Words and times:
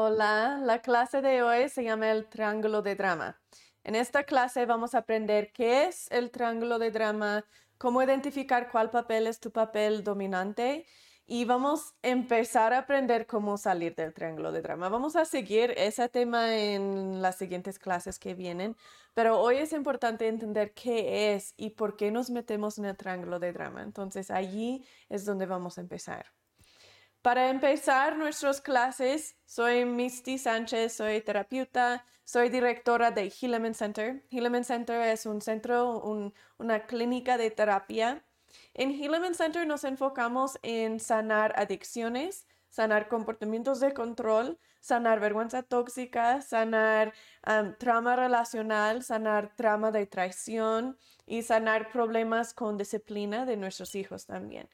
Hola, 0.00 0.60
la 0.62 0.80
clase 0.80 1.22
de 1.22 1.42
hoy 1.42 1.68
se 1.68 1.82
llama 1.82 2.12
el 2.12 2.28
triángulo 2.28 2.82
de 2.82 2.94
drama. 2.94 3.36
En 3.82 3.96
esta 3.96 4.22
clase 4.22 4.64
vamos 4.64 4.94
a 4.94 4.98
aprender 4.98 5.52
qué 5.52 5.86
es 5.86 6.08
el 6.12 6.30
triángulo 6.30 6.78
de 6.78 6.92
drama, 6.92 7.44
cómo 7.78 8.00
identificar 8.00 8.70
cuál 8.70 8.90
papel 8.90 9.26
es 9.26 9.40
tu 9.40 9.50
papel 9.50 10.04
dominante 10.04 10.86
y 11.26 11.46
vamos 11.46 11.94
a 12.04 12.08
empezar 12.10 12.72
a 12.74 12.78
aprender 12.78 13.26
cómo 13.26 13.56
salir 13.58 13.96
del 13.96 14.14
triángulo 14.14 14.52
de 14.52 14.62
drama. 14.62 14.88
Vamos 14.88 15.16
a 15.16 15.24
seguir 15.24 15.74
ese 15.76 16.08
tema 16.08 16.56
en 16.56 17.20
las 17.20 17.36
siguientes 17.36 17.80
clases 17.80 18.20
que 18.20 18.34
vienen, 18.34 18.76
pero 19.14 19.40
hoy 19.40 19.56
es 19.56 19.72
importante 19.72 20.28
entender 20.28 20.74
qué 20.74 21.34
es 21.34 21.54
y 21.56 21.70
por 21.70 21.96
qué 21.96 22.12
nos 22.12 22.30
metemos 22.30 22.78
en 22.78 22.84
el 22.84 22.96
triángulo 22.96 23.40
de 23.40 23.52
drama. 23.52 23.82
Entonces 23.82 24.30
allí 24.30 24.86
es 25.08 25.24
donde 25.24 25.46
vamos 25.46 25.76
a 25.76 25.80
empezar. 25.80 26.37
Para 27.28 27.50
empezar 27.50 28.16
nuestras 28.16 28.62
clases, 28.62 29.36
soy 29.44 29.84
Misty 29.84 30.38
Sánchez, 30.38 30.94
soy 30.94 31.20
terapeuta, 31.20 32.06
soy 32.24 32.48
directora 32.48 33.10
de 33.10 33.26
Hilleman 33.26 33.74
Center. 33.74 34.24
Hilleman 34.30 34.64
Center 34.64 35.02
es 35.02 35.26
un 35.26 35.42
centro, 35.42 36.02
una 36.56 36.86
clínica 36.86 37.36
de 37.36 37.50
terapia. 37.50 38.24
En 38.72 38.92
Hilleman 38.92 39.34
Center 39.34 39.66
nos 39.66 39.84
enfocamos 39.84 40.58
en 40.62 41.00
sanar 41.00 41.52
adicciones, 41.58 42.46
sanar 42.70 43.08
comportamientos 43.08 43.78
de 43.80 43.92
control, 43.92 44.58
sanar 44.80 45.20
vergüenza 45.20 45.62
tóxica, 45.62 46.40
sanar 46.40 47.12
trauma 47.78 48.16
relacional, 48.16 49.02
sanar 49.02 49.54
trauma 49.54 49.92
de 49.92 50.06
traición 50.06 50.96
y 51.26 51.42
sanar 51.42 51.92
problemas 51.92 52.54
con 52.54 52.78
disciplina 52.78 53.44
de 53.44 53.58
nuestros 53.58 53.94
hijos 53.96 54.24
también. 54.24 54.70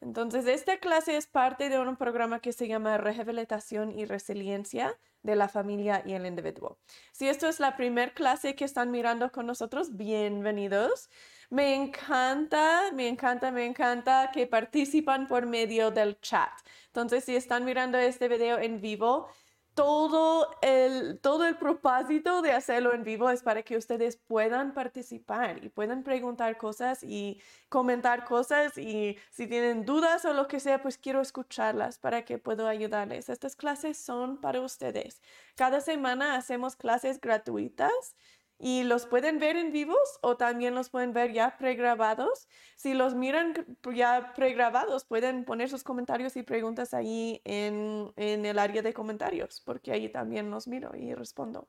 Entonces, 0.00 0.46
esta 0.46 0.78
clase 0.78 1.16
es 1.16 1.26
parte 1.26 1.68
de 1.68 1.78
un 1.78 1.96
programa 1.96 2.40
que 2.40 2.52
se 2.52 2.68
llama 2.68 2.98
Rehabilitación 2.98 3.98
y 3.98 4.04
Resiliencia 4.04 4.96
de 5.22 5.36
la 5.36 5.48
familia 5.48 6.02
y 6.04 6.12
el 6.12 6.26
individuo. 6.26 6.78
Si 7.12 7.28
esto 7.28 7.48
es 7.48 7.60
la 7.60 7.76
primera 7.76 8.12
clase 8.12 8.54
que 8.54 8.64
están 8.64 8.90
mirando 8.90 9.32
con 9.32 9.46
nosotros, 9.46 9.96
bienvenidos. 9.96 11.08
Me 11.50 11.74
encanta, 11.74 12.92
me 12.92 13.08
encanta, 13.08 13.50
me 13.50 13.64
encanta 13.64 14.30
que 14.32 14.46
participan 14.46 15.26
por 15.26 15.46
medio 15.46 15.90
del 15.90 16.20
chat. 16.20 16.50
Entonces, 16.88 17.24
si 17.24 17.34
están 17.34 17.64
mirando 17.64 17.98
este 17.98 18.28
video 18.28 18.58
en 18.58 18.80
vivo, 18.80 19.28
todo 19.76 20.48
el, 20.62 21.20
todo 21.20 21.44
el 21.46 21.58
propósito 21.58 22.40
de 22.40 22.52
hacerlo 22.52 22.94
en 22.94 23.04
vivo 23.04 23.28
es 23.28 23.42
para 23.42 23.62
que 23.62 23.76
ustedes 23.76 24.16
puedan 24.16 24.72
participar 24.72 25.62
y 25.62 25.68
puedan 25.68 26.02
preguntar 26.02 26.56
cosas 26.56 27.02
y 27.02 27.42
comentar 27.68 28.24
cosas 28.24 28.78
y 28.78 29.18
si 29.30 29.46
tienen 29.46 29.84
dudas 29.84 30.24
o 30.24 30.32
lo 30.32 30.48
que 30.48 30.60
sea, 30.60 30.80
pues 30.80 30.96
quiero 30.96 31.20
escucharlas 31.20 31.98
para 31.98 32.24
que 32.24 32.38
pueda 32.38 32.66
ayudarles. 32.66 33.28
Estas 33.28 33.54
clases 33.54 33.98
son 33.98 34.40
para 34.40 34.62
ustedes. 34.62 35.20
Cada 35.56 35.82
semana 35.82 36.36
hacemos 36.36 36.74
clases 36.74 37.20
gratuitas 37.20 38.16
y 38.58 38.84
los 38.84 39.06
pueden 39.06 39.38
ver 39.38 39.56
en 39.56 39.70
vivos 39.70 40.18
o 40.22 40.36
también 40.36 40.74
los 40.74 40.88
pueden 40.88 41.12
ver 41.12 41.32
ya 41.32 41.56
pregrabados. 41.58 42.48
Si 42.76 42.94
los 42.94 43.14
miran 43.14 43.54
ya 43.94 44.32
pregrabados, 44.34 45.04
pueden 45.04 45.44
poner 45.44 45.68
sus 45.68 45.82
comentarios 45.82 46.36
y 46.36 46.42
preguntas 46.42 46.94
ahí 46.94 47.42
en, 47.44 48.12
el 48.16 48.58
área 48.58 48.82
de 48.82 48.94
comentarios, 48.94 49.60
porque 49.60 49.92
ahí 49.92 50.08
también 50.08 50.50
los 50.50 50.68
miro 50.68 50.96
y 50.96 51.14
respondo. 51.14 51.68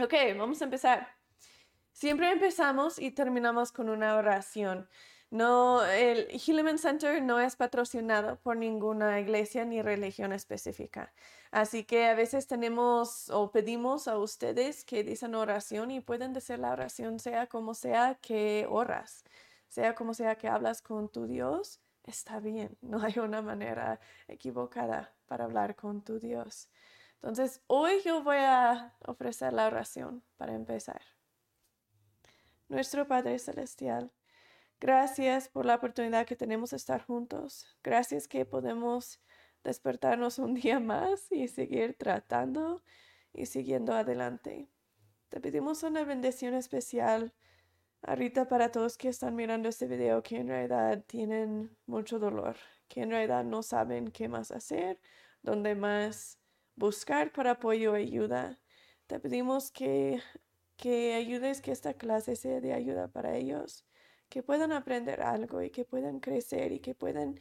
Ok, 0.00 0.14
vamos 0.36 0.60
a 0.60 0.64
empezar. 0.64 1.08
Siempre 1.92 2.30
empezamos 2.30 2.98
y 2.98 3.10
terminamos 3.10 3.72
con 3.72 3.88
una 3.88 4.14
oración. 4.14 4.88
No, 5.30 5.84
el 5.84 6.26
Hilleman 6.28 6.78
Center 6.78 7.22
no 7.22 7.38
es 7.38 7.54
patrocinado 7.54 8.36
por 8.40 8.56
ninguna 8.56 9.20
iglesia 9.20 9.64
ni 9.64 9.80
religión 9.80 10.32
específica. 10.32 11.12
Así 11.52 11.84
que 11.84 12.06
a 12.06 12.14
veces 12.14 12.48
tenemos 12.48 13.30
o 13.30 13.52
pedimos 13.52 14.08
a 14.08 14.18
ustedes 14.18 14.84
que 14.84 15.04
dicen 15.04 15.36
oración 15.36 15.92
y 15.92 16.00
pueden 16.00 16.32
decir 16.32 16.58
la 16.58 16.72
oración 16.72 17.20
sea 17.20 17.46
como 17.46 17.74
sea 17.74 18.16
que 18.16 18.66
oras, 18.68 19.24
sea 19.68 19.94
como 19.94 20.14
sea 20.14 20.36
que 20.36 20.48
hablas 20.48 20.82
con 20.82 21.08
tu 21.08 21.26
Dios, 21.26 21.80
está 22.04 22.40
bien. 22.40 22.76
No 22.82 23.00
hay 23.02 23.18
una 23.20 23.42
manera 23.42 24.00
equivocada 24.28 25.14
para 25.26 25.44
hablar 25.44 25.76
con 25.76 26.02
tu 26.02 26.18
Dios. 26.18 26.68
Entonces, 27.14 27.62
hoy 27.68 28.00
yo 28.04 28.22
voy 28.24 28.38
a 28.38 28.94
ofrecer 29.06 29.52
la 29.52 29.66
oración 29.66 30.24
para 30.36 30.54
empezar. 30.54 31.02
Nuestro 32.68 33.06
Padre 33.06 33.38
Celestial, 33.38 34.10
Gracias 34.80 35.50
por 35.50 35.66
la 35.66 35.74
oportunidad 35.74 36.24
que 36.24 36.36
tenemos 36.36 36.70
de 36.70 36.78
estar 36.78 37.04
juntos. 37.04 37.66
Gracias 37.84 38.26
que 38.26 38.46
podemos 38.46 39.20
despertarnos 39.62 40.38
un 40.38 40.54
día 40.60 40.80
más 40.80 41.30
y 41.30 41.48
seguir 41.48 41.96
tratando 41.98 42.82
y 43.34 43.44
siguiendo 43.44 43.92
adelante. 43.92 44.70
Te 45.28 45.38
pedimos 45.38 45.82
una 45.82 46.02
bendición 46.04 46.54
especial 46.54 47.34
ahorita 48.00 48.48
para 48.48 48.72
todos 48.72 48.96
que 48.96 49.08
están 49.08 49.36
mirando 49.36 49.68
este 49.68 49.86
video 49.86 50.22
que 50.22 50.38
en 50.38 50.48
realidad 50.48 51.04
tienen 51.06 51.76
mucho 51.84 52.18
dolor, 52.18 52.56
que 52.88 53.02
en 53.02 53.10
realidad 53.10 53.44
no 53.44 53.62
saben 53.62 54.10
qué 54.10 54.30
más 54.30 54.50
hacer, 54.50 54.98
dónde 55.42 55.74
más 55.74 56.38
buscar 56.74 57.32
para 57.32 57.52
apoyo 57.52 57.98
y 57.98 58.04
ayuda. 58.04 58.58
Te 59.06 59.20
pedimos 59.20 59.70
que, 59.72 60.22
que 60.78 61.12
ayudes 61.12 61.60
que 61.60 61.70
esta 61.70 61.92
clase 61.92 62.34
sea 62.34 62.62
de 62.62 62.72
ayuda 62.72 63.08
para 63.08 63.36
ellos 63.36 63.84
que 64.30 64.42
puedan 64.42 64.72
aprender 64.72 65.20
algo 65.20 65.60
y 65.60 65.70
que 65.70 65.84
puedan 65.84 66.20
crecer 66.20 66.72
y 66.72 66.78
que 66.80 66.94
puedan 66.94 67.38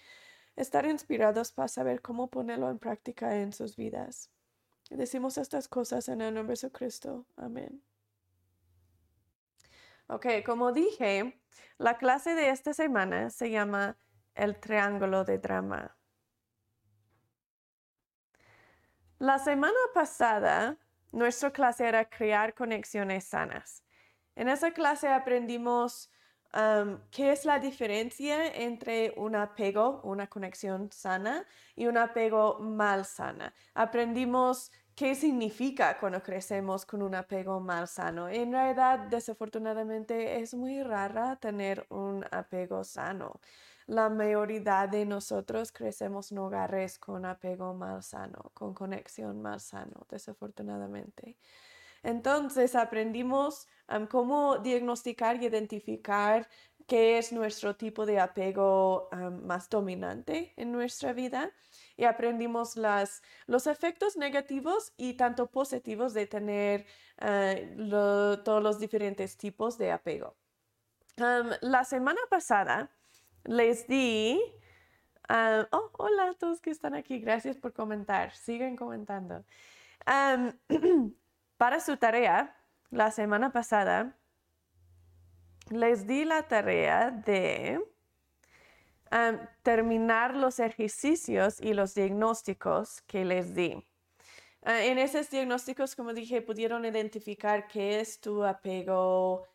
estar 0.58 0.86
inspirados 0.86 1.54
para 1.54 1.70
saber 1.70 2.02
cómo 2.02 2.30
ponerlo 2.30 2.70
en 2.70 2.80
práctica 2.80 3.38
en 3.38 3.54
sus 3.54 3.78
vidas. 3.78 4.30
Decimos 4.90 5.38
estas 5.38 5.68
cosas 5.68 6.10
en 6.10 6.20
el 6.20 6.34
nombre 6.34 6.58
de 6.62 6.72
Cristo. 6.72 7.26
Amén. 7.38 7.82
Ok, 10.08 10.26
como 10.44 10.72
dije, 10.74 11.40
la 11.78 11.98
clase 11.98 12.34
de 12.34 12.50
esta 12.50 12.74
semana 12.74 13.30
se 13.30 13.52
llama 13.52 13.96
el 14.34 14.60
triángulo 14.60 15.24
de 15.24 15.38
drama. 15.38 15.96
La 19.20 19.38
semana 19.38 19.78
pasada, 19.94 20.78
nuestra 21.12 21.52
clase 21.52 21.88
era 21.88 22.10
crear 22.10 22.56
conexiones 22.56 23.26
sanas. 23.26 23.84
En 24.36 24.50
esa 24.50 24.72
clase 24.72 25.08
aprendimos 25.08 26.10
¿Qué 27.12 27.32
es 27.32 27.46
la 27.46 27.60
diferencia 27.60 28.48
entre 28.48 29.14
un 29.18 29.36
apego, 29.36 30.02
una 30.04 30.28
conexión 30.28 30.92
sana 30.92 31.46
y 31.76 31.86
un 31.88 31.98
apego 31.98 32.60
mal 32.60 33.06
sana? 33.06 33.54
Aprendimos 33.76 34.72
qué 34.96 35.14
significa 35.16 36.00
cuando 36.00 36.22
crecemos 36.24 36.86
con 36.86 37.02
un 37.04 37.14
apego 37.16 37.60
mal 37.60 37.88
sano. 37.88 38.28
En 38.30 38.52
realidad, 38.52 39.00
desafortunadamente, 39.10 40.40
es 40.42 40.54
muy 40.56 40.82
rara 40.84 41.36
tener 41.38 41.86
un 41.90 42.26
apego 42.32 42.84
sano. 42.84 43.40
La 43.86 44.10
mayoría 44.10 44.88
de 44.88 45.06
nosotros 45.06 45.72
crecemos 45.72 46.32
en 46.32 46.40
hogares 46.40 47.00
con 47.00 47.26
apego 47.26 47.74
mal 47.74 48.04
sano, 48.04 48.52
con 48.54 48.74
conexión 48.74 49.42
mal 49.42 49.60
sano, 49.60 50.06
desafortunadamente. 50.10 51.38
Entonces 52.04 52.76
aprendimos 52.76 53.68
cómo 54.10 54.58
diagnosticar 54.58 55.42
y 55.42 55.46
identificar 55.48 56.48
qué 56.90 57.20
es 57.20 57.32
nuestro 57.32 57.76
tipo 57.76 58.06
de 58.06 58.20
apego 58.20 59.10
más 59.44 59.70
dominante 59.70 60.54
en 60.58 60.72
nuestra 60.72 61.14
vida 61.14 61.52
y 61.96 62.06
aprendimos 62.06 62.76
las, 62.76 63.22
los 63.46 63.68
efectos 63.68 64.18
negativos 64.18 64.94
y 64.98 65.14
tanto 65.14 65.48
positivos 65.52 66.14
de 66.14 66.26
tener 66.26 66.86
eh, 67.20 67.76
todos 68.44 68.64
los 68.64 68.80
diferentes 68.80 69.38
tipos 69.38 69.78
de 69.78 69.92
apego. 69.92 70.36
la 71.18 71.84
semana 71.84 72.22
pasada 72.30 72.90
les 73.44 73.88
di... 73.88 74.42
oh, 75.72 75.92
hola 75.98 76.30
a 76.30 76.34
todos 76.34 76.60
que 76.62 76.72
están 76.72 76.96
aquí. 76.96 77.20
Gracias 77.20 77.58
por 77.58 77.74
comentar. 77.74 78.34
Siguen 78.34 78.76
comentando. 78.76 79.44
Para 81.60 81.82
su 81.82 81.98
tarea, 81.98 82.56
la 82.90 83.12
semana 83.12 83.52
pasada, 83.52 84.16
les 85.70 86.08
di 86.08 86.24
la 86.24 86.44
tarea 86.44 87.12
de 87.12 87.82
terminar 89.62 90.38
los 90.38 90.62
ejercicios 90.62 91.60
y 91.60 91.74
los 91.74 91.96
diagnósticos 91.96 93.02
que 93.02 93.26
les 93.26 93.54
di. 93.56 93.76
Ah, 94.64 94.86
en 94.86 95.00
esos 95.00 95.30
diagnósticos, 95.30 95.98
como 95.98 96.14
dije, 96.14 96.42
pudieron 96.42 96.86
identificar 96.86 97.68
qué 97.68 98.00
es 98.00 98.22
tu 98.22 98.46
apego 98.46 99.46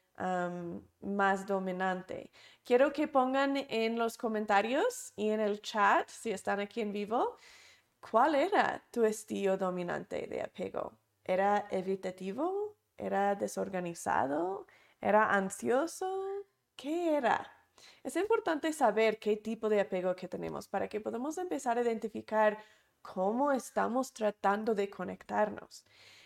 más 1.01 1.47
dominante. 1.47 2.31
Quiero 2.65 2.93
que 2.93 3.09
pongan 3.09 3.57
en 3.57 3.99
los 3.99 4.19
comentarios 4.19 5.15
y 5.17 5.31
en 5.31 5.41
el 5.41 5.63
chat, 5.63 6.07
si 6.11 6.33
están 6.33 6.61
aquí 6.61 6.83
en 6.83 6.93
vivo, 6.93 7.39
cuál 7.99 8.35
era 8.35 8.85
tu 8.91 9.05
estilo 9.05 9.57
dominante 9.57 10.27
de 10.27 10.43
apego. 10.43 10.93
¿Era 11.25 11.67
evitativo? 11.71 12.77
¿Era 12.97 13.35
desorganizado? 13.35 14.67
¿Era 15.01 15.31
ansioso? 15.31 16.23
¿Qué 16.77 17.17
era? 17.17 17.51
Es 18.03 18.17
importante 18.17 18.73
saber 18.73 19.19
qué 19.19 19.37
tipo 19.37 19.69
de 19.69 19.81
apego 19.81 20.15
que 20.15 20.29
tenemos 20.29 20.69
para 20.69 20.89
que 20.89 21.01
podamos 21.01 21.39
empezar 21.39 21.79
a 21.79 21.83
identificar 21.83 22.59
cómo 23.03 23.53
estamos 23.53 24.13
tratando 24.13 24.75
de 24.75 24.89
conectarnos. 24.91 25.85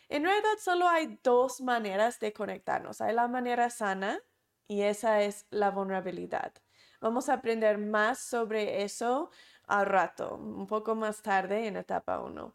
En 0.08 0.24
realidad 0.24 0.58
solo 0.58 0.88
hay 0.88 1.18
dos 1.22 1.60
maneras 1.60 2.18
de 2.20 2.32
conectarnos. 2.32 3.00
Hay 3.00 3.14
la 3.14 3.28
manera 3.28 3.70
sana 3.70 4.20
y 4.66 4.82
esa 4.82 5.22
es 5.22 5.46
la 5.50 5.70
vulnerabilidad. 5.70 6.52
Vamos 7.00 7.28
a 7.28 7.34
aprender 7.34 7.78
más 7.78 8.18
sobre 8.18 8.82
eso 8.82 9.30
al 9.66 9.86
rato, 9.86 10.34
un 10.36 10.66
poco 10.66 10.94
más 10.94 11.22
tarde 11.22 11.66
en 11.66 11.76
etapa 11.76 12.20
1. 12.20 12.54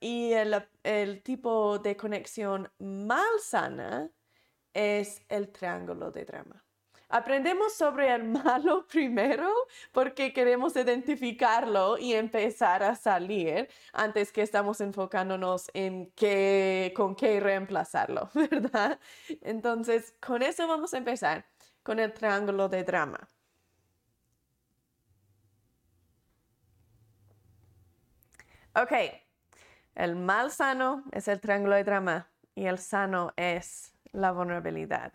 Y 0.00 0.32
el, 0.32 1.22
tipo 1.22 1.78
de 1.78 1.96
conexión 1.96 2.70
mal 2.78 3.40
sana 3.40 4.10
es 4.74 5.22
el 5.28 5.50
triángulo 5.50 6.10
de 6.10 6.24
drama. 6.24 6.62
Aprendemos 7.08 7.74
sobre 7.74 8.12
el 8.12 8.24
malo 8.44 8.86
primero 8.86 9.48
porque 9.92 10.32
queremos 10.32 10.76
identificarlo 10.76 11.98
y 11.98 12.14
empezar 12.14 12.82
a 12.82 12.96
salir 12.96 13.68
antes 13.92 14.32
que 14.32 14.42
estamos 14.42 14.80
enfocándonos 14.80 15.70
en 15.72 16.10
qué, 16.12 16.92
con 16.96 17.14
qué 17.14 17.40
reemplazarlo, 17.40 18.28
¿verdad? 18.34 18.98
Entonces, 19.40 20.14
con 20.20 20.42
eso 20.42 20.66
vamos 20.68 20.94
a 20.94 20.98
empezar, 20.98 21.46
con 21.82 21.98
el 22.00 22.12
triángulo 22.12 22.68
de 22.68 22.84
drama. 22.84 23.28
Ok, 28.74 28.92
el 29.96 30.14
mal 30.14 30.50
sano 30.50 31.02
es 31.10 31.26
el 31.26 31.40
triángulo 31.40 31.74
de 31.74 31.84
drama 31.84 32.28
y 32.54 32.66
el 32.66 32.78
sano 32.78 33.32
es 33.36 33.94
la 34.12 34.30
vulnerabilidad. 34.30 35.12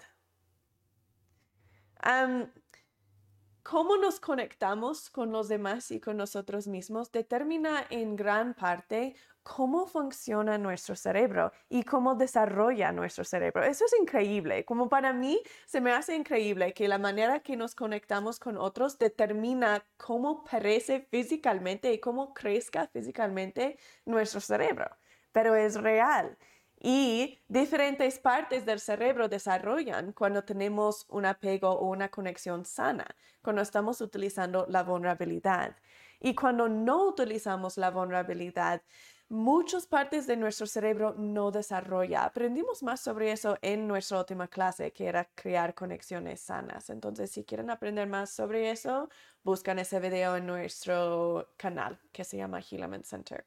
Cómo 3.63 3.95
nos 3.97 4.19
conectamos 4.19 5.11
con 5.11 5.31
los 5.31 5.47
demás 5.47 5.91
y 5.91 5.99
con 5.99 6.17
nosotros 6.17 6.67
mismos 6.67 7.11
determina 7.11 7.85
en 7.91 8.15
gran 8.15 8.55
parte 8.55 9.15
cómo 9.43 9.87
funciona 9.87 10.57
nuestro 10.57 10.95
cerebro 10.95 11.51
y 11.69 11.83
cómo 11.83 12.15
desarrolla 12.15 12.91
nuestro 12.91 13.23
cerebro. 13.23 13.63
Eso 13.63 13.85
es 13.85 13.93
increíble. 13.99 14.65
Como 14.65 14.89
para 14.89 15.13
mí 15.13 15.41
se 15.65 15.81
me 15.81 15.91
hace 15.91 16.15
increíble 16.15 16.73
que 16.73 16.87
la 16.87 16.97
manera 16.97 17.39
que 17.39 17.55
nos 17.57 17.75
conectamos 17.75 18.39
con 18.39 18.57
otros 18.57 18.97
determina 18.97 19.85
cómo 19.97 20.43
parece 20.43 21.01
físicamente 21.09 21.91
y 21.93 21.99
cómo 21.99 22.33
crezca 22.33 22.87
físicamente 22.87 23.77
nuestro 24.05 24.41
cerebro. 24.41 24.89
Pero 25.31 25.55
es 25.55 25.75
real. 25.75 26.37
Y 26.83 27.39
diferentes 27.47 28.17
partes 28.17 28.65
del 28.65 28.79
cerebro 28.79 29.29
desarrollan 29.29 30.13
cuando 30.13 30.43
tenemos 30.43 31.05
un 31.09 31.25
apego 31.25 31.69
o 31.69 31.87
una 31.89 32.09
conexión 32.09 32.65
sana, 32.65 33.05
cuando 33.43 33.61
estamos 33.61 34.01
utilizando 34.01 34.65
la 34.67 34.81
vulnerabilidad. 34.81 35.75
Y 36.19 36.33
cuando 36.33 36.69
no 36.69 37.07
utilizamos 37.07 37.77
la 37.77 37.91
vulnerabilidad, 37.91 38.81
muchas 39.31 39.87
partes 39.87 40.27
de 40.27 40.35
nuestro 40.35 40.67
cerebro 40.67 41.15
no 41.17 41.51
desarrolla. 41.51 42.25
Aprendimos 42.25 42.83
más 42.83 42.99
sobre 42.99 43.31
eso 43.31 43.57
en 43.61 43.87
nuestra 43.87 44.19
última 44.19 44.47
clase, 44.47 44.91
que 44.91 45.07
era 45.07 45.25
crear 45.33 45.73
conexiones 45.73 46.41
sanas. 46.41 46.89
Entonces, 46.89 47.31
si 47.31 47.45
quieren 47.45 47.69
aprender 47.69 48.07
más 48.07 48.29
sobre 48.29 48.71
eso, 48.71 49.09
buscan 49.43 49.79
ese 49.79 49.99
video 50.01 50.35
en 50.35 50.45
nuestro 50.45 51.53
canal 51.57 51.97
que 52.11 52.25
se 52.25 52.37
llama 52.37 52.59
Healament 52.59 53.05
Center 53.05 53.45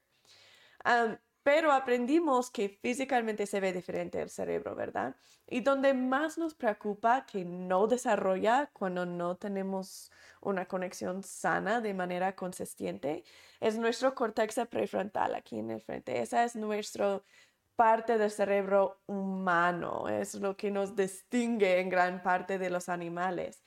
pero 1.45 1.73
aprendimos 1.73 2.51
que 2.51 2.71
físicamente 2.71 3.47
se 3.47 3.61
ve 3.61 3.73
diferente 3.73 4.21
el 4.21 4.31
cerebro, 4.31 4.75
¿verdad? 4.75 5.15
Y 5.47 5.61
donde 5.61 5.93
más 5.93 6.39
nos 6.39 6.55
preocupa 6.55 7.27
que 7.27 7.45
no 7.45 7.87
desarrolla 7.87 8.71
cuando 8.73 9.05
no 9.05 9.37
tenemos 9.37 10.11
una 10.41 10.67
conexión 10.67 11.23
sana 11.23 11.83
de 11.83 11.93
manera 11.95 12.35
consistente 12.35 13.25
es 13.61 13.77
nuestro 13.79 14.15
córtex 14.15 14.61
prefrontal 14.71 15.35
aquí 15.35 15.59
en 15.59 15.71
el 15.71 15.83
frente. 15.83 16.21
Esa 16.23 16.45
es 16.45 16.57
nuestra 16.57 17.23
parte 17.77 18.17
del 18.17 18.31
cerebro 18.31 19.03
humano, 19.07 20.09
es 20.09 20.35
lo 20.37 20.57
que 20.57 20.71
nos 20.71 20.97
distingue 20.97 21.81
en 21.81 21.91
gran 21.91 22.23
parte 22.23 22.59
de 22.59 22.71
los 22.71 22.89
animales. 22.89 23.63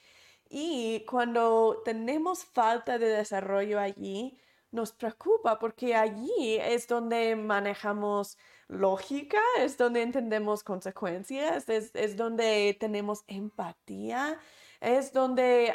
Y 0.49 1.05
cuando 1.05 1.81
tenemos 1.85 2.43
falta 2.45 2.97
de 2.97 3.07
desarrollo 3.07 3.79
allí, 3.79 4.39
nos 4.71 4.91
preocupa 4.91 5.59
porque 5.59 5.95
allí 5.95 6.57
es 6.61 6.87
donde 6.87 7.35
manejamos 7.35 8.37
lógica, 8.67 9.39
es 9.59 9.77
donde 9.77 10.01
entendemos 10.01 10.63
consecuencias, 10.63 11.69
es, 11.69 12.17
donde 12.17 12.75
tenemos 12.79 13.23
empatía, 13.27 14.39
es 14.81 15.13
donde 15.13 15.73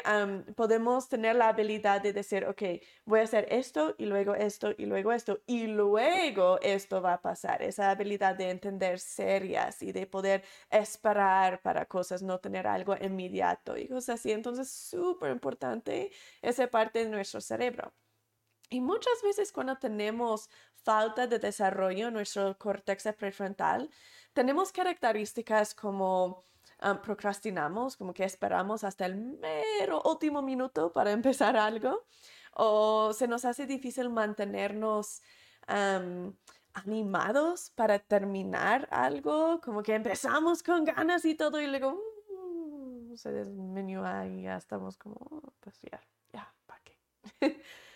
podemos 0.55 1.09
tener 1.09 1.35
la 1.35 1.49
habilidad 1.49 2.01
de 2.01 2.13
decir, 2.13 2.45
ok, 2.45 2.61
voy 3.05 3.19
a 3.19 3.23
hacer 3.23 3.47
esto 3.49 3.95
y 3.97 4.05
luego 4.05 4.35
esto 4.35 4.73
y 4.77 4.85
luego 4.85 5.11
esto 5.11 5.41
y 5.45 5.67
luego 5.67 6.59
esto 6.61 7.01
va 7.01 7.13
a 7.13 7.21
pasar. 7.21 7.61
Esa 7.63 7.89
habilidad 7.91 8.35
de 8.35 8.49
entender 8.51 8.99
serias 8.99 9.81
y 9.81 9.91
de 9.91 10.07
poder 10.07 10.43
esperar 10.69 11.61
para 11.61 11.85
cosas, 11.85 12.21
no 12.21 12.39
tener 12.39 12.67
algo 12.67 12.95
inmediato 13.01 13.77
y 13.77 13.87
cosas 13.87 14.19
así. 14.19 14.31
Entonces, 14.31 14.69
súper 14.71 15.31
importante 15.31 16.11
esa 16.41 16.67
parte 16.67 16.99
de 17.03 17.09
nuestro 17.09 17.41
cerebro. 17.41 17.93
Y 18.73 18.81
muchas 18.81 19.21
veces 19.21 19.51
cuando 19.51 19.75
tenemos 19.75 20.49
falta 20.73 21.27
de 21.27 21.37
desarrollo 21.37 22.07
en 22.07 22.15
nuestro 22.15 22.57
córtex 22.57 23.03
prefrontal, 23.15 23.87
tenemos 24.33 24.71
características 24.71 25.75
como 25.75 26.43
ah, 26.79 26.99
procrastinamos, 26.99 27.95
como 27.95 28.15
que 28.15 28.23
esperamos 28.23 28.83
hasta 28.83 29.05
el 29.05 29.15
mero 29.15 30.01
último 30.05 30.41
minuto 30.41 30.91
para 30.91 31.11
empezar 31.19 31.55
algo, 31.55 32.07
o 32.55 33.13
se 33.13 33.27
nos 33.27 33.45
hace 33.45 33.67
difícil 33.67 34.09
mantenernos 34.09 35.21
animados 36.73 37.69
para 37.75 37.99
terminar 37.99 38.87
algo, 38.89 39.61
como 39.61 39.83
que 39.83 39.93
empezamos 39.93 40.63
con 40.63 40.83
ganas 40.83 41.25
y 41.25 41.35
todo 41.35 41.61
y 41.61 41.67
luego 41.67 42.01
uh, 42.29 43.15
se 43.17 43.31
disminuye 43.33 44.29
y 44.29 44.41
ya 44.41 44.57
estamos 44.57 44.97
como, 44.97 45.15
oh, 45.29 45.53
pues 45.59 45.79
ya, 45.79 46.01
ya, 46.33 46.51
¿para 46.65 46.81
qué? 46.81 46.97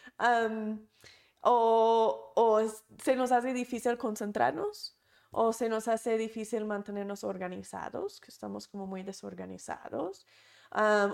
o, 1.41 2.61
se 3.03 3.15
nos 3.15 3.31
hace 3.31 3.53
difícil 3.53 3.97
concentrarnos 3.97 4.97
o 5.31 5.53
se 5.53 5.69
nos 5.69 5.87
hace 5.87 6.17
difícil 6.17 6.65
mantenernos 6.65 7.23
organizados, 7.23 8.19
que 8.19 8.31
estamos 8.31 8.67
como 8.67 8.87
muy 8.87 9.03
desorganizados, 9.03 10.25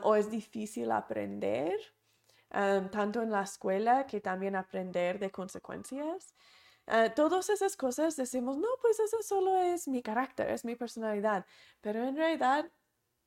o 0.03 0.15
es 0.15 0.29
difícil 0.29 0.91
aprender, 0.91 1.75
tanto 2.49 3.21
en 3.21 3.31
la 3.31 3.41
escuela 3.41 4.05
que 4.05 4.21
también 4.21 4.55
aprender 4.55 5.19
de 5.19 5.31
consecuencias. 5.31 6.35
Uh, 6.85 7.09
todas 7.15 7.49
esas 7.49 7.77
cosas 7.77 8.17
decimos, 8.17 8.57
no, 8.57 8.67
pues 8.81 8.99
eso 8.99 9.21
solo 9.21 9.57
es 9.57 9.87
mi 9.87 10.01
carácter, 10.01 10.49
es 10.49 10.65
mi 10.65 10.75
personalidad, 10.75 11.45
pero 11.79 12.03
en 12.03 12.17
realidad 12.17 12.69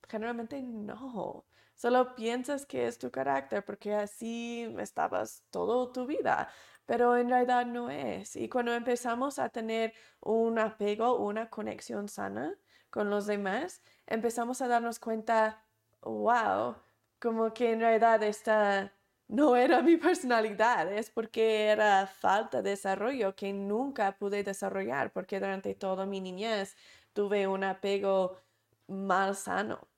generalmente 0.09 0.61
no. 0.63 1.47
Solo 1.77 2.15
piensas 2.15 2.65
que 2.67 2.87
es 2.87 2.99
tu 2.99 3.11
carácter 3.11 3.65
porque 3.65 3.95
así 3.95 4.75
estabas 4.79 5.45
toda 5.51 5.93
tu 5.93 6.07
vida, 6.07 6.49
pero 6.87 7.17
en 7.19 7.29
realidad 7.29 7.67
no 7.67 7.91
es. 7.91 8.35
Y 8.37 8.49
cuando 8.49 8.73
empezamos 8.75 9.39
a 9.39 9.51
tener 9.51 9.93
un 10.21 10.59
apego, 10.59 11.19
una 11.19 11.51
conexión 11.51 12.09
sana 12.09 12.57
con 12.91 13.11
los 13.11 13.27
demás, 13.27 13.83
empezamos 14.07 14.63
a 14.63 14.69
darnos 14.69 14.99
cuenta, 14.99 15.63
wow, 16.01 16.77
como 17.21 17.53
que 17.53 17.73
en 17.73 17.81
realidad 17.81 18.23
esta 18.23 18.95
no 19.29 19.55
era 19.57 19.83
mi 19.83 19.97
personalidad, 19.99 20.91
es 20.93 21.11
porque 21.11 21.67
era 21.69 22.07
falta 22.07 22.63
de 22.63 22.71
desarrollo 22.71 23.37
que 23.37 23.53
nunca 23.53 24.17
pude 24.19 24.43
desarrollar, 24.43 25.13
porque 25.13 25.41
durante 25.41 25.75
toda 25.75 26.07
mi 26.07 26.21
niñez 26.23 26.75
tuve 27.13 27.47
un 27.47 27.65
apego 27.65 28.41
mal 28.87 29.37
sano. 29.37 29.89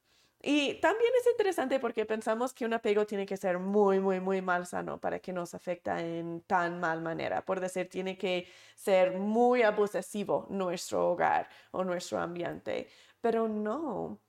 Y 0.40 0.74
también 0.80 1.10
es 1.18 1.26
interesante 1.32 1.80
porque 1.80 2.06
pensamos 2.06 2.54
que 2.54 2.64
un 2.64 2.72
apego 2.72 3.04
tiene 3.06 3.26
que 3.26 3.36
ser 3.36 3.58
muy, 3.58 3.98
muy, 3.98 4.20
muy 4.20 4.40
mal 4.40 4.66
sano 4.66 5.00
para 5.00 5.18
que 5.18 5.32
nos 5.32 5.52
afecta 5.54 6.00
en 6.00 6.42
tan 6.42 6.78
mal 6.78 7.02
manera. 7.02 7.44
Por 7.44 7.58
decir, 7.60 7.88
tiene 7.88 8.16
que 8.16 8.46
ser 8.76 9.18
muy 9.18 9.62
abusivo 9.62 10.46
nuestro 10.50 11.10
hogar 11.10 11.48
o 11.72 11.82
nuestro 11.82 12.18
ambiente. 12.20 12.88
Pero 13.20 13.48
no. 13.48 14.20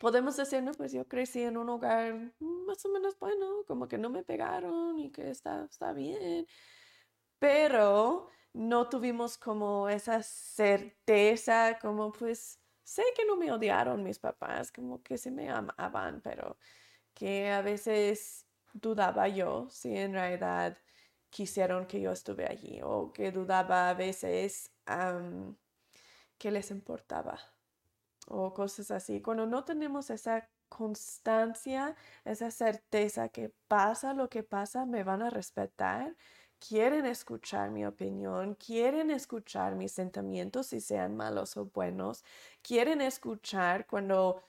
Podemos 0.00 0.36
decir, 0.36 0.62
no, 0.62 0.72
pues 0.72 0.92
yo 0.92 1.06
crecí 1.06 1.42
en 1.42 1.56
un 1.56 1.68
hogar 1.70 2.32
más 2.40 2.84
o 2.84 2.88
menos 2.90 3.18
bueno, 3.18 3.64
como 3.66 3.88
que 3.88 3.98
no 3.98 4.10
me 4.10 4.24
pegaron 4.24 4.98
y 4.98 5.10
que 5.12 5.30
está, 5.30 5.64
está 5.70 5.92
bien. 5.92 6.46
Pero 7.38 8.28
no 8.52 8.88
tuvimos 8.88 9.38
como 9.38 9.88
esa 9.88 10.22
certeza, 10.22 11.78
como 11.80 12.12
pues 12.12 12.60
sé 12.86 13.02
que 13.16 13.24
no 13.24 13.36
me 13.36 13.50
odiaron 13.50 14.04
mis 14.04 14.20
papás, 14.20 14.70
como 14.70 15.02
que 15.02 15.18
se 15.18 15.32
me 15.32 15.50
amaban, 15.50 16.20
pero 16.22 16.56
que 17.14 17.50
a 17.50 17.60
veces 17.60 18.46
dudaba 18.72 19.26
yo 19.26 19.68
si 19.70 19.96
en 19.96 20.12
realidad 20.12 20.78
quisieron 21.28 21.86
que 21.86 22.00
yo 22.00 22.12
estuve 22.12 22.46
allí 22.46 22.80
o 22.84 23.12
que 23.12 23.32
dudaba 23.32 23.90
a 23.90 23.94
veces 23.94 24.70
que 26.38 26.50
les 26.52 26.70
importaba 26.70 27.38
o 28.28 28.54
cosas 28.54 28.92
así. 28.92 29.20
Cuando 29.20 29.46
no 29.46 29.64
tenemos 29.64 30.10
esa 30.10 30.48
constancia, 30.68 31.96
esa 32.24 32.52
certeza 32.52 33.30
que 33.30 33.50
pasa 33.66 34.14
lo 34.14 34.28
que 34.28 34.44
pasa, 34.44 34.86
me 34.86 35.02
van 35.02 35.22
a 35.22 35.30
respetar, 35.30 36.14
quieren 36.58 37.06
escuchar 37.06 37.70
mi 37.70 37.84
opinión, 37.86 38.54
quieren 38.54 39.10
escuchar 39.10 39.76
mis 39.76 39.92
sentimientos, 39.92 40.68
si 40.68 40.80
sean 40.80 41.16
malos 41.16 41.56
o 41.56 41.66
buenos, 41.66 42.24
quieren 42.62 43.00
escuchar 43.00 43.86
cuando 43.86 44.42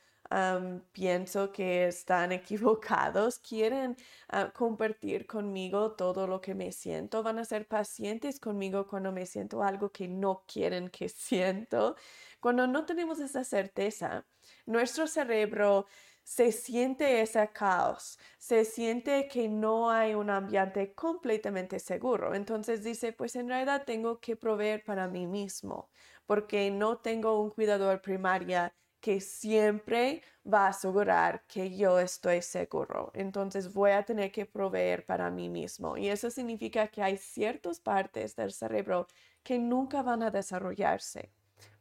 pienso 0.92 1.52
que 1.52 1.88
están 1.88 2.32
equivocados, 2.34 3.40
quieren 3.40 3.96
ah, 4.30 4.52
compartir 4.54 5.26
conmigo 5.26 5.94
todo 5.94 6.28
lo 6.28 6.42
que 6.42 6.54
me 6.56 6.72
siento, 6.72 7.24
van 7.24 7.40
a 7.40 7.46
ser 7.46 7.68
pacientes 7.68 8.40
conmigo 8.40 8.88
cuando 8.88 9.12
me 9.12 9.26
siento 9.26 9.64
algo 9.64 9.92
que 9.92 10.08
no 10.08 10.44
quieren 10.48 10.90
que 10.90 11.10
siento. 11.10 11.96
Cuando 12.40 12.68
no 12.68 12.86
tenemos 12.86 13.20
esa 13.20 13.44
certeza, 13.44 14.26
nuestro 14.66 15.08
cerebro 15.08 15.88
se 16.28 16.52
siente 16.52 17.22
ese 17.22 17.50
caos, 17.54 18.20
se 18.38 18.66
siente 18.66 19.30
que 19.30 19.48
no 19.48 19.90
hay 19.90 20.14
un 20.14 20.30
ambiente 20.30 20.94
completamente 20.94 21.80
seguro. 21.80 22.36
Entonces 22.36 22.84
dice, 22.84 23.14
pues 23.14 23.38
en 23.38 23.48
realidad 23.48 23.86
tengo 23.86 24.20
que 24.20 24.36
proveer 24.36 24.84
para 24.84 25.08
mí 25.08 25.26
mismo, 25.26 25.90
porque 26.26 26.70
no 26.70 26.98
tengo 26.98 27.42
un 27.42 27.52
cuidador 27.52 28.02
primaria 28.02 28.74
que 29.00 29.22
siempre 29.22 30.22
va 30.46 30.66
a 30.66 30.70
asegurar 30.70 31.46
que 31.48 31.76
yo 31.78 31.98
estoy 31.98 32.42
seguro. 32.42 33.10
Entonces 33.14 33.72
voy 33.72 33.92
a 33.92 34.04
tener 34.04 34.30
que 34.34 34.46
proveer 34.46 35.06
para 35.06 35.32
mí 35.32 35.48
mismo. 35.50 35.96
Y 35.96 36.10
eso 36.10 36.30
significa 36.30 36.90
que 36.90 37.02
hay 37.04 37.16
ciertas 37.18 37.80
partes 37.80 38.36
del 38.36 38.52
cerebro 38.52 39.08
que 39.44 39.60
nunca 39.60 40.02
van 40.04 40.24
a 40.24 40.32
desarrollarse, 40.32 41.32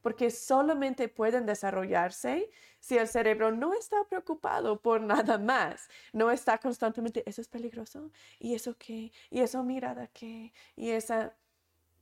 porque 0.07 0.31
solamente 0.31 1.09
pueden 1.09 1.47
desarrollarse 1.47 2.49
si 2.79 2.97
el 2.97 3.09
cerebro 3.09 3.51
no 3.51 3.75
está 3.75 4.05
preocupado 4.05 4.81
por 4.81 5.01
nada 5.13 5.37
más, 5.37 5.89
no 6.13 6.31
está 6.31 6.59
constantemente, 6.59 7.25
eso 7.29 7.41
es 7.41 7.49
peligroso, 7.49 8.13
y 8.39 8.55
eso 8.55 8.77
qué, 8.79 9.11
y 9.31 9.41
eso 9.41 9.65
mirada 9.65 10.07
qué, 10.07 10.53
y 10.77 10.91
esa... 10.91 11.37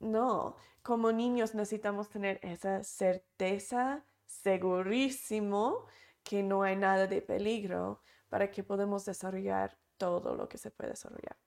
No, 0.00 0.54
como 0.82 1.12
niños 1.12 1.54
necesitamos 1.54 2.10
tener 2.10 2.40
esa 2.42 2.84
certeza 2.84 4.04
segurísimo 4.26 5.86
que 6.22 6.42
no 6.42 6.62
hay 6.62 6.76
nada 6.76 7.06
de 7.06 7.22
peligro 7.22 8.02
para 8.28 8.50
que 8.50 8.62
podamos 8.62 9.06
desarrollar 9.06 9.78
todo 9.96 10.36
lo 10.36 10.46
que 10.46 10.58
se 10.58 10.70
puede 10.70 10.90
desarrollar. 10.90 11.38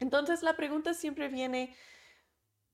Entonces 0.00 0.42
la 0.42 0.56
pregunta 0.56 0.92
siempre 0.92 1.28
viene, 1.28 1.76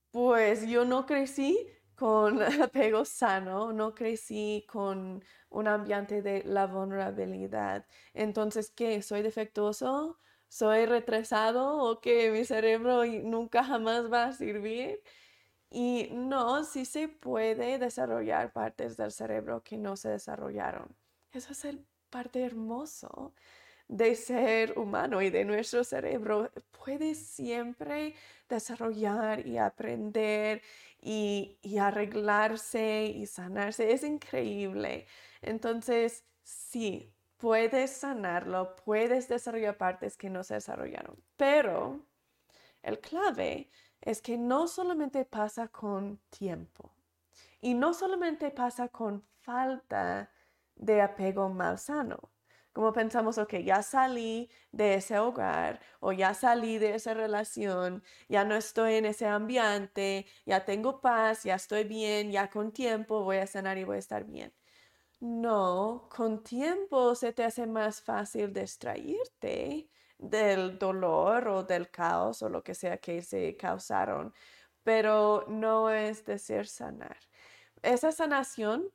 pues 0.09 0.65
yo 0.65 0.85
no 0.85 1.05
crecí 1.05 1.69
con 1.95 2.41
apego 2.63 3.05
sano, 3.05 3.73
no 3.73 3.93
crecí 3.93 4.65
con 4.69 5.23
un 5.49 5.67
ambiente 5.67 6.21
de 6.21 6.43
la 6.43 6.67
vulnerabilidad. 6.67 7.85
Entonces, 8.13 8.71
¿qué? 8.71 9.01
¿Soy 9.01 9.21
defectuoso? 9.21 10.19
¿Soy 10.47 10.85
retrasado? 10.85 11.77
¿O 11.77 12.01
que 12.01 12.31
mi 12.31 12.45
cerebro 12.45 13.05
nunca 13.05 13.63
jamás 13.63 14.11
va 14.11 14.25
a 14.25 14.33
servir? 14.33 15.01
Y 15.69 16.09
no, 16.13 16.63
sí 16.63 16.85
se 16.85 17.07
puede 17.07 17.79
desarrollar 17.79 18.53
partes 18.53 18.97
del 18.97 19.11
cerebro 19.11 19.63
que 19.63 19.77
no 19.77 19.97
se 19.97 20.09
desarrollaron. 20.09 20.95
Eso 21.31 21.51
es 21.51 21.65
el 21.65 21.85
parte 22.09 22.43
hermoso 22.43 23.33
de 23.87 24.15
ser 24.15 24.77
humano 24.79 25.21
y 25.21 25.29
de 25.29 25.45
nuestro 25.45 25.83
cerebro. 25.83 26.51
Puede 26.71 27.15
siempre 27.15 28.15
desarrollar 28.47 29.45
y 29.45 29.57
aprender 29.57 30.61
y, 31.05 31.77
arreglarse 31.77 33.05
y 33.05 33.27
sanarse. 33.27 33.91
Es 33.91 34.03
increíble. 34.03 35.05
Entonces, 35.41 36.25
sí, 36.43 37.13
puedes 37.37 37.91
sanarlo, 37.91 38.75
puedes 38.83 39.27
desarrollar 39.29 39.77
partes 39.77 40.17
que 40.17 40.29
no 40.29 40.43
se 40.43 40.55
desarrollaron. 40.55 41.15
Pero 41.37 42.03
el 42.81 42.99
clave 42.99 43.69
es 44.01 44.21
que 44.21 44.37
no 44.37 44.67
solamente 44.67 45.25
pasa 45.25 45.67
con 45.67 46.19
tiempo 46.29 46.91
y 47.61 47.75
no 47.75 47.93
solamente 47.93 48.49
pasa 48.49 48.89
con 48.89 49.23
falta 49.41 50.31
de 50.75 51.01
apego 51.01 51.49
malsano. 51.49 52.31
Como 52.75 52.91
pensamos, 52.91 53.37
ok, 53.37 53.53
ya 53.63 53.81
salí 53.83 54.49
de 54.73 54.95
ese 54.95 55.17
hogar 55.17 55.79
o 56.01 56.11
ya 56.11 56.33
salí 56.33 56.77
de 56.77 56.95
esa 56.95 57.13
relación, 57.13 58.03
ya 58.27 58.43
no 58.43 58.53
estoy 58.55 58.95
en 58.95 59.05
ese 59.05 59.27
ambiente, 59.27 60.25
ya 60.45 60.65
tengo 60.65 60.99
paz, 60.99 61.43
ya 61.45 61.55
estoy 61.55 61.85
bien, 61.85 62.33
ya 62.33 62.49
con 62.49 62.73
tiempo 62.73 63.23
voy 63.23 63.37
a 63.37 63.47
sanar 63.47 63.77
y 63.77 63.85
voy 63.85 63.95
a 63.95 63.99
estar 63.99 64.25
bien. 64.25 64.53
No, 65.21 66.09
con 66.15 66.43
tiempo 66.43 67.15
se 67.15 67.33
te 67.33 67.45
hace 67.45 67.67
más 67.67 68.01
fácil 68.01 68.53
distraerte 68.53 69.89
del 70.17 70.77
dolor 70.79 71.47
o 71.47 71.63
del 71.63 71.89
caos 71.91 72.41
o 72.43 72.49
lo 72.49 72.63
que 72.63 72.75
sea 72.75 72.97
que 72.97 73.21
se 73.21 73.55
causaron, 73.57 74.33
pero 74.83 75.45
no 75.47 75.89
es 75.91 76.25
decir 76.25 76.67
sanar. 76.67 77.17
Esa 77.81 78.11
sanación 78.11 78.91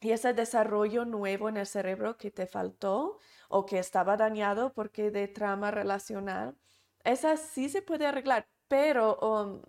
y 0.00 0.12
ese 0.12 0.32
desarrollo 0.32 1.04
nuevo 1.04 1.48
en 1.48 1.58
el 1.58 1.66
cerebro 1.66 2.16
que 2.16 2.30
te 2.30 2.46
faltó 2.46 3.18
o 3.48 3.66
que 3.66 3.78
estaba 3.78 4.16
dañado 4.16 4.72
porque 4.72 5.10
de 5.10 5.28
trama 5.28 5.70
relacional, 5.70 6.56
esa 7.04 7.36
sí 7.36 7.68
se 7.68 7.82
puede 7.82 8.06
arreglar, 8.06 8.48
pero 8.68 9.18
um, 9.18 9.62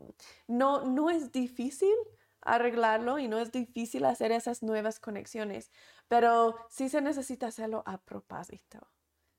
no, 0.48 0.86
no 0.86 1.10
es 1.10 1.32
difícil 1.32 1.96
arreglarlo 2.42 3.20
y 3.20 3.28
no 3.28 3.40
es 3.40 3.52
difícil 3.52 4.06
hacer 4.06 4.32
esas 4.32 4.64
nuevas 4.64 5.00
conexiones, 5.00 5.72
pero 6.08 6.56
sí 6.70 6.90
se 6.90 7.02
necesita 7.02 7.48
hacerlo 7.48 7.84
a 7.86 8.00
propósito. 8.00 8.80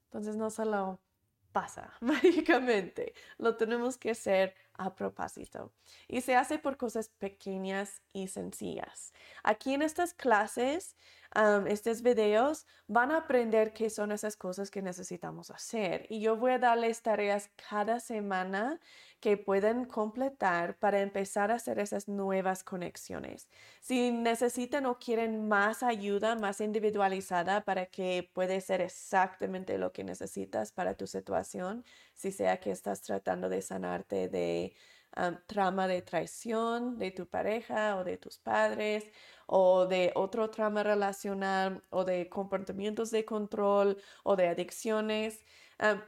Entonces 0.06 0.36
no 0.36 0.50
solo 0.50 1.00
pasa 1.52 1.92
mágicamente. 2.00 3.14
Lo 3.38 3.56
tenemos 3.56 3.96
que 3.98 4.10
hacer 4.10 4.54
a 4.74 4.94
propósito. 4.94 5.72
Y 6.08 6.22
se 6.22 6.34
hace 6.34 6.58
por 6.58 6.76
cosas 6.76 7.08
pequeñas 7.08 8.02
y 8.12 8.28
sencillas. 8.28 9.12
Aquí 9.42 9.74
en 9.74 9.82
estas 9.82 10.14
clases 10.14 10.96
estos 11.66 12.02
videos, 12.02 12.66
van 12.86 13.10
a 13.10 13.18
aprender 13.18 13.72
qué 13.72 13.88
son 13.88 14.12
esas 14.12 14.36
cosas 14.36 14.70
que 14.70 14.82
necesitamos 14.82 15.50
hacer. 15.50 16.06
Y 16.10 16.20
yo 16.20 16.36
voy 16.36 16.52
a 16.52 16.58
darles 16.58 17.02
tareas 17.02 17.50
cada 17.68 18.00
semana 18.00 18.80
que 19.22 19.36
pueden 19.38 19.86
completar 19.86 20.78
para 20.80 21.00
empezar 21.00 21.52
a 21.52 21.54
hacer 21.56 21.78
esas 21.78 22.08
nuevas 22.08 22.64
conexiones. 22.64 23.48
Si 23.80 24.10
necesitan 24.12 24.84
o 24.86 24.98
quieren 24.98 25.48
más 25.48 25.82
ayuda, 25.84 26.34
más 26.36 26.60
individualizada 26.60 27.64
para 27.64 27.86
que 27.86 28.30
puede 28.34 28.60
ser 28.60 28.80
exactamente 28.82 29.78
lo 29.78 29.92
que 29.92 30.04
necesitas 30.04 30.72
para 30.72 30.96
tu 30.96 31.06
situación, 31.06 31.84
si 32.14 32.32
sea 32.32 32.58
que 32.60 32.72
estás 32.72 33.02
tratando 33.02 33.48
de 33.48 33.62
sanarte 33.62 34.28
de 34.28 34.74
trama 35.46 35.86
de 35.88 36.02
traición 36.02 36.98
de 36.98 37.10
tu 37.10 37.26
pareja 37.28 37.96
o 37.98 38.04
de 38.04 38.16
tus 38.16 38.38
padres 38.38 39.10
o 39.46 39.86
de 39.86 40.12
otro 40.14 40.50
trama 40.50 40.82
relacional 40.82 41.84
o 41.90 42.04
de 42.04 42.28
comportamientos 42.28 43.10
de 43.10 43.24
control 43.24 43.98
o 44.24 44.36
de 44.36 44.48
adicciones. 44.48 45.44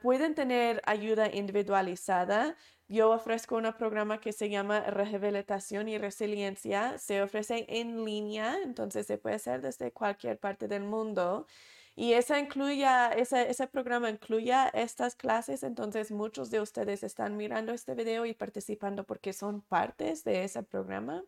Pueden 0.03 0.35
tener 0.35 0.83
ayuda 0.87 1.31
individualizada. 1.33 2.57
Yo 2.89 3.11
ofrezco 3.11 3.57
un 3.57 3.73
programa 3.73 4.21
que 4.21 4.33
se 4.33 4.51
llama 4.51 4.81
Rehabilitación 4.81 5.89
y 5.89 5.99
Resiliencia. 5.99 6.99
Se 6.99 7.23
ofrece 7.23 7.67
en 7.69 8.05
línea, 8.05 8.59
entonces 8.63 9.07
se 9.07 9.19
puede 9.19 9.37
hacer 9.37 9.63
desde 9.63 9.93
cualquier 9.93 10.39
parte 10.39 10.69
del 10.69 10.83
mundo. 10.83 11.47
Y 11.97 12.15
esa 12.15 12.41
incluya, 12.41 13.13
ese, 13.13 13.67
programa 13.69 14.11
incluya 14.11 14.69
estas 14.69 15.15
clases, 15.15 15.63
entonces 15.63 16.11
muchos 16.11 16.51
de 16.51 16.61
ustedes 16.61 17.05
están 17.05 17.37
mirando 17.37 17.73
este 17.73 17.95
video 17.95 18.27
y 18.27 18.35
participando 18.35 19.05
porque 19.05 19.33
son 19.33 19.61
partes 19.63 20.25
de 20.25 20.45
ese 20.45 20.63
programa. 20.65 21.25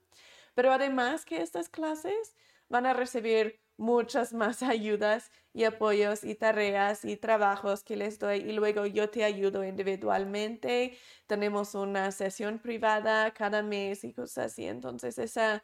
Pero 0.54 0.72
además 0.72 1.24
que 1.24 1.40
estas 1.40 1.68
clases 1.68 2.34
van 2.68 2.86
a 2.86 2.94
recibir 2.94 3.60
muchas 3.76 4.32
más 4.32 4.62
ayudas 4.62 5.30
y 5.52 5.64
apoyos 5.64 6.24
y 6.24 6.34
tareas 6.34 7.04
y 7.04 7.16
trabajos 7.16 7.82
que 7.82 7.96
les 7.96 8.18
doy 8.18 8.38
y 8.38 8.52
luego 8.52 8.86
yo 8.86 9.10
te 9.10 9.24
ayudo 9.24 9.64
individualmente. 9.64 10.98
Tenemos 11.26 11.74
una 11.74 12.10
sesión 12.12 12.58
privada 12.58 13.32
cada 13.32 13.62
mes 13.62 14.04
y 14.04 14.12
cosas 14.12 14.52
así. 14.52 14.66
Entonces 14.66 15.18
esa 15.18 15.62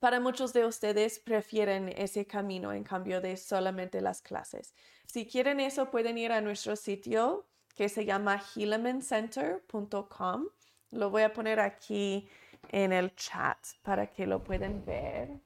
para 0.00 0.18
muchos 0.18 0.52
de 0.54 0.64
ustedes 0.64 1.18
prefieren 1.20 1.90
ese 1.90 2.26
camino 2.26 2.72
en 2.72 2.84
cambio 2.84 3.20
de 3.20 3.36
solamente 3.36 4.00
las 4.00 4.22
clases. 4.22 4.74
Si 5.06 5.26
quieren 5.26 5.60
eso, 5.60 5.90
pueden 5.90 6.16
ir 6.16 6.32
a 6.32 6.40
nuestro 6.40 6.74
sitio 6.74 7.46
que 7.76 7.90
se 7.90 8.06
llama 8.06 8.40
healamencenter.com. 8.54 10.46
Lo 10.92 11.10
voy 11.10 11.22
a 11.22 11.32
poner 11.32 11.60
aquí 11.60 12.28
en 12.70 12.92
el 12.92 13.14
chat 13.14 13.58
para 13.82 14.06
que 14.06 14.26
lo 14.26 14.42
puedan 14.42 14.84
ver. 14.84 15.38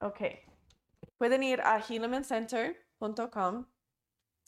Ok. 0.00 0.20
Pueden 1.16 1.42
ir 1.42 1.60
a 1.62 1.80
healamencenter.com 1.80 3.66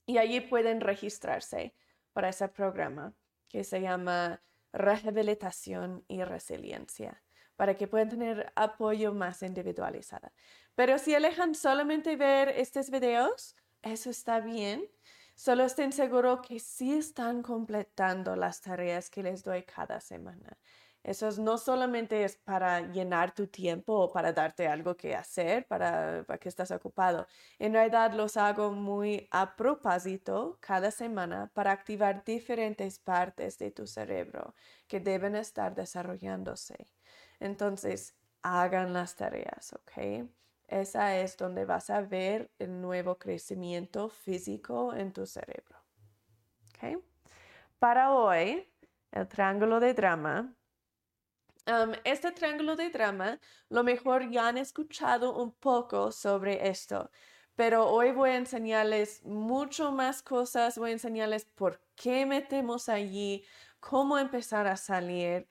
y 0.06 0.18
allí 0.18 0.40
pueden 0.40 0.80
registrarse 0.80 1.74
para 2.12 2.28
ese 2.28 2.48
programa 2.48 3.14
que 3.48 3.64
se 3.64 3.80
llama 3.80 4.42
Rehabilitación 4.72 6.04
y 6.08 6.22
Resiliencia, 6.22 7.22
para 7.56 7.76
que 7.76 7.88
puedan 7.88 8.10
tener 8.10 8.52
apoyo 8.54 9.14
más 9.14 9.42
individualizado. 9.42 10.30
Pero 10.74 10.98
si 10.98 11.14
elijan 11.14 11.54
solamente 11.54 12.16
ver 12.16 12.50
estos 12.50 12.90
videos, 12.90 13.56
eso 13.82 14.10
está 14.10 14.40
bien. 14.40 14.88
Solo 15.34 15.64
estén 15.64 15.92
seguros 15.92 16.40
que 16.46 16.58
sí 16.58 16.98
están 16.98 17.42
completando 17.42 18.36
las 18.36 18.60
tareas 18.60 19.08
que 19.08 19.22
les 19.22 19.42
doy 19.44 19.62
cada 19.62 20.00
semana. 20.00 20.58
Eso 21.02 21.30
no 21.40 21.58
solamente 21.58 22.24
es 22.24 22.36
para 22.36 22.80
llenar 22.80 23.34
tu 23.34 23.46
tiempo 23.46 23.94
o 23.94 24.12
para 24.12 24.32
darte 24.32 24.68
algo 24.68 24.96
que 24.96 25.14
hacer, 25.14 25.66
para, 25.66 26.24
para, 26.26 26.38
que 26.38 26.48
estás 26.48 26.70
ocupado. 26.70 27.26
En 27.58 27.72
realidad 27.72 28.12
los 28.12 28.36
hago 28.36 28.72
muy 28.72 29.28
a 29.30 29.56
propósito 29.56 30.58
cada 30.60 30.90
semana 30.90 31.50
para 31.54 31.72
activar 31.72 32.24
diferentes 32.24 32.98
partes 32.98 33.58
de 33.58 33.70
tu 33.70 33.86
cerebro 33.86 34.54
que 34.86 35.00
deben 35.00 35.36
estar 35.36 35.74
desarrollándose. 35.74 36.76
Entonces, 37.40 38.14
hagan 38.42 38.92
las 38.92 39.16
tareas, 39.16 39.72
¿ok? 39.72 40.28
Esa 40.68 41.16
es 41.16 41.36
donde 41.36 41.64
vas 41.64 41.88
a 41.88 42.02
ver 42.02 42.50
el 42.58 42.80
nuevo 42.80 43.16
crecimiento 43.18 44.10
físico 44.10 44.94
en 44.94 45.12
tu 45.12 45.24
cerebro. 45.24 45.78
¿ok? 46.74 47.02
Para 47.78 48.12
hoy, 48.12 48.70
el 49.10 49.26
triángulo 49.28 49.80
de 49.80 49.94
drama. 49.94 50.54
Um, 51.68 51.92
este 52.04 52.32
triángulo 52.32 52.76
de 52.76 52.88
drama, 52.88 53.38
lo 53.68 53.84
mejor 53.84 54.30
ya 54.30 54.48
han 54.48 54.56
escuchado 54.56 55.36
un 55.36 55.52
poco 55.52 56.10
sobre 56.12 56.68
esto, 56.68 57.10
pero 57.56 57.86
hoy 57.88 58.10
voy 58.12 58.30
a 58.30 58.36
enseñarles 58.36 59.22
mucho 59.24 59.92
más 59.92 60.22
cosas, 60.22 60.78
voy 60.78 60.90
a 60.90 60.92
enseñarles 60.94 61.44
por 61.44 61.80
qué 61.94 62.24
metemos 62.24 62.88
allí, 62.88 63.44
cómo 63.80 64.18
empezar 64.18 64.66
a 64.66 64.76
salir 64.76 65.46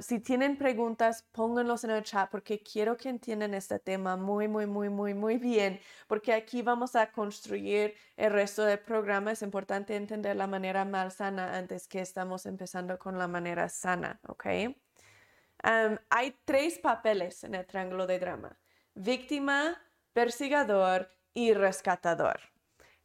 si 0.00 0.20
tienen 0.20 0.56
preguntas, 0.58 1.26
pónganlos 1.32 1.84
en 1.84 1.90
el 1.90 2.02
chat 2.02 2.30
porque 2.30 2.62
quiero 2.62 2.96
que 2.96 3.08
entiendan 3.08 3.54
este 3.54 3.78
tema 3.78 4.16
muy, 4.16 4.46
muy, 4.48 4.66
muy, 4.66 4.90
muy, 4.90 5.14
muy 5.14 5.38
bien, 5.38 5.80
porque 6.06 6.34
aquí 6.34 6.62
vamos 6.62 6.94
a 6.96 7.10
construir 7.12 7.94
el 8.16 8.32
resto 8.32 8.64
del 8.64 8.80
programa. 8.80 9.32
Es 9.32 9.42
importante 9.42 9.96
entender 9.96 10.36
la 10.36 10.46
manera 10.46 10.84
mal 10.84 11.10
sana 11.12 11.56
antes 11.56 11.88
que 11.88 12.00
estamos 12.00 12.46
empezando 12.46 12.98
con 12.98 13.18
la 13.18 13.28
manera 13.28 13.68
sana, 13.68 14.20
¿ok? 14.28 14.46
Hay 16.10 16.36
tres 16.44 16.78
papeles 16.78 17.42
en 17.44 17.54
el 17.54 17.66
triángulo 17.66 18.06
de 18.06 18.18
drama. 18.18 18.58
Víctima, 18.94 19.80
persigador 20.12 21.10
y 21.32 21.54
rescatador. 21.54 22.40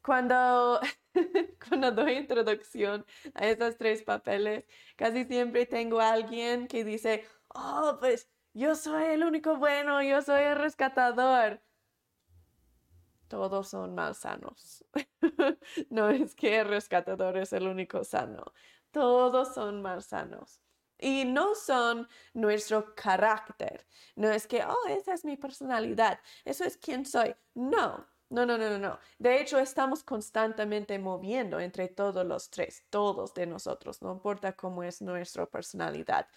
Cuando, 0.01 0.80
cuando 1.70 1.92
doy 1.92 2.13
introducción 2.13 3.06
a 3.34 3.48
esos 3.48 3.78
tres 3.78 4.04
papeles, 4.04 4.66
casi 4.96 5.25
siempre 5.25 5.66
tengo 5.66 6.00
alguien 6.00 6.68
que 6.68 6.84
dice, 6.84 7.25
oh, 7.50 7.98
pues 8.00 8.30
yo 8.54 8.75
soy 8.75 9.06
el 9.06 9.24
único 9.24 9.58
bueno, 9.58 10.01
yo 10.01 10.22
soy 10.22 10.44
el 10.44 10.58
rescatador. 10.58 11.62
Todos 13.28 13.70
son 13.70 13.94
malsanos. 13.94 14.84
no 15.89 16.10
es 16.10 16.36
que 16.36 16.60
el 16.60 16.68
rescatador 16.68 17.38
es 17.38 17.54
el 17.54 17.68
único 17.68 18.04
sano. 18.04 18.44
Todos 18.92 19.54
son 19.54 19.82
malsanos. 19.82 20.60
Y 21.00 21.25
no 21.25 21.56
son 21.56 22.08
nuestro 22.34 22.94
carácter. 22.96 23.86
No 24.15 24.29
es 24.29 24.48
que, 24.48 24.63
oh, 24.63 24.88
esa 24.89 25.13
es 25.13 25.25
mi 25.25 25.38
personalidad. 25.38 26.20
Eso 26.46 26.65
es 26.65 26.77
quien 26.77 27.06
soy. 27.06 27.36
No, 27.53 28.06
no, 28.29 28.46
no, 28.46 28.58
no, 28.60 28.77
no, 28.77 29.00
De 29.18 29.41
hecho, 29.41 29.58
estamos 29.58 30.03
constantemente 30.03 31.00
moviendo 31.00 31.60
entre 31.60 31.88
todos 31.88 32.24
los 32.25 32.51
tres, 32.51 32.86
todos 32.91 33.34
de 33.34 33.48
nosotros, 33.48 34.04
no 34.04 34.12
importa 34.13 34.54
cómo 34.54 34.84
es 34.84 35.02
nuestra 35.02 35.47
personalidad. 35.47 36.28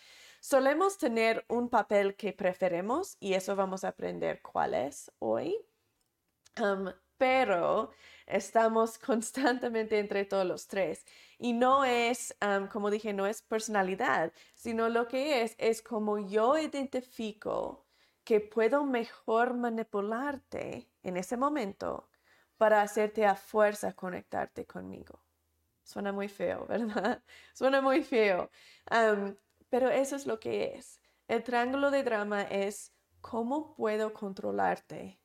Solemos 0.40 0.96
tener 0.96 1.44
un 1.48 1.68
papel 1.68 2.16
que 2.16 2.32
preferemos 2.32 3.16
y 3.20 3.34
eso 3.34 3.54
vamos 3.56 3.84
a 3.84 3.88
aprender 3.88 4.40
cuál 4.40 4.74
es 4.74 5.12
hoy. 5.18 5.56
Pero 7.22 7.92
estamos 8.26 8.98
constantemente 9.06 9.96
entre 10.00 10.24
todos 10.24 10.44
los 10.44 10.66
tres. 10.66 11.06
Y 11.38 11.52
no 11.52 11.84
es, 11.84 12.36
um, 12.44 12.66
como 12.66 12.90
dije, 12.90 13.12
no 13.12 13.28
es 13.28 13.42
personalidad, 13.42 14.32
sino 14.56 14.88
lo 14.88 15.06
que 15.06 15.42
es, 15.42 15.54
es 15.58 15.82
como 15.82 16.18
yo 16.18 16.58
identifico 16.58 17.86
que 18.24 18.40
puedo 18.40 18.84
mejor 18.84 19.54
manipularte 19.54 20.90
en 21.04 21.16
ese 21.16 21.36
momento 21.36 22.08
para 22.56 22.82
hacerte 22.82 23.24
a 23.24 23.36
fuerza 23.36 23.92
conectarte 23.92 24.66
conmigo. 24.66 25.22
Suena 25.84 26.10
muy 26.10 26.26
feo, 26.28 26.66
¿verdad? 26.68 27.22
Suena 27.54 27.80
muy 27.80 28.02
feo. 28.02 28.50
pero 29.70 29.90
eso 29.90 30.16
es 30.16 30.26
lo 30.26 30.40
que 30.40 30.74
es. 30.74 31.00
El 31.28 31.44
triángulo 31.44 31.92
de 31.92 32.02
drama 32.02 32.42
es 32.42 32.92
cómo 33.20 33.76
puedo 33.76 34.12
controlarte 34.12 35.21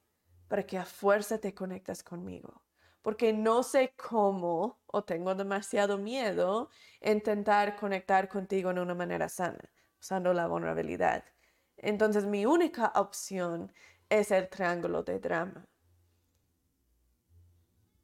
para 0.48 0.64
que 0.64 0.78
a 0.78 0.86
fuerza 0.86 1.38
te 1.40 1.54
conectas 1.54 2.04
conmigo. 2.04 2.62
Porque 3.02 3.32
no 3.34 3.64
sé 3.64 3.94
cómo 3.96 4.80
o 4.86 5.04
tengo 5.04 5.34
demasiado 5.36 5.98
miedo 5.98 6.70
intentar 7.02 7.76
conectar 7.76 8.28
contigo 8.28 8.72
en 8.72 8.80
una 8.80 8.96
manera 8.96 9.30
sana, 9.30 9.72
usando 10.00 10.34
la 10.34 10.48
vulnerabilidad. 10.48 11.24
Entonces 11.78 12.26
mi 12.26 12.46
única 12.46 12.92
opción 12.96 13.72
es 14.10 14.32
el 14.32 14.50
triángulo 14.50 15.04
de 15.04 15.20
drama. 15.20 15.68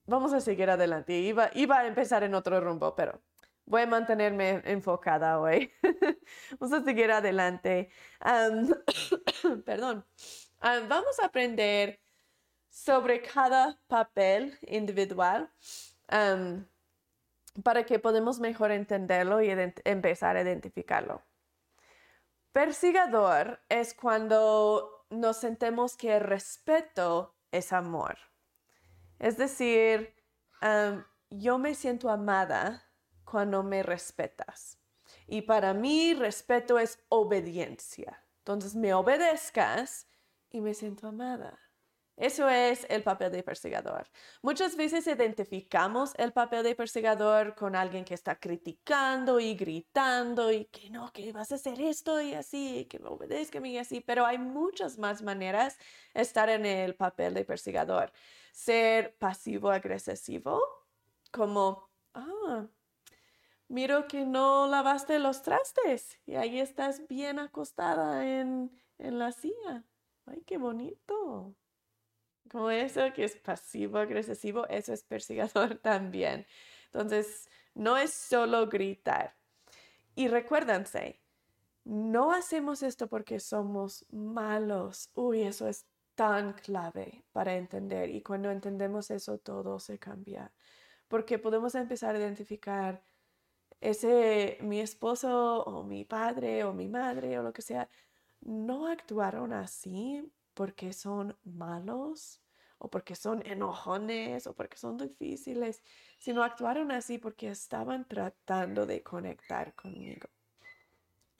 Vamos 0.05 0.33
a 0.33 0.41
seguir 0.41 0.69
adelante. 0.69 1.13
Iba, 1.13 1.49
iba 1.53 1.79
a 1.79 1.87
empezar 1.87 2.23
en 2.23 2.35
otro 2.35 2.59
rumbo, 2.59 2.93
pero 2.95 3.21
voy 3.65 3.83
a 3.83 3.87
mantenerme 3.87 4.61
enfocada 4.65 5.39
hoy. 5.39 5.71
vamos 6.59 6.73
a 6.73 6.83
seguir 6.83 7.11
adelante. 7.11 7.89
perdón. 9.65 10.05
vamos 10.61 11.19
a 11.21 11.25
aprender 11.25 12.02
sobre 12.73 13.21
cada 13.21 13.77
papel 13.85 14.57
individual 14.63 15.51
para 17.63 17.85
que 17.85 17.99
podamos 17.99 18.39
mejor 18.39 18.71
entenderlo 18.71 19.43
y 19.43 19.51
empezar 19.85 20.37
a 20.37 20.41
identificarlo. 20.41 21.21
Persigador 22.51 23.61
es 23.69 23.93
cuando 23.93 25.05
nos 25.11 25.37
sentimos 25.37 25.95
que 25.95 26.15
el 26.15 26.21
respeto 26.21 27.35
es 27.51 27.71
amor. 27.71 28.17
Es 29.19 29.37
decir, 29.37 30.15
yo 31.29 31.59
me 31.59 31.75
siento 31.75 32.09
amada 32.09 32.89
cuando 33.23 33.61
me 33.61 33.83
respetas. 33.83 34.79
Y 35.27 35.43
para 35.43 35.75
mí, 35.75 36.15
respeto 36.15 36.79
es 36.79 36.99
obediencia. 37.09 38.23
Entonces, 38.39 38.75
me 38.75 38.95
obedezcas 38.95 40.07
y 40.49 40.59
me 40.59 40.73
siento 40.73 41.07
amada. 41.07 41.59
Eso 42.15 42.47
es 42.47 42.85
el 42.89 43.01
papel 43.01 43.31
de 43.31 43.41
perseguidor. 43.41 44.07
Muchas 44.43 44.75
veces 44.75 45.07
identificamos 45.07 46.13
el 46.17 46.31
papel 46.31 46.63
de 46.63 46.75
perseguidor 46.75 47.55
con 47.55 47.75
alguien 47.75 48.05
que 48.05 48.13
está 48.13 48.39
criticando 48.39 49.39
y 49.39 49.55
gritando 49.55 50.51
y 50.51 50.65
que 50.65 50.91
no, 50.91 51.11
que 51.11 51.31
vas 51.33 51.51
a 51.51 51.55
hacer 51.55 51.81
esto 51.81 52.21
y 52.21 52.35
así, 52.35 52.85
que 52.85 52.99
me 52.99 53.09
obedezca 53.09 53.65
y 53.65 53.77
así, 53.79 53.99
pero 53.99 54.27
hay 54.27 54.37
muchas 54.37 54.99
más 54.99 55.23
maneras 55.23 55.77
de 56.13 56.21
estar 56.21 56.49
en 56.49 56.67
el 56.67 56.95
papel 56.95 57.33
de 57.33 57.45
perseguidor. 57.45 58.11
Ser 58.51 59.15
pasivo-agresivo, 59.17 60.61
como, 61.31 61.89
ah, 62.13 62.67
miro 63.69 64.07
que 64.07 64.23
no 64.23 64.67
lavaste 64.67 65.17
los 65.17 65.41
trastes 65.41 66.19
y 66.27 66.35
ahí 66.35 66.59
estás 66.59 67.07
bien 67.07 67.39
acostada 67.39 68.27
en, 68.27 68.71
en 68.99 69.17
la 69.17 69.31
silla. 69.31 69.83
Ay, 70.27 70.43
qué 70.45 70.59
bonito 70.59 71.55
como 72.49 72.69
eso 72.69 73.01
que 73.13 73.23
es 73.23 73.35
pasivo 73.37 73.97
agresivo, 73.97 74.67
eso 74.67 74.93
es 74.93 75.03
persigador 75.03 75.77
también. 75.81 76.45
Entonces, 76.85 77.49
no 77.73 77.97
es 77.97 78.13
solo 78.13 78.67
gritar. 78.67 79.35
Y 80.15 80.27
recuérdense, 80.27 81.21
no 81.85 82.31
hacemos 82.31 82.83
esto 82.83 83.07
porque 83.07 83.39
somos 83.39 84.05
malos. 84.11 85.09
Uy, 85.15 85.41
eso 85.43 85.67
es 85.67 85.85
tan 86.15 86.53
clave 86.53 87.25
para 87.31 87.55
entender. 87.55 88.09
Y 88.09 88.21
cuando 88.21 88.51
entendemos 88.51 89.09
eso, 89.11 89.37
todo 89.39 89.79
se 89.79 89.99
cambia. 89.99 90.51
Porque 91.07 91.39
podemos 91.39 91.75
empezar 91.75 92.15
a 92.15 92.19
identificar 92.19 93.03
ese, 93.81 94.57
mi 94.61 94.79
esposo 94.79 95.63
o 95.63 95.83
mi 95.83 96.05
padre 96.05 96.63
o 96.63 96.73
mi 96.73 96.87
madre 96.87 97.39
o 97.39 97.43
lo 97.43 97.53
que 97.53 97.61
sea, 97.61 97.89
no 98.41 98.87
actuaron 98.87 99.53
así 99.53 100.31
porque 100.53 100.93
son 100.93 101.37
malos 101.43 102.41
o 102.77 102.89
porque 102.89 103.15
son 103.15 103.45
enojones 103.45 104.45
o 104.45 104.53
porque 104.53 104.77
son 104.77 104.97
difíciles, 104.97 105.81
sino 106.19 106.43
actuaron 106.43 106.91
así 106.91 107.17
porque 107.17 107.49
estaban 107.49 108.07
tratando 108.07 108.85
de 108.85 109.01
conectar 109.01 109.73
conmigo. 109.73 110.27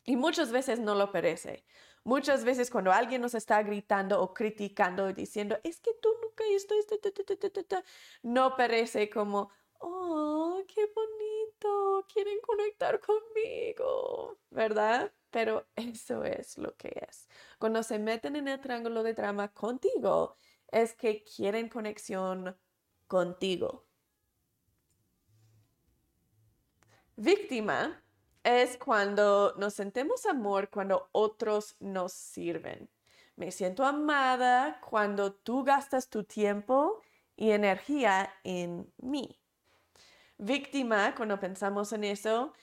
Y 0.05 0.15
muchas 0.15 0.51
veces 0.51 0.79
no 0.79 0.95
lo 0.95 1.11
parece. 1.11 1.65
Muchas 2.05 2.43
veces 2.43 2.69
cuando 2.69 2.91
alguien 2.91 3.21
nos 3.21 3.33
está 3.33 3.63
gritando 3.63 4.21
o 4.21 4.33
criticando 4.33 5.09
y 5.09 5.13
diciendo, 5.13 5.57
es 5.63 5.79
que 5.79 5.91
tú 6.01 6.09
nunca 6.21 6.43
esto, 6.51 6.75
no 8.23 8.55
parece 8.57 9.09
como, 9.09 9.49
oh, 9.79 10.61
qué 10.67 10.85
bonito, 10.93 12.05
quieren 12.13 12.39
conectar 12.41 12.99
conmigo, 12.99 14.37
¿verdad? 14.49 15.13
Pero 15.33 15.65
eso 15.75 16.23
es 16.23 16.57
lo 16.57 16.77
que 16.77 17.05
es. 17.09 17.27
Cuando 17.59 17.83
se 17.83 17.99
meten 17.99 18.37
en 18.37 18.47
el 18.47 18.61
triángulo 18.61 19.03
de 19.03 19.13
drama 19.13 19.49
contigo, 19.49 20.37
es 20.71 20.93
que 20.93 21.23
quieren 21.23 21.67
conexión 21.67 22.55
contigo. 23.07 23.85
Víctima 27.15 28.01
es 28.43 28.77
cuando 28.77 29.53
nos 29.57 29.73
sentimos 29.73 30.25
amor 30.25 30.69
cuando 30.69 31.09
otros 31.11 31.75
nos 31.79 32.13
sirven. 32.13 32.89
Me 33.35 33.51
siento 33.51 33.85
amada 33.85 34.79
cuando 34.81 35.33
tú 35.33 35.63
gastas 35.63 36.09
tu 36.09 36.23
tiempo 36.23 37.01
y 37.35 37.51
energía 37.51 38.31
en 38.43 38.91
mí. 38.97 39.39
Víctima, 40.37 41.15
cuando 41.15 41.39
pensamos 41.39 41.93
en 41.93 42.03
eso, 42.03 42.53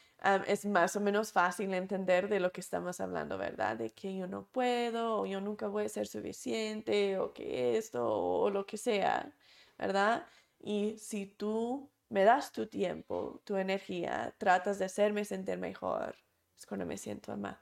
es 0.46 0.66
más 0.66 0.96
o 0.96 1.00
menos 1.00 1.32
fácil 1.32 1.72
entender 1.74 2.28
de 2.28 2.40
lo 2.40 2.52
que 2.52 2.60
estamos 2.60 3.00
hablando, 3.00 3.38
¿verdad? 3.38 3.76
De 3.76 3.90
que 3.90 4.14
yo 4.16 4.26
no 4.26 4.44
puedo, 4.46 5.20
o 5.20 5.26
yo 5.26 5.40
nunca 5.40 5.68
voy 5.68 5.86
a 5.86 5.88
ser 5.88 6.06
suficiente, 6.06 7.18
o 7.18 7.32
que 7.32 7.78
esto, 7.78 8.06
o 8.06 8.50
lo 8.50 8.66
que 8.66 8.76
sea, 8.76 9.32
¿verdad? 9.78 10.26
Y 10.58 10.96
si 10.98 11.26
tú 11.26 11.90
me 12.10 12.24
das 12.24 12.52
tu 12.52 12.66
tiempo, 12.66 13.40
tu 13.44 13.56
energía, 13.56 14.34
tratas 14.38 14.78
de 14.78 14.86
hacerme 14.86 15.24
sentir 15.24 15.58
mejor, 15.58 16.16
es 16.58 16.66
cuando 16.66 16.84
me 16.84 16.98
siento 16.98 17.32
amada. 17.32 17.60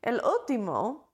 El 0.00 0.22
último 0.24 1.12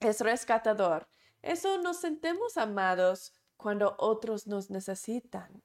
es 0.00 0.20
rescatador. 0.20 1.08
Eso 1.42 1.78
nos 1.78 2.00
sentimos 2.00 2.56
amados 2.56 3.34
cuando 3.56 3.96
otros 3.98 4.46
nos 4.46 4.70
necesitan. 4.70 5.62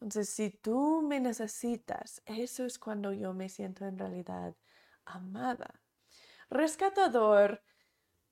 Entonces, 0.00 0.28
si 0.28 0.50
tú 0.50 1.02
me 1.02 1.20
necesitas, 1.20 2.22
eso 2.26 2.64
es 2.64 2.78
cuando 2.78 3.12
yo 3.12 3.32
me 3.34 3.48
siento 3.48 3.86
en 3.86 3.98
realidad 3.98 4.54
amada. 5.04 5.82
Rescatador, 6.50 7.62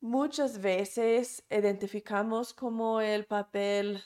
muchas 0.00 0.61
veces 0.61 1.44
identificamos 1.50 2.55
como 2.55 3.00
el 3.00 3.27
papel 3.27 4.03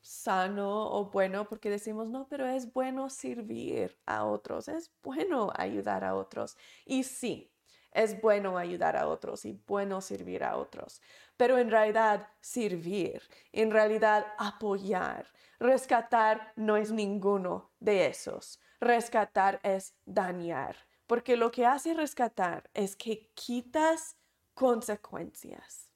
sano 0.00 0.90
o 0.90 1.10
bueno 1.10 1.48
porque 1.48 1.70
decimos, 1.70 2.08
no, 2.08 2.26
pero 2.28 2.46
es 2.46 2.72
bueno 2.72 3.10
servir 3.10 3.98
a 4.06 4.24
otros, 4.24 4.68
es 4.68 4.92
bueno 5.02 5.52
ayudar 5.56 6.04
a 6.04 6.14
otros. 6.14 6.56
Y 6.86 7.04
sí, 7.04 7.49
es 7.92 8.20
bueno 8.20 8.56
ayudar 8.58 8.96
a 8.96 9.08
otros 9.08 9.44
y 9.44 9.52
bueno 9.66 10.00
servir 10.00 10.44
a 10.44 10.56
otros, 10.56 11.00
pero 11.36 11.58
en 11.58 11.70
realidad 11.70 12.28
servir, 12.40 13.22
en 13.52 13.70
realidad 13.70 14.26
apoyar, 14.38 15.26
rescatar 15.58 16.52
no 16.56 16.76
es 16.76 16.92
ninguno 16.92 17.70
de 17.80 18.06
esos. 18.06 18.60
Rescatar 18.80 19.60
es 19.62 19.94
dañar, 20.06 20.76
porque 21.06 21.36
lo 21.36 21.50
que 21.50 21.66
hace 21.66 21.92
rescatar 21.92 22.70
es 22.72 22.96
que 22.96 23.30
quitas 23.34 24.16
consecuencias. 24.54 25.90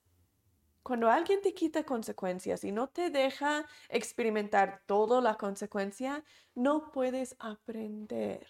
Cuando 0.83 1.11
alguien 1.11 1.41
te 1.41 1.55
quita 1.55 1.85
consecuencias 1.85 2.63
y 2.63 2.71
no 2.71 2.89
te 2.89 3.09
deja 3.09 3.65
experimentar 3.89 4.83
toda 4.85 5.23
la 5.23 5.39
consecuencia, 5.39 6.23
no 6.55 6.93
puedes 6.93 7.37
aprender. 7.39 8.47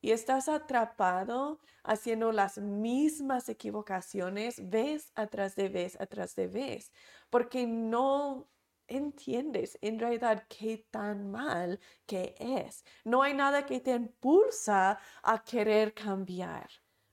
Y 0.00 0.12
estás 0.12 0.48
atrapado 0.48 1.60
haciendo 1.82 2.32
las 2.32 2.58
mismas 2.58 3.48
equivocaciones 3.48 4.70
vez 4.70 5.12
atrás 5.14 5.56
de 5.56 5.68
vez 5.68 6.00
atrás 6.00 6.34
de 6.34 6.48
vez, 6.48 6.92
porque 7.28 7.66
no 7.66 8.48
entiendes 8.88 9.78
en 9.80 9.98
realidad 9.98 10.44
qué 10.48 10.86
tan 10.90 11.30
mal 11.30 11.80
que 12.06 12.34
es. 12.38 12.84
No 13.04 13.22
hay 13.22 13.34
nada 13.34 13.64
que 13.66 13.80
te 13.80 13.92
impulsa 13.92 14.98
a 15.22 15.44
querer 15.44 15.94
cambiar 15.94 16.68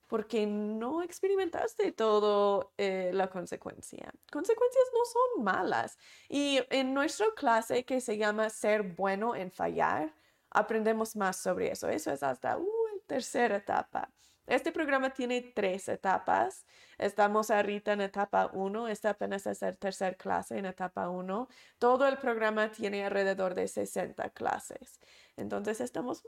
porque 0.07 0.45
no 0.47 1.03
experimentaste 1.03 1.91
todo 1.91 2.71
eh, 2.77 3.11
la 3.13 3.29
consecuencia. 3.29 4.11
Consecuencias 4.31 4.85
no 4.93 5.05
son 5.05 5.43
malas. 5.43 5.97
Y 6.29 6.59
en 6.69 6.93
nuestra 6.93 7.27
clase 7.35 7.83
que 7.83 7.99
se 8.01 8.17
llama 8.17 8.49
Ser 8.49 8.83
bueno 8.83 9.35
en 9.35 9.51
fallar, 9.51 10.13
aprendemos 10.49 11.15
más 11.15 11.37
sobre 11.37 11.71
eso. 11.71 11.89
Eso 11.89 12.11
es 12.11 12.23
hasta 12.23 12.57
uh, 12.57 12.76
tercera 13.07 13.57
etapa. 13.57 14.11
Este 14.45 14.71
programa 14.71 15.09
tiene 15.09 15.41
tres 15.41 15.89
etapas. 15.89 16.65
Estamos 16.97 17.51
ahorita 17.51 17.93
en 17.93 18.01
etapa 18.01 18.49
1, 18.53 18.87
esta 18.87 19.09
apenas 19.09 19.45
es 19.45 19.61
la 19.61 19.73
tercera 19.75 20.15
clase 20.15 20.57
en 20.57 20.65
etapa 20.65 21.09
1. 21.09 21.49
Todo 21.77 22.07
el 22.07 22.17
programa 22.17 22.71
tiene 22.71 23.03
alrededor 23.03 23.55
de 23.55 23.67
60 23.67 24.29
clases. 24.29 24.99
Entonces 25.35 25.81
estamos 25.81 26.23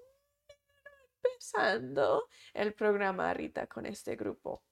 empezando 1.23 2.27
el 2.53 2.73
programa 2.73 3.29
ahorita 3.29 3.67
con 3.67 3.85
este 3.85 4.17
grupo. 4.17 4.63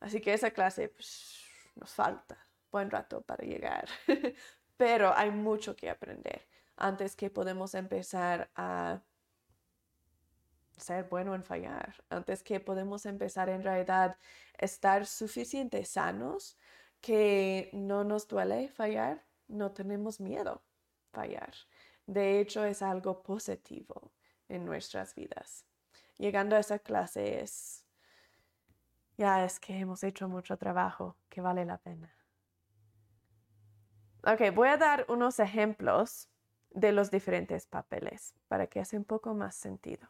así 0.00 0.20
que 0.20 0.32
esa 0.32 0.50
clase 0.50 0.88
pues, 0.88 1.44
nos 1.76 1.90
falta 1.92 2.48
buen 2.70 2.90
rato 2.90 3.22
para 3.22 3.44
llegar, 3.44 3.88
pero 4.76 5.12
hay 5.14 5.30
mucho 5.30 5.74
que 5.74 5.90
aprender 5.90 6.46
antes 6.76 7.16
que 7.16 7.30
podemos 7.30 7.74
empezar 7.74 8.50
a 8.54 9.00
ser 10.80 11.04
bueno 11.04 11.34
en 11.34 11.44
fallar, 11.44 11.94
antes 12.10 12.42
que 12.42 12.60
podemos 12.60 13.06
empezar 13.06 13.48
en 13.48 13.62
realidad 13.62 14.16
estar 14.58 15.06
suficiente 15.06 15.84
sanos 15.84 16.56
que 17.00 17.70
no 17.72 18.04
nos 18.04 18.26
duele 18.28 18.68
fallar, 18.68 19.24
no 19.48 19.72
tenemos 19.72 20.20
miedo 20.20 20.62
fallar. 21.12 21.52
De 22.06 22.40
hecho, 22.40 22.64
es 22.64 22.82
algo 22.82 23.22
positivo 23.22 24.12
en 24.48 24.64
nuestras 24.64 25.14
vidas. 25.14 25.64
Llegando 26.16 26.56
a 26.56 26.60
esa 26.60 26.78
clase 26.78 27.40
es, 27.40 27.84
ya 29.16 29.44
es 29.44 29.60
que 29.60 29.78
hemos 29.78 30.02
hecho 30.02 30.28
mucho 30.28 30.56
trabajo 30.56 31.16
que 31.28 31.40
vale 31.40 31.64
la 31.64 31.78
pena. 31.78 32.14
Ok, 34.24 34.54
voy 34.54 34.68
a 34.68 34.76
dar 34.76 35.06
unos 35.08 35.38
ejemplos 35.38 36.28
de 36.70 36.92
los 36.92 37.10
diferentes 37.10 37.66
papeles 37.66 38.34
para 38.48 38.66
que 38.66 38.80
hace 38.80 38.96
un 38.96 39.04
poco 39.04 39.34
más 39.34 39.54
sentido. 39.54 40.08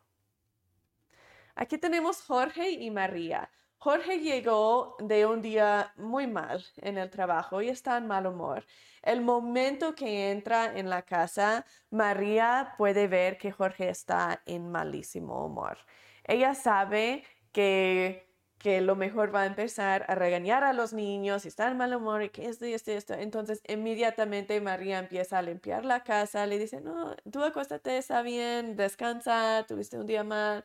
Aquí 1.60 1.76
tenemos 1.76 2.22
Jorge 2.22 2.70
y 2.70 2.88
María. 2.92 3.50
Jorge 3.78 4.20
llegó 4.20 4.94
de 5.00 5.26
un 5.26 5.42
día 5.42 5.92
muy 5.96 6.28
mal 6.28 6.64
en 6.76 6.98
el 6.98 7.10
trabajo 7.10 7.60
y 7.60 7.68
está 7.68 7.96
en 7.96 8.06
mal 8.06 8.28
humor. 8.28 8.64
El 9.02 9.22
momento 9.22 9.96
que 9.96 10.30
entra 10.30 10.78
en 10.78 10.88
la 10.88 11.02
casa, 11.02 11.66
María 11.90 12.74
puede 12.78 13.08
ver 13.08 13.38
que 13.38 13.50
Jorge 13.50 13.88
está 13.88 14.40
en 14.46 14.70
malísimo 14.70 15.44
humor. 15.44 15.78
Ella 16.24 16.54
sabe 16.54 17.24
que 17.52 18.28
que 18.58 18.80
lo 18.80 18.96
mejor 18.96 19.32
va 19.34 19.42
a 19.42 19.46
empezar 19.46 20.04
a 20.08 20.14
regañar 20.16 20.64
a 20.64 20.72
los 20.72 20.92
niños 20.92 21.44
y 21.44 21.48
está 21.48 21.70
en 21.70 21.76
mal 21.76 21.94
humor 21.94 22.22
y 22.24 22.30
que 22.30 22.46
esto 22.48 22.66
y 22.66 22.74
esto 22.74 22.90
y 22.90 22.94
esto. 22.94 23.14
Entonces, 23.14 23.62
inmediatamente 23.68 24.60
María 24.60 24.98
empieza 24.98 25.38
a 25.38 25.42
limpiar 25.42 25.84
la 25.84 26.02
casa, 26.02 26.46
le 26.46 26.58
dice, 26.58 26.80
no, 26.80 27.14
tú 27.30 27.42
acuéstate, 27.44 27.98
está 27.98 28.22
bien, 28.22 28.76
descansa, 28.76 29.64
tuviste 29.68 29.96
un 29.98 30.06
día 30.06 30.24
mal. 30.24 30.64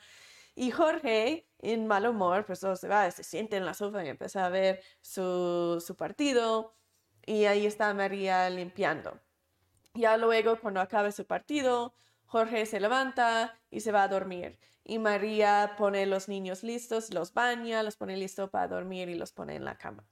Y 0.56 0.72
Jorge, 0.72 1.48
en 1.60 1.88
mal 1.88 2.08
humor, 2.08 2.46
pues 2.46 2.60
se 2.60 2.88
va, 2.88 3.10
se 3.10 3.24
siente 3.24 3.58
en 3.58 3.66
la 3.66 3.74
sofá 3.74 4.06
y 4.06 4.10
empieza 4.10 4.46
a 4.46 4.50
ver 4.50 4.82
su, 5.02 5.84
su 5.86 5.96
partido. 5.96 6.76
Y 7.26 7.46
ahí 7.46 7.66
está 7.66 7.94
María 7.94 8.50
limpiando. 8.50 9.20
Ya 9.96 10.18
luego, 10.18 10.60
cuando 10.60 10.82
acabe 10.82 11.12
su 11.12 11.26
partido, 11.26 11.94
Jorge 12.26 12.66
se 12.66 12.80
levanta 12.80 13.60
y 13.72 13.80
se 13.80 13.92
va 13.92 14.04
a 14.04 14.08
dormir. 14.08 14.60
Y 14.84 15.00
María 15.00 15.76
pone 15.78 16.06
los 16.06 16.28
niños 16.28 16.63
listos, 16.63 17.13
los 17.13 17.34
baña, 17.34 17.84
los 17.84 17.96
pone 17.96 18.18
listos 18.18 18.50
para 18.50 18.68
dormir 18.68 19.10
y 19.10 19.16
los 19.16 19.32
pone 19.32 19.56
en 19.56 19.66
la 19.66 19.78
cama. 19.78 20.06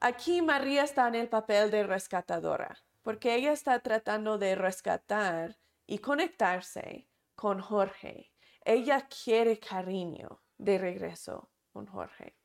Aquí 0.00 0.42
María 0.42 0.84
está 0.84 1.08
en 1.08 1.14
el 1.14 1.28
papel 1.28 1.70
de 1.70 1.82
rescatadora, 1.82 2.78
porque 3.02 3.34
ella 3.34 3.52
está 3.52 3.80
tratando 3.80 4.38
de 4.38 4.54
rescatar 4.54 5.58
y 5.86 5.98
conectarse 5.98 7.08
con 7.34 7.60
Jorge 7.60 8.35
ella 8.66 9.06
quiere 9.08 9.58
cariño 9.58 10.42
de 10.58 10.76
regreso 10.76 11.50
con 11.72 11.86
Jorge. 11.86 12.36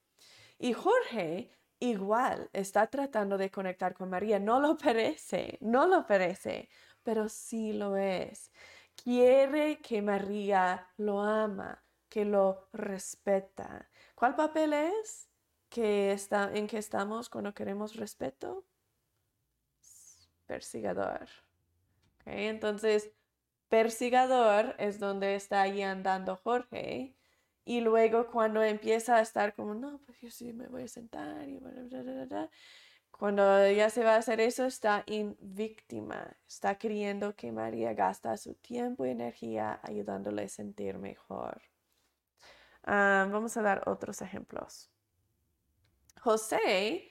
Y 0.59 0.73
Jorge 0.73 1.51
igual 1.79 2.49
está 2.53 2.85
tratando 2.87 3.39
de 3.39 3.49
conectar 3.49 3.95
con 3.95 4.09
María. 4.09 4.39
No 4.39 4.59
lo 4.59 4.77
parece, 4.85 5.57
no 5.61 5.87
lo 5.87 6.05
parece, 6.05 6.69
pero 7.03 7.27
sí 7.27 7.73
lo 7.73 7.97
es. 7.97 8.51
Quiere 8.95 9.79
que 9.79 10.01
María 10.03 10.87
lo 10.97 11.21
ama, 11.21 11.83
que 12.07 12.23
lo 12.23 12.67
respeta. 12.71 13.89
¿Cuál 14.13 14.35
papel 14.35 14.73
es 14.73 15.27
que 15.69 16.11
está, 16.11 16.51
en 16.53 16.67
que 16.67 16.77
estamos 16.77 17.29
cuando 17.29 17.53
queremos 17.53 17.95
respeto? 17.95 18.65
Persigador. 20.45 21.27
Entonces, 22.25 23.11
persigador 23.71 24.75
es 24.79 24.99
donde 24.99 25.35
está 25.35 25.61
ahí 25.61 25.81
andando 25.81 26.35
Jorge. 26.35 27.15
Y 27.63 27.79
luego 27.79 28.27
cuando 28.29 28.61
empieza 28.61 29.15
a 29.15 29.21
estar 29.21 29.55
como, 29.55 29.73
no, 29.73 29.99
pues 30.05 30.19
yo 30.19 30.29
sí 30.29 30.51
me 30.51 30.67
voy 30.67 30.83
a 30.83 30.87
sentar 30.89 31.47
y 31.47 31.59
cuando 33.11 33.71
ya 33.71 33.89
se 33.89 34.03
va 34.03 34.15
a 34.15 34.17
hacer 34.17 34.41
eso, 34.41 34.65
está 34.65 35.03
en 35.07 35.37
víctima. 35.39 36.35
Está 36.47 36.75
queriendo 36.77 37.33
que 37.35 37.51
María 37.53 37.93
gasta 37.93 38.35
su 38.35 38.55
tiempo 38.55 39.05
y 39.05 39.11
energía 39.11 39.79
ayudándole 39.83 40.43
a 40.43 40.49
sentir 40.49 40.97
mejor. 40.97 41.61
Ah, 42.83 43.25
vamos 43.31 43.55
a 43.55 43.61
dar 43.61 43.87
otros 43.87 44.21
ejemplos. 44.21 44.91
José 46.19 47.09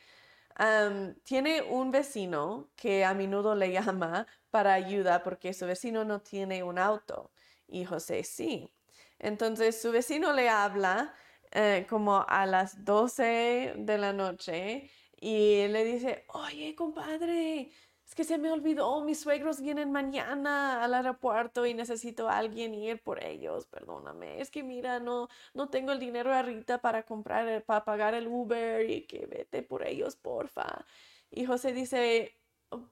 tiene 1.25 1.63
un 1.63 1.91
vecino 1.91 2.69
que 2.77 3.05
a 3.05 3.15
menudo 3.15 3.55
le 3.55 3.73
llama 3.73 4.27
para 4.51 4.75
ayuda 4.75 5.23
porque 5.23 5.53
su 5.55 5.67
vecino 5.67 6.05
no 6.05 6.21
tiene 6.21 6.63
un 6.63 6.79
auto 6.79 7.33
y 7.67 7.85
José 7.85 8.25
sí. 8.25 8.73
Entonces 9.19 9.81
su 9.81 9.93
vecino 9.93 10.33
le 10.33 10.49
habla 10.49 11.15
eh, 11.53 11.87
como 11.89 12.25
a 12.29 12.47
las 12.47 12.85
12 12.85 13.75
de 13.77 13.99
la 13.99 14.13
noche 14.13 14.91
y 15.21 15.69
le 15.69 15.85
dice, 15.85 16.25
oye, 16.29 16.75
compadre, 16.75 17.71
es 18.11 18.15
que 18.17 18.25
se 18.25 18.39
me 18.39 18.51
olvidó, 18.51 19.03
mis 19.05 19.21
suegros 19.21 19.61
vienen 19.61 19.93
mañana 19.93 20.83
al 20.83 20.95
aeropuerto 20.95 21.65
y 21.67 21.75
necesito 21.75 22.29
a 22.29 22.39
alguien 22.39 22.75
ir 22.75 23.01
por 23.03 23.23
ellos, 23.23 23.67
perdóname. 23.67 24.41
Es 24.41 24.51
que 24.51 24.65
mira, 24.65 24.99
no, 24.99 25.29
no 25.55 25.69
tengo 25.71 25.93
el 25.93 26.01
dinero 26.01 26.35
ahorita 26.35 26.81
para 26.81 27.05
comprar, 27.05 27.65
para 27.65 27.85
pagar 27.85 28.15
el 28.15 28.27
Uber 28.27 28.89
y 28.91 29.07
que 29.07 29.27
vete 29.27 29.63
por 29.63 29.87
ellos, 29.87 30.17
porfa. 30.17 30.85
Y 31.31 31.45
José 31.47 31.73
dice, 31.73 32.40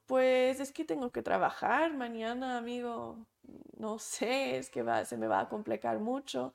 pues 0.06 0.60
es 0.60 0.72
que 0.72 0.84
tengo 0.84 1.10
que 1.10 1.22
trabajar 1.22 1.94
mañana, 1.94 2.58
amigo. 2.58 3.16
No 3.76 3.98
sé, 3.98 4.58
es 4.58 4.70
que 4.70 4.82
va, 4.82 5.04
se 5.04 5.16
me 5.16 5.26
va 5.28 5.40
a 5.40 5.48
complicar 5.48 5.98
mucho. 6.00 6.54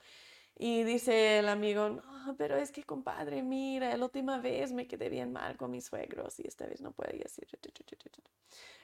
Y 0.55 0.83
dice 0.83 1.39
el 1.39 1.49
amigo, 1.49 1.89
no, 1.89 2.35
pero 2.37 2.57
es 2.57 2.71
que 2.71 2.83
compadre, 2.83 3.41
mira, 3.41 3.95
la 3.97 4.05
última 4.05 4.37
vez 4.39 4.71
me 4.71 4.87
quedé 4.87 5.09
bien 5.09 5.31
mal 5.33 5.57
con 5.57 5.71
mis 5.71 5.85
suegros 5.85 6.39
y 6.39 6.47
esta 6.47 6.67
vez 6.67 6.81
no 6.81 6.91
puedo 6.91 7.11
decir. 7.11 7.47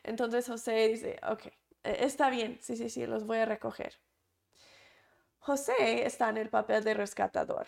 Entonces 0.03 0.47
José 0.47 0.87
dice, 0.87 1.19
ok, 1.29 1.45
e, 1.83 2.05
está 2.05 2.29
bien, 2.29 2.57
sí, 2.61 2.75
sí, 2.75 2.89
sí, 2.89 3.05
los 3.05 3.25
voy 3.25 3.37
a 3.37 3.45
recoger. 3.45 3.99
José 5.39 6.05
está 6.05 6.29
en 6.29 6.37
el 6.37 6.49
papel 6.49 6.83
de 6.83 6.93
rescatador. 6.95 7.67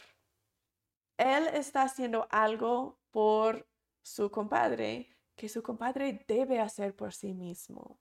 Él 1.18 1.48
está 1.54 1.84
haciendo 1.84 2.28
algo 2.32 2.98
por 3.12 3.68
su 4.02 4.32
compadre 4.32 5.16
que 5.42 5.50
su 5.50 5.64
compadre 5.64 6.24
debe 6.28 6.60
hacer 6.60 6.96
por 6.96 7.14
sí 7.14 7.34
mismo. 7.34 8.00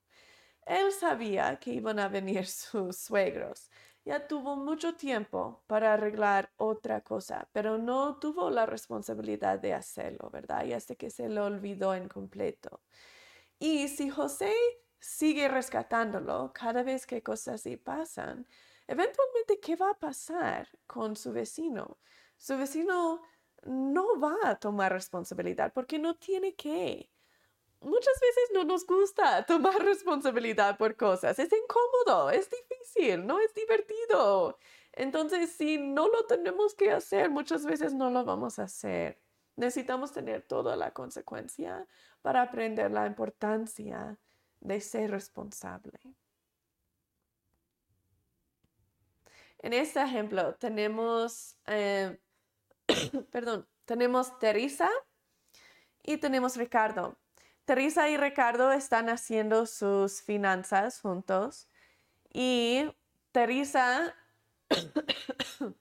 Él 0.66 0.92
sabía 0.92 1.59
que 1.59 1.72
iban 1.72 1.98
a 1.98 2.09
venir 2.09 2.46
sus 2.46 2.98
suegros 2.98 3.70
ya 4.05 4.26
tuvo 4.26 4.57
mucho 4.57 4.94
tiempo 4.94 5.62
para 5.66 5.94
arreglar 5.94 6.50
otra 6.57 7.03
cosa, 7.03 7.48
pero 7.53 7.79
no 7.79 8.18
tuvo 8.18 8.50
la 8.50 8.66
responsabilidad 8.66 9.59
de 9.59 9.74
hacerlo, 9.74 10.31
¿verdad? 10.31 10.64
Y 10.64 10.72
hasta 10.72 10.94
que 10.94 11.11
se 11.11 11.29
lo 11.29 11.44
olvidó 11.44 11.94
en 11.94 12.09
completo. 12.09 12.81
Y 13.59 13.88
si 13.88 14.09
José 14.11 14.53
sigue 14.98 15.48
rescatándolo 15.48 16.53
cada 16.55 16.83
vez 16.83 17.07
que 17.07 17.22
cosas 17.22 17.57
así 17.57 17.76
pasan, 17.76 18.46
eventualmente, 18.87 19.61
¿qué 19.61 19.76
va 19.76 19.90
a 19.90 19.98
pasar 19.98 20.68
con 20.87 21.16
su 21.16 21.33
vecino? 21.33 21.98
Su 22.38 22.57
vecino 22.57 23.22
no 23.64 24.18
va 24.18 24.37
a 24.44 24.59
tomar 24.59 24.92
responsabilidad 24.92 25.72
porque 25.74 25.98
no 25.98 26.16
tiene 26.16 26.55
que 26.55 27.10
muchas 27.81 28.21
veces 28.21 28.51
no 28.55 28.64
nos 28.64 28.87
gusta 28.87 29.45
tomar 29.47 29.75
responsabilidad 29.85 30.77
por 30.79 30.97
cosas. 30.97 31.38
Es 31.38 31.51
incómodo, 31.53 32.31
es 32.31 32.49
difícil, 32.51 33.27
no 33.27 33.38
es 33.40 33.53
divertido. 33.55 34.59
Entonces, 34.93 35.53
si 35.53 35.79
no 35.79 36.09
lo 36.09 36.27
tenemos 36.27 36.75
que 36.75 36.90
hacer, 36.90 37.31
muchas 37.31 37.64
veces 37.64 37.95
no 37.95 38.11
lo 38.11 38.25
vamos 38.25 38.59
a 38.59 38.64
hacer. 38.64 39.21
Necesitamos 39.57 40.12
tener 40.12 40.43
toda 40.43 40.77
la 40.77 40.93
consecuencia 40.93 41.87
para 42.23 42.43
aprender 42.43 42.90
la 42.90 43.07
importancia 43.07 44.19
de 44.61 44.81
ser 44.81 45.11
responsable. 45.11 45.99
En 49.59 49.75
este 49.75 50.01
ejemplo 50.01 50.55
tenemos, 50.55 51.57
eh, 51.66 52.19
perdón, 53.31 53.69
tenemos 53.85 54.38
Teresa 54.38 54.88
y 56.03 56.16
tenemos 56.16 56.57
Ricardo. 56.57 57.19
Teresa 57.64 58.09
y 58.09 58.16
Ricardo 58.16 58.73
están 58.73 59.09
haciendo 59.09 59.66
sus 59.66 60.23
finanzas 60.23 61.01
juntos 61.01 61.68
y 62.33 62.90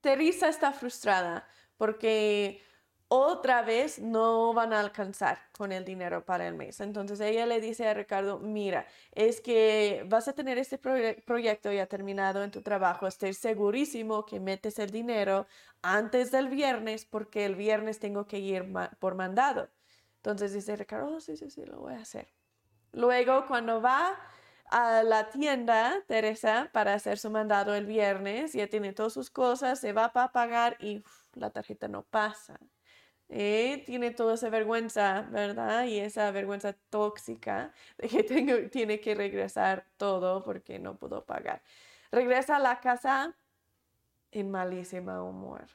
Teresa, 0.00 0.48
está 0.48 0.72
frustrada 0.72 1.48
porque 1.76 2.62
otra 3.08 3.62
vez 3.62 3.98
no 3.98 4.52
van 4.52 4.72
a 4.72 4.80
alcanzar 4.80 5.38
con 5.52 5.72
el 5.72 5.84
dinero 5.84 6.24
para 6.24 6.46
el 6.46 6.54
mes. 6.54 6.80
Entonces 6.80 7.20
ella 7.20 7.46
le 7.46 7.60
dice 7.60 7.88
a 7.88 7.94
Ricardo, 7.94 8.38
mira, 8.38 8.86
es 9.12 9.40
que 9.40 10.04
vas 10.06 10.28
a 10.28 10.34
tener 10.34 10.58
este 10.58 10.78
proyecto 10.78 11.72
ya 11.72 11.86
terminado 11.86 12.44
en 12.44 12.50
tu 12.50 12.62
trabajo, 12.62 13.06
estoy 13.06 13.32
segurísimo 13.32 14.26
que 14.26 14.40
metes 14.40 14.78
el 14.78 14.90
dinero 14.90 15.46
antes 15.82 16.30
del 16.30 16.48
viernes 16.48 17.04
porque 17.06 17.44
el 17.46 17.56
viernes 17.56 17.98
tengo 17.98 18.26
que 18.26 18.38
ir 18.38 18.66
por 18.98 19.14
mandado. 19.14 19.68
Entonces 20.18 20.52
dice 20.52 20.76
Ricardo, 20.76 21.16
oh, 21.16 21.20
sí, 21.20 21.36
sí, 21.36 21.50
sí, 21.50 21.64
lo 21.64 21.80
voy 21.80 21.94
a 21.94 22.00
hacer. 22.00 22.28
Luego, 22.92 23.46
cuando 23.46 23.80
va 23.80 24.18
a 24.70 25.02
la 25.02 25.30
tienda, 25.30 26.02
Teresa, 26.06 26.70
para 26.72 26.94
hacer 26.94 27.18
su 27.18 27.30
mandado 27.30 27.74
el 27.74 27.86
viernes, 27.86 28.52
ya 28.52 28.66
tiene 28.66 28.92
todas 28.92 29.12
sus 29.12 29.30
cosas, 29.30 29.80
se 29.80 29.92
va 29.92 30.12
para 30.12 30.32
pagar 30.32 30.76
y 30.80 31.02
la 31.34 31.50
tarjeta 31.50 31.88
no 31.88 32.02
pasa. 32.02 32.58
Eh, 33.30 33.82
tiene 33.84 34.10
toda 34.10 34.34
esa 34.34 34.48
vergüenza, 34.48 35.22
¿verdad? 35.30 35.84
Y 35.84 35.98
esa 35.98 36.30
vergüenza 36.30 36.72
tóxica 36.90 37.72
de 37.98 38.08
que 38.08 38.22
tengo, 38.24 38.54
tiene 38.70 39.00
que 39.00 39.14
regresar 39.14 39.86
todo 39.96 40.42
porque 40.42 40.78
no 40.78 40.96
pudo 40.96 41.24
pagar. 41.24 41.62
Regresa 42.10 42.56
a 42.56 42.58
la 42.58 42.80
casa 42.80 43.36
en 44.30 44.50
malísima 44.50 45.22
humor. 45.22 45.66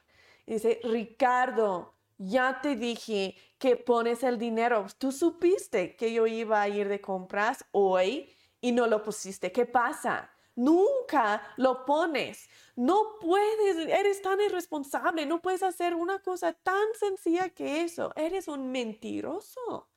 Y 0.46 0.54
dice, 0.54 0.80
Ricardo, 0.82 1.93
ya 2.18 2.60
te 2.60 2.76
dije 2.76 3.36
que 3.58 3.76
pones 3.76 4.22
el 4.22 4.38
dinero. 4.38 4.86
Tú 4.98 5.12
supiste 5.12 5.96
que 5.96 6.12
yo 6.12 6.26
iba 6.26 6.60
a 6.60 6.68
ir 6.68 6.88
de 6.88 7.00
compras 7.00 7.64
hoy 7.72 8.30
y 8.60 8.72
no 8.72 8.86
lo 8.86 9.02
pusiste. 9.02 9.52
¿Qué 9.52 9.66
pasa? 9.66 10.30
Nunca 10.56 11.42
lo 11.56 11.84
pones. 11.84 12.48
No 12.76 13.18
puedes, 13.20 13.88
eres 13.88 14.22
tan 14.22 14.40
irresponsable, 14.40 15.26
no 15.26 15.42
puedes 15.42 15.62
hacer 15.62 15.94
una 15.94 16.20
cosa 16.20 16.52
tan 16.52 16.84
sencilla 16.98 17.48
que 17.48 17.82
eso. 17.82 18.12
Eres 18.16 18.48
un 18.48 18.70
mentiroso. 18.70 19.88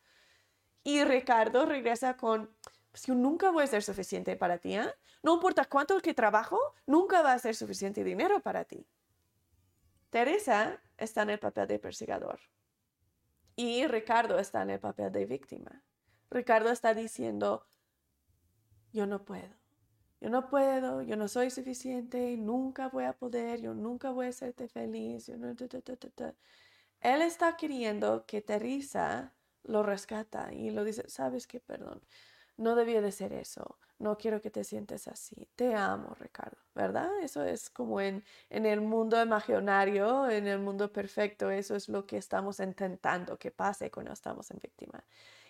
Y 0.84 1.04
Ricardo 1.04 1.66
regresa 1.66 2.18
con, 2.18 2.50
pues 2.92 3.06
yo 3.06 3.14
nunca 3.14 3.52
voy 3.52 3.64
a 3.64 3.68
ser 3.68 3.84
suficiente 3.84 4.36
para 4.36 4.58
ti. 4.58 4.76
¿eh? 4.76 4.90
No 5.22 5.36
importa 5.36 5.66
cuánto 5.66 6.00
que 6.00 6.14
trabajo, 6.14 6.60
nunca 6.86 7.22
va 7.22 7.34
a 7.34 7.40
ser 7.40 7.56
suficiente 7.56 8.04
dinero 8.04 8.40
para 8.40 8.64
ti. 8.64 8.88
Teresa 10.10 10.82
está 10.98 11.24
en 11.24 11.32
el 11.32 11.40
papel 11.40 11.68
de 11.68 11.80
perseguidor. 11.80 12.40
Y 13.56 13.88
Ricardo 13.88 14.40
está 14.40 14.62
en 14.62 14.70
el 14.72 14.80
papel 14.80 15.12
de 15.12 15.26
víctima. 15.26 15.84
Ricardo 16.30 16.70
está 16.70 16.94
diciendo, 16.94 17.66
yo 18.92 19.06
no 19.06 19.26
puedo, 19.26 19.56
yo 20.20 20.30
no 20.30 20.48
puedo, 20.48 21.02
yo 21.02 21.16
no 21.16 21.28
soy 21.28 21.50
suficiente, 21.50 22.38
nunca 22.38 22.90
voy 22.90 23.06
a 23.06 23.14
poder, 23.14 23.62
yo 23.62 23.74
nunca 23.74 24.12
voy 24.12 24.28
a 24.28 24.30
hacerte 24.30 24.68
feliz. 24.68 25.30
Él 25.30 27.22
está 27.22 27.58
queriendo 27.58 28.26
que 28.26 28.42
Teresa 28.42 29.34
lo 29.64 29.84
rescata 29.84 30.54
y 30.54 30.72
lo 30.72 30.84
dice, 30.84 31.08
sabes 31.10 31.48
qué, 31.48 31.60
perdón, 31.60 32.02
no 32.58 32.76
debía 32.76 33.02
de 33.02 33.12
ser 33.12 33.34
eso 33.34 33.78
no 34.00 34.18
quiero 34.18 34.42
que 34.42 34.52
te 34.52 34.64
sientes 34.64 35.08
así. 35.08 35.48
Te 35.56 35.74
amo, 35.74 36.16
Ricardo, 36.20 36.58
¿verdad? 36.76 37.10
Eso 37.22 37.44
es 37.44 37.70
como 37.70 38.00
en, 38.02 38.24
en 38.50 38.66
el 38.66 38.82
mundo 38.82 39.22
imaginario, 39.22 40.30
en 40.30 40.48
el 40.48 40.60
mundo 40.60 40.92
perfecto, 40.92 41.50
eso 41.50 41.76
es 41.76 41.90
lo 41.90 42.06
que 42.06 42.18
estamos 42.18 42.60
intentando 42.60 43.38
que 43.38 43.52
pase 43.52 43.90
cuando 43.92 44.14
estamos 44.14 44.52
en 44.52 44.60
víctima. 44.62 45.04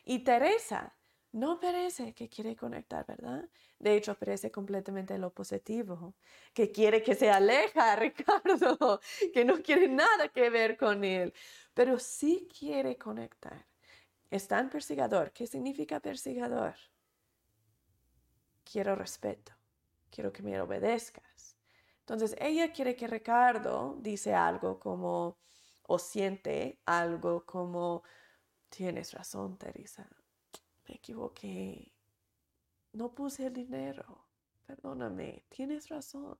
Y 0.05 0.19
Teresa 0.19 0.95
no 1.33 1.59
parece 1.59 2.13
que 2.13 2.29
quiere 2.29 2.55
conectar, 2.55 3.05
¿verdad? 3.05 3.49
De 3.79 3.95
hecho, 3.95 4.15
parece 4.15 4.49
completamente 4.49 5.17
lo 5.17 5.33
positivo, 5.33 6.15
que 6.53 6.71
quiere 6.71 7.03
que 7.03 7.15
se 7.15 7.29
aleja 7.29 7.95
Ricardo, 7.97 9.01
que 9.33 9.43
no 9.45 9.61
quiere 9.61 9.87
nada 9.89 10.29
que 10.29 10.49
ver 10.49 10.77
con 10.77 11.03
él, 11.03 11.33
pero 11.73 11.99
sí 11.99 12.47
quiere 12.57 12.97
conectar. 12.97 13.67
Es 14.31 14.47
tan 14.47 14.69
persigador. 14.69 15.31
¿Qué 15.31 15.47
significa 15.47 15.99
persigador? 15.99 16.75
Quiero 18.69 18.95
respeto, 18.95 19.53
quiero 20.09 20.31
que 20.31 20.43
me 20.43 20.59
obedezcas. 20.59 21.57
Entonces 21.99 22.35
ella 22.39 22.71
quiere 22.71 22.95
que 22.95 23.07
Ricardo 23.07 23.97
dice 23.99 24.33
algo 24.33 24.79
como, 24.79 25.37
o 25.83 25.99
siente 25.99 26.79
algo 26.85 27.45
como, 27.45 28.03
tienes 28.69 29.13
razón, 29.13 29.57
Teresa, 29.57 30.07
me 30.87 30.95
equivoqué, 30.95 31.91
no 32.93 33.13
puse 33.13 33.47
el 33.47 33.53
dinero, 33.53 34.25
perdóname, 34.65 35.45
tienes 35.49 35.89
razón. 35.89 36.37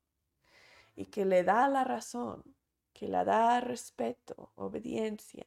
Y 0.96 1.06
que 1.06 1.26
le 1.26 1.44
da 1.44 1.68
la 1.68 1.84
razón, 1.84 2.44
que 2.94 3.08
le 3.08 3.24
da 3.24 3.60
respeto, 3.60 4.52
obediencia. 4.56 5.46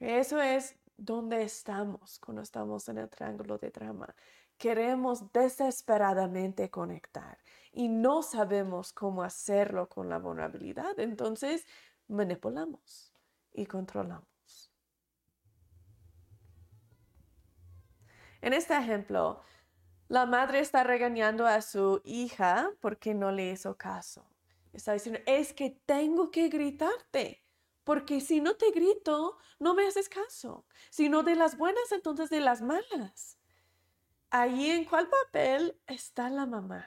Eso 0.00 0.40
es 0.40 0.74
¿Dónde 0.96 1.42
estamos 1.42 2.20
cuando 2.20 2.42
estamos 2.42 2.88
en 2.88 2.98
el 2.98 3.08
triángulo 3.08 3.58
de 3.58 3.70
drama? 3.70 4.14
Queremos 4.62 5.32
desesperadamente 5.32 6.70
conectar 6.70 7.36
y 7.72 7.88
no 7.88 8.22
sabemos 8.22 8.92
cómo 8.92 9.24
hacerlo 9.24 9.88
con 9.88 10.08
la 10.08 10.20
vulnerabilidad, 10.20 11.00
entonces 11.00 11.66
manipulamos 12.06 13.12
y 13.52 13.66
controlamos. 13.66 14.72
En 18.40 18.52
este 18.52 18.76
ejemplo, 18.76 19.40
la 20.06 20.26
madre 20.26 20.60
está 20.60 20.84
regañando 20.84 21.44
a 21.44 21.60
su 21.60 22.00
hija 22.04 22.70
porque 22.78 23.14
no 23.14 23.32
le 23.32 23.50
hizo 23.50 23.76
caso. 23.76 24.30
Está 24.72 24.92
diciendo, 24.92 25.18
es 25.26 25.52
que 25.52 25.70
tengo 25.86 26.30
que 26.30 26.48
gritarte, 26.48 27.42
porque 27.82 28.20
si 28.20 28.40
no 28.40 28.54
te 28.54 28.70
grito, 28.70 29.38
no 29.58 29.74
me 29.74 29.88
haces 29.88 30.08
caso. 30.08 30.64
Si 30.88 31.08
no 31.08 31.24
de 31.24 31.34
las 31.34 31.58
buenas, 31.58 31.90
entonces 31.90 32.30
de 32.30 32.38
las 32.38 32.62
malas. 32.62 33.41
Ahí 34.34 34.70
en 34.70 34.86
cuál 34.86 35.10
papel 35.10 35.78
está 35.86 36.30
la 36.30 36.46
mamá. 36.46 36.86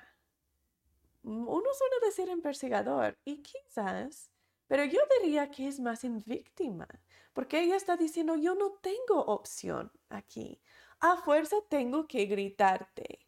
Mm, 1.21 1.47
uno 1.47 1.69
suele 1.75 1.95
decir 2.03 2.27
en 2.27 2.41
persegador 2.41 3.19
y 3.23 3.43
quizás, 3.43 4.31
pero 4.65 4.83
yo 4.83 4.99
diría 5.21 5.51
que 5.51 5.67
es 5.67 5.79
más 5.79 6.03
en 6.05 6.23
víctima, 6.25 6.87
porque 7.33 7.59
ella 7.59 7.75
está 7.75 7.97
diciendo, 7.97 8.35
yo 8.35 8.55
no 8.55 8.71
tengo 8.81 9.23
opción 9.25 9.91
aquí. 10.09 10.59
A 10.99 11.17
fuerza 11.17 11.57
tengo 11.69 12.07
que 12.07 12.25
gritarte, 12.25 13.19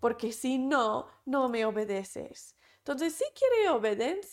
porque 0.00 0.32
si 0.32 0.56
no, 0.56 1.06
no 1.26 1.50
me 1.50 1.66
obedeces. 1.66 2.56
Entonces 2.78 3.12
sí 3.16 3.24
quiere 3.34 3.68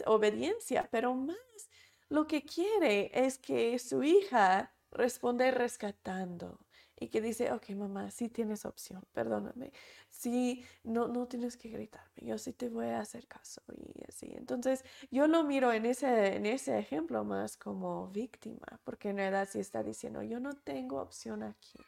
obediencia, 0.06 0.88
pero 0.90 1.14
más 1.14 1.70
lo 2.08 2.26
que 2.26 2.46
quiere 2.46 3.12
es 3.14 3.38
que 3.38 3.78
su 3.80 4.02
hija 4.02 4.74
responda 4.92 5.52
rescatando 5.52 6.65
y 6.98 7.10
que 7.10 7.22
dice, 7.22 7.52
ok, 7.52 7.70
mamá, 7.72 8.10
sí 8.12 8.30
tienes 8.30 8.66
opción, 8.66 9.04
perdóname, 9.14 9.72
sí, 10.10 10.64
no, 10.84 11.08
no 11.08 11.28
tienes 11.28 11.58
que 11.58 11.70
gritarme, 11.70 12.22
yo 12.22 12.38
sí 12.38 12.54
te 12.54 12.70
voy 12.70 12.88
a 12.88 13.00
hacer 13.00 13.28
caso 13.28 13.62
y 13.70 14.04
así. 14.08 14.32
Entonces, 14.36 14.84
yo 15.12 15.28
lo 15.28 15.44
miro 15.44 15.74
en 15.74 15.86
ese, 15.86 16.36
en 16.36 16.46
ese 16.46 16.78
ejemplo 16.80 17.24
más 17.24 17.58
como 17.58 18.08
víctima, 18.10 18.80
porque 18.84 19.10
en 19.10 19.18
realidad 19.18 19.50
sí 19.52 19.60
está 19.60 19.84
diciendo, 19.84 20.22
yo 20.24 20.40
no 20.40 20.54
tengo 20.54 21.02
opción 21.02 21.44
aquí, 21.44 21.80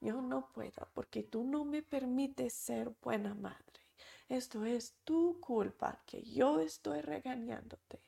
yo 0.00 0.22
no 0.22 0.52
puedo, 0.52 0.88
porque 0.94 1.22
tú 1.22 1.44
no 1.44 1.64
me 1.64 1.82
permites 1.82 2.52
ser 2.52 2.90
buena 3.02 3.34
madre. 3.34 3.82
Esto 4.28 4.64
es 4.64 4.94
tu 5.04 5.40
culpa, 5.40 6.02
que 6.06 6.22
yo 6.22 6.60
estoy 6.60 7.00
regañándote. 7.02 8.00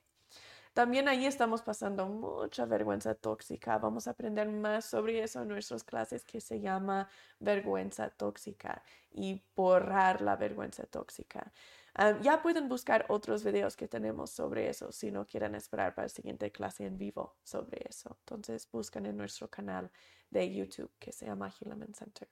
También 0.74 1.06
ahí 1.06 1.24
estamos 1.24 1.62
pasando 1.62 2.06
mucha 2.06 2.66
vergüenza 2.66 3.14
tóxica. 3.14 3.78
Vamos 3.78 4.08
a 4.08 4.10
aprender 4.10 4.48
más 4.48 4.84
sobre 4.84 5.22
eso 5.22 5.42
en 5.42 5.48
nuestras 5.48 5.84
clases 5.84 6.24
que 6.24 6.40
se 6.40 6.60
llama 6.60 7.08
vergüenza 7.38 8.10
tóxica 8.10 8.82
y 9.12 9.40
borrar 9.54 10.20
la 10.20 10.34
vergüenza 10.34 10.84
tóxica. 10.84 11.52
Ah, 11.94 12.18
ya 12.20 12.42
pueden 12.42 12.68
buscar 12.68 13.06
otros 13.08 13.44
videos 13.44 13.76
que 13.76 13.86
tenemos 13.86 14.30
sobre 14.30 14.68
eso 14.68 14.90
si 14.90 15.12
no 15.12 15.24
quieren 15.24 15.54
esperar 15.54 15.94
para 15.94 16.06
la 16.06 16.08
siguiente 16.08 16.50
clase 16.50 16.84
en 16.84 16.98
vivo 16.98 17.36
sobre 17.44 17.86
eso. 17.88 18.16
Entonces 18.22 18.68
buscan 18.72 19.06
en 19.06 19.16
nuestro 19.16 19.48
canal 19.48 19.92
de 20.28 20.52
YouTube 20.52 20.90
que 20.98 21.12
se 21.12 21.26
llama 21.26 21.52
Hillman 21.60 21.94
Center. 21.94 22.28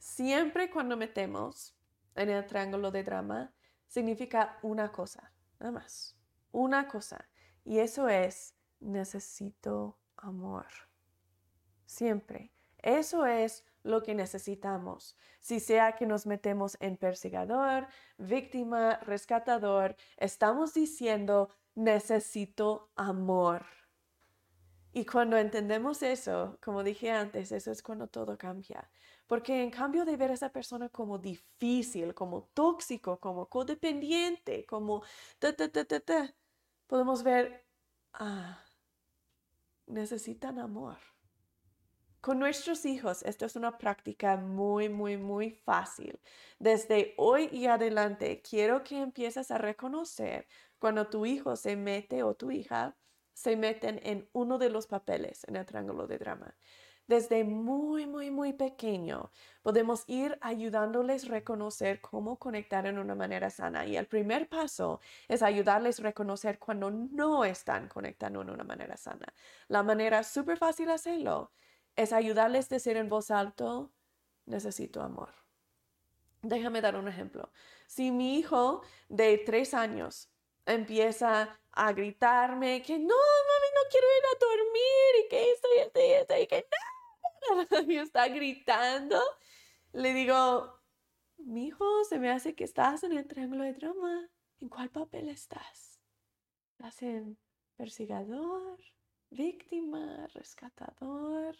Siempre 0.00 0.70
cuando 0.70 0.96
metemos 0.96 1.72
en 2.16 2.30
el 2.30 2.44
triángulo 2.46 2.90
de 2.90 3.04
drama, 3.04 3.52
significa 3.94 4.58
una 4.62 4.90
cosa, 4.90 5.32
nada 5.60 5.70
más, 5.70 6.16
una 6.50 6.88
cosa. 6.88 7.28
Y 7.64 7.78
eso 7.78 8.08
es, 8.08 8.56
necesito 8.80 10.00
amor. 10.16 10.66
Siempre. 11.86 12.50
Eso 12.78 13.24
es 13.24 13.64
lo 13.84 14.02
que 14.02 14.16
necesitamos. 14.16 15.16
Si 15.38 15.60
sea 15.60 15.92
que 15.92 16.06
nos 16.06 16.26
metemos 16.26 16.76
en 16.80 16.96
perseguidor, 16.96 17.86
víctima, 18.18 18.96
rescatador, 18.96 19.94
estamos 20.16 20.74
diciendo, 20.74 21.50
necesito 21.76 22.90
amor. 22.96 23.64
Y 24.96 25.04
cuando 25.06 25.36
entendemos 25.36 26.04
eso, 26.04 26.56
como 26.62 26.84
dije 26.84 27.10
antes, 27.10 27.50
eso 27.50 27.72
es 27.72 27.82
cuando 27.82 28.06
todo 28.06 28.38
cambia. 28.38 28.88
Porque 29.26 29.60
en 29.60 29.70
cambio 29.72 30.04
de 30.04 30.16
ver 30.16 30.30
a 30.30 30.34
esa 30.34 30.50
persona 30.52 30.88
como 30.88 31.18
difícil, 31.18 32.14
como 32.14 32.44
tóxico, 32.54 33.18
como 33.18 33.48
codependiente, 33.48 34.64
como 34.66 35.02
ta, 35.40 35.52
ta, 35.52 35.68
ta, 35.68 35.84
ta, 35.84 35.98
ta, 35.98 36.34
podemos 36.86 37.24
ver, 37.24 37.66
ah, 38.12 38.64
necesitan 39.86 40.60
amor. 40.60 40.98
Con 42.20 42.38
nuestros 42.38 42.84
hijos, 42.86 43.24
esto 43.24 43.46
es 43.46 43.56
una 43.56 43.76
práctica 43.78 44.36
muy, 44.36 44.88
muy, 44.88 45.16
muy 45.16 45.50
fácil. 45.50 46.20
Desde 46.60 47.14
hoy 47.16 47.48
y 47.50 47.66
adelante, 47.66 48.42
quiero 48.48 48.84
que 48.84 49.00
empieces 49.00 49.50
a 49.50 49.58
reconocer 49.58 50.46
cuando 50.78 51.08
tu 51.08 51.26
hijo 51.26 51.56
se 51.56 51.74
mete 51.74 52.22
o 52.22 52.34
tu 52.34 52.52
hija 52.52 52.96
se 53.34 53.56
meten 53.56 54.00
en 54.02 54.28
uno 54.32 54.58
de 54.58 54.70
los 54.70 54.86
papeles 54.86 55.44
en 55.44 55.56
el 55.56 55.66
triángulo 55.66 56.06
de 56.06 56.18
drama 56.18 56.54
desde 57.06 57.44
muy, 57.44 58.06
muy, 58.06 58.30
muy 58.30 58.52
pequeño 58.52 59.30
podemos 59.62 60.04
ir 60.06 60.38
ayudándoles 60.40 61.24
a 61.24 61.28
reconocer 61.28 62.00
cómo 62.00 62.38
conectar 62.38 62.86
en 62.86 62.98
una 62.98 63.14
manera 63.14 63.50
sana. 63.50 63.86
Y 63.86 63.96
el 63.96 64.06
primer 64.06 64.48
paso 64.48 65.00
es 65.28 65.42
ayudarles 65.42 66.00
a 66.00 66.04
reconocer 66.04 66.58
cuando 66.58 66.90
no 66.90 67.44
están 67.44 67.88
conectando 67.88 68.42
en 68.42 68.50
una 68.50 68.64
manera 68.64 68.96
sana. 68.96 69.26
La 69.68 69.82
manera 69.82 70.22
súper 70.22 70.56
fácil 70.56 70.86
de 70.86 70.94
hacerlo 70.94 71.52
es 71.96 72.12
ayudarles 72.12 72.66
a 72.66 72.76
decir 72.76 72.96
en 72.96 73.08
voz 73.08 73.30
alta, 73.30 73.86
necesito 74.46 75.02
amor. 75.02 75.30
Déjame 76.42 76.80
dar 76.80 76.96
un 76.96 77.08
ejemplo. 77.08 77.50
Si 77.86 78.10
mi 78.10 78.38
hijo 78.38 78.82
de 79.08 79.38
tres 79.38 79.72
años 79.72 80.30
empieza 80.66 81.58
a 81.76 81.92
gritarme 81.92 82.82
que 82.82 82.98
no, 82.98 83.14
mami, 83.14 83.68
no 83.74 83.90
quiero 83.90 84.06
ir 84.06 84.24
a 84.26 84.38
dormir 84.38 85.24
y 85.24 85.28
que 85.28 85.52
esto 85.52 85.68
y 85.74 85.78
esto 85.80 86.00
y 86.00 86.12
esto 86.12 86.38
y 86.38 86.46
que 86.46 86.66
no, 86.70 87.90
y 87.92 87.96
está 87.98 88.28
gritando, 88.28 89.20
le 89.92 90.14
digo, 90.14 90.80
mi 91.38 91.66
hijo, 91.66 91.84
se 92.04 92.18
me 92.18 92.30
hace 92.30 92.54
que 92.54 92.64
estás 92.64 93.02
en 93.04 93.12
el 93.12 93.26
triángulo 93.26 93.64
de 93.64 93.74
drama. 93.74 94.28
¿En 94.60 94.68
cuál 94.68 94.90
papel 94.90 95.28
estás? 95.28 96.00
¿Estás 96.70 97.02
en 97.02 97.38
persigador, 97.76 98.78
víctima, 99.30 100.26
rescatador? 100.28 101.56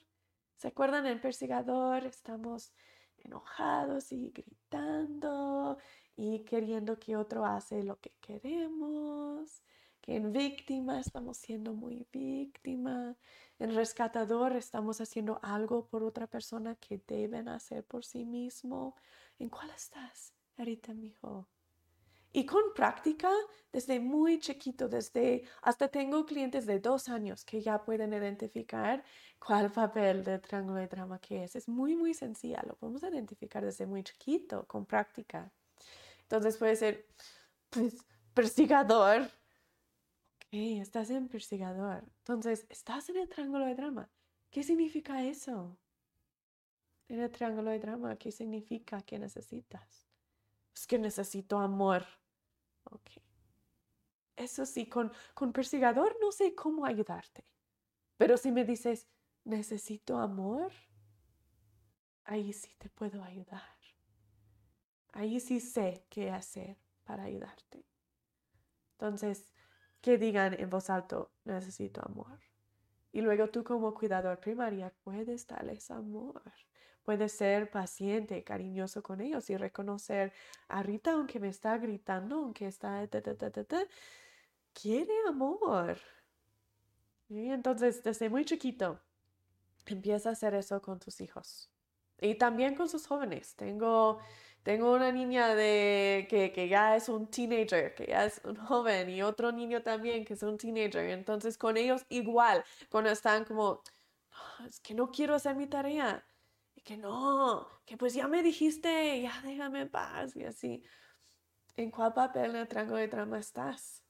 ¿Se 0.57 0.69
acuerdan 0.69 1.07
en 1.07 1.21
persigador? 1.21 2.07
Estamos 2.07 2.73
enojados 3.19 4.13
y 4.13 4.31
gritando 4.31 5.79
y 6.17 6.45
queriendo 6.45 6.99
que 6.99 7.17
otro 7.17 7.45
hace 7.45 7.83
lo 7.83 8.01
que 8.01 8.15
queremos 8.21 9.64
que 10.05 10.17
en 10.17 10.35
víctima 10.35 11.01
estamos 11.01 11.39
siendo 11.39 11.73
muy 11.73 12.07
víctima, 12.13 13.17
en 13.59 13.75
rescatador 13.75 14.55
estamos 14.55 15.01
haciendo 15.01 15.41
algo 15.43 15.87
por 15.87 16.03
otra 16.03 16.27
persona 16.27 16.75
que 16.75 17.03
deben 17.09 17.49
hacer 17.49 17.87
por 17.87 18.05
sí 18.05 18.27
mismo. 18.27 18.97
¿En 19.39 19.49
cuál 19.49 19.71
estás 19.71 20.35
ahorita, 20.59 20.93
mijo? 20.93 21.49
Y 22.33 22.45
con 22.45 22.75
práctica, 22.75 23.31
desde 23.73 23.99
muy 23.99 24.39
chiquito, 24.41 24.91
desde 24.91 25.45
hasta 25.63 25.89
tengo 25.89 26.27
clientes 26.27 26.67
de 26.67 26.81
dos 26.81 27.09
años 27.09 27.43
que 27.43 27.63
ya 27.63 27.83
pueden 27.83 28.13
identificar 28.13 29.03
cuál 29.39 29.73
papel 29.73 30.23
de 30.23 30.39
triángulo 30.39 30.81
de 30.81 30.89
drama 30.89 31.19
que 31.19 31.45
es. 31.45 31.57
Es 31.57 31.67
muy, 31.67 31.97
muy 31.97 32.13
sencillo. 32.13 32.59
Lo 32.67 32.77
podemos 32.77 33.03
identificar 33.05 33.65
desde 33.65 33.87
muy 33.87 34.03
chiquito, 34.03 34.67
con 34.67 34.85
práctica. 34.85 35.51
Entonces 36.21 36.59
puede 36.59 36.77
ser, 36.77 37.07
pues, 37.71 38.05
persigador, 38.35 39.31
estás 40.55 41.11
en 41.11 41.29
persegador. 41.29 42.05
Entonces, 42.19 42.67
estás 42.69 43.09
en 43.09 43.17
el 43.17 43.29
triángulo 43.29 43.67
de 43.67 43.75
drama. 43.75 44.11
¿Qué 44.51 44.63
significa 44.63 45.23
eso? 45.25 45.77
En 47.09 47.21
el 47.21 47.31
triángulo 47.31 47.71
de 47.71 47.81
drama, 47.81 48.17
¿qué 48.17 48.31
significa 48.31 49.03
que 49.03 49.19
necesitas? 49.19 50.07
Es 50.75 50.87
que 50.87 50.99
necesito 50.99 51.59
amor. 51.59 52.05
Ok. 52.85 53.11
Eso 54.37 54.67
sí, 54.67 54.87
con, 54.87 55.13
con 55.35 55.53
persegador 55.53 56.17
no 56.21 56.33
sé 56.33 56.55
cómo 56.55 56.87
ayudarte. 56.87 57.45
Pero 58.17 58.37
si 58.37 58.51
me 58.53 58.65
dices, 58.65 59.07
necesito 59.45 60.19
amor, 60.19 60.73
ahí 62.25 62.53
sí 62.53 62.75
te 62.79 62.89
puedo 62.89 63.23
ayudar. 63.23 63.63
Ahí 65.13 65.39
sí 65.39 65.61
sé 65.61 66.05
qué 66.09 66.31
hacer 66.31 66.77
para 67.05 67.25
ayudarte. 67.25 67.85
Entonces, 68.93 69.54
que 70.05 70.19
digan 70.19 70.53
en 70.61 70.69
voz 70.69 70.91
alta, 70.91 71.27
necesito 71.45 72.03
amor. 72.05 72.39
Y 73.11 73.23
luego 73.23 73.49
tú 73.49 73.65
como 73.65 73.95
cuidador 73.95 74.39
primaria 74.39 74.93
puedes 75.03 75.47
darles 75.47 75.91
amor. 75.91 76.43
Puedes 77.05 77.33
ser 77.33 77.71
paciente, 77.71 78.45
cariñoso 78.45 79.03
con 79.03 79.23
ellos 79.23 79.49
y 79.49 79.57
reconocer 79.57 80.35
a 80.69 80.83
Rita, 80.83 81.13
aunque 81.13 81.41
me 81.41 81.49
está 81.49 81.79
gritando, 81.79 82.37
aunque 82.37 82.67
está... 82.67 83.09
quiere 84.75 85.15
amor. 85.27 85.97
Y 87.31 87.49
entonces, 87.49 88.03
desde 88.03 88.29
muy 88.29 88.45
chiquito, 88.45 89.01
empieza 89.87 90.29
a 90.29 90.33
hacer 90.33 90.53
eso 90.53 90.83
con 90.83 90.99
tus 90.99 91.23
hijos. 91.23 91.71
Y 92.21 92.35
también 92.35 92.75
con 92.75 92.91
sus 92.91 93.07
jóvenes. 93.07 93.57
Tengo, 93.57 94.19
tengo 94.65 94.93
una 94.93 95.13
niña 95.13 95.55
de, 95.55 96.27
que, 96.31 96.51
que 96.51 96.69
ya 96.69 96.97
es 96.97 97.11
un 97.11 97.31
teenager, 97.31 97.95
que 97.95 98.07
ya 98.07 98.25
es 98.25 98.41
un 98.45 98.57
joven, 98.57 99.11
y 99.11 99.23
otro 99.23 99.53
niño 99.53 99.83
también 99.83 100.25
que 100.25 100.33
es 100.33 100.43
un 100.43 100.57
teenager. 100.57 101.11
Entonces, 101.11 101.59
con 101.59 101.77
ellos 101.77 102.07
igual, 102.09 102.65
cuando 102.89 103.11
están 103.11 103.45
como, 103.45 103.83
es 104.67 104.81
que 104.81 104.95
no 104.95 105.11
quiero 105.11 105.35
hacer 105.35 105.55
mi 105.55 105.67
tarea. 105.67 106.27
Y 106.75 106.81
que 106.81 106.97
no, 106.97 107.69
que 107.85 107.99
pues 107.99 108.15
ya 108.15 108.27
me 108.27 108.43
dijiste, 108.43 109.21
ya 109.21 109.39
déjame 109.45 109.83
en 109.83 109.91
paz 109.91 110.35
y 110.35 110.45
así. 110.45 110.83
¿En 111.77 111.91
cuál 111.91 112.15
papel 112.15 112.51
en 112.53 112.57
el 112.57 112.69
triángulo 112.69 112.99
de 112.99 113.09
trama 113.09 113.39
estás? 113.39 114.03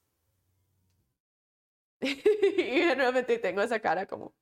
y 1.99 2.07
generalmente 2.07 3.39
tengo 3.39 3.61
esa 3.61 3.79
cara 3.81 4.05
como... 4.05 4.33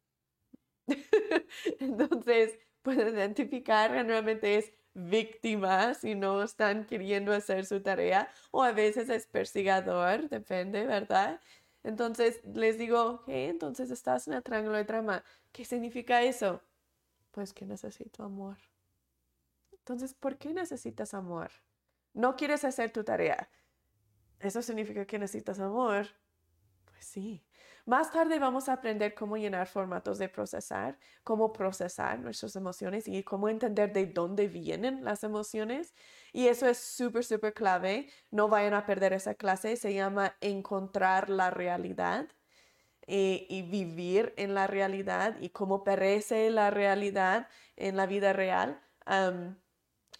Entonces, 1.79 2.59
pueden 2.83 3.15
identificar, 3.15 3.91
generalmente 3.91 4.57
es 4.57 4.73
víctima 4.93 5.93
si 5.93 6.15
no 6.15 6.43
están 6.43 6.85
queriendo 6.85 7.33
hacer 7.33 7.65
su 7.65 7.81
tarea 7.81 8.31
o 8.51 8.63
a 8.63 8.71
veces 8.71 9.09
es 9.09 9.27
persigador, 9.27 10.29
depende, 10.29 10.85
¿verdad? 10.85 11.41
Entonces 11.83 12.41
les 12.45 12.77
digo, 12.77 13.03
ok, 13.03 13.27
entonces 13.27 13.91
estás 13.91 14.27
en 14.27 14.33
el 14.33 14.43
triángulo 14.43 14.77
de 14.77 14.85
trama. 14.85 15.23
¿Qué 15.51 15.65
significa 15.65 16.21
eso? 16.21 16.61
Pues 17.31 17.53
que 17.53 17.65
necesito 17.65 18.23
amor. 18.23 18.57
Entonces, 19.71 20.13
¿por 20.13 20.37
qué 20.37 20.53
necesitas 20.53 21.13
amor? 21.13 21.51
No 22.13 22.35
quieres 22.37 22.63
hacer 22.63 22.91
tu 22.91 23.03
tarea. 23.03 23.49
¿Eso 24.39 24.61
significa 24.61 25.05
que 25.05 25.19
necesitas 25.19 25.59
amor? 25.59 26.07
Pues 26.85 27.05
sí. 27.05 27.43
Más 27.85 28.11
tarde 28.11 28.39
vamos 28.39 28.69
a 28.69 28.73
aprender 28.73 29.13
cómo 29.13 29.35
llenar 29.35 29.67
formatos 29.67 30.17
de 30.17 30.29
procesar, 30.29 30.97
cómo 31.23 31.51
procesar 31.51 32.17
nuestras 32.19 32.55
emociones 32.55 33.09
y 33.09 33.23
cómo 33.23 33.49
entender 33.49 33.91
de 33.91 34.05
dónde 34.05 34.47
vienen 34.47 35.03
las 35.03 35.23
emociones. 35.25 35.93
Y 36.31 36.47
eso 36.47 36.65
es 36.67 36.77
súper, 36.77 37.25
súper 37.25 37.53
clave. 37.53 38.09
No 38.31 38.47
vayan 38.47 38.73
a 38.73 38.85
perder 38.85 39.11
esa 39.11 39.35
clase. 39.35 39.75
Se 39.75 39.93
llama 39.93 40.35
encontrar 40.39 41.29
la 41.29 41.49
realidad. 41.49 42.29
Eh, 43.05 43.47
y, 43.49 43.63
vivir 43.63 44.33
en 44.37 44.53
la 44.53 44.65
realidad 44.65 45.35
y 45.41 45.49
cómo 45.49 45.83
perece 45.83 46.49
la 46.49 46.71
realidad 46.71 47.49
en 47.75 47.97
la 47.97 48.05
vida 48.05 48.31
real 48.31 48.81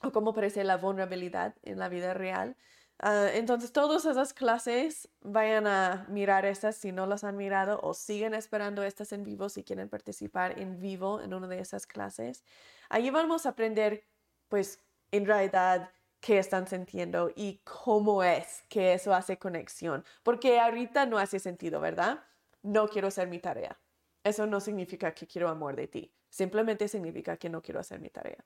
o 0.02 0.12
cómo 0.12 0.34
perece 0.34 0.66
la 0.66 0.76
vulnerabilidad 0.76 1.56
en 1.64 1.80
la 1.80 1.88
vida 1.88 2.14
real. 2.14 2.58
Ah, 3.06 3.30
entonces, 3.34 3.74
todas 3.74 4.06
esas 4.06 4.34
clases, 4.34 5.10
vayan 5.22 5.68
a 5.68 6.06
mirar 6.10 6.46
estas 6.46 6.78
si 6.78 6.94
no 6.94 7.06
las 7.06 7.26
han 7.26 7.36
mirado 7.36 7.80
o 7.84 7.94
siguen 7.94 8.34
esperando 8.34 8.82
estas 8.82 9.12
en 9.12 9.24
vivo 9.26 9.50
si 9.50 9.64
quieren 9.66 9.90
participar 9.90 10.58
en 10.58 10.80
vivo 10.80 11.20
en 11.20 11.34
una 11.34 11.48
de 11.48 11.60
esas 11.60 11.86
clases. 11.86 12.46
Allí 12.90 13.10
vamos 13.10 13.46
a 13.46 13.50
aprender, 13.50 14.06
pues, 14.48 14.80
en 15.12 15.26
realidad, 15.26 15.92
qué 16.22 16.40
están 16.40 16.66
sintiendo 16.66 17.30
y 17.36 17.60
cómo 17.66 18.24
es 18.24 18.64
que 18.70 18.94
eso 18.94 19.14
hace 19.14 19.38
conexión. 19.38 20.06
Porque 20.24 20.58
ahorita 20.62 21.06
no 21.06 21.18
hace 21.18 21.40
sentido, 21.40 21.82
¿verdad? 21.82 22.24
No 22.62 22.88
quiero 22.88 23.10
hacer 23.10 23.28
mi 23.28 23.40
tarea. 23.40 23.78
Eso 24.24 24.48
no 24.48 24.62
significa 24.62 25.14
que 25.14 25.28
quiero 25.28 25.50
amor 25.50 25.76
de 25.76 25.88
ti. 25.90 26.14
Simplemente 26.30 26.88
significa 26.88 27.36
que 27.36 27.50
no 27.50 27.62
quiero 27.62 27.82
hacer 27.82 28.00
mi 28.00 28.10
tarea. 28.10 28.46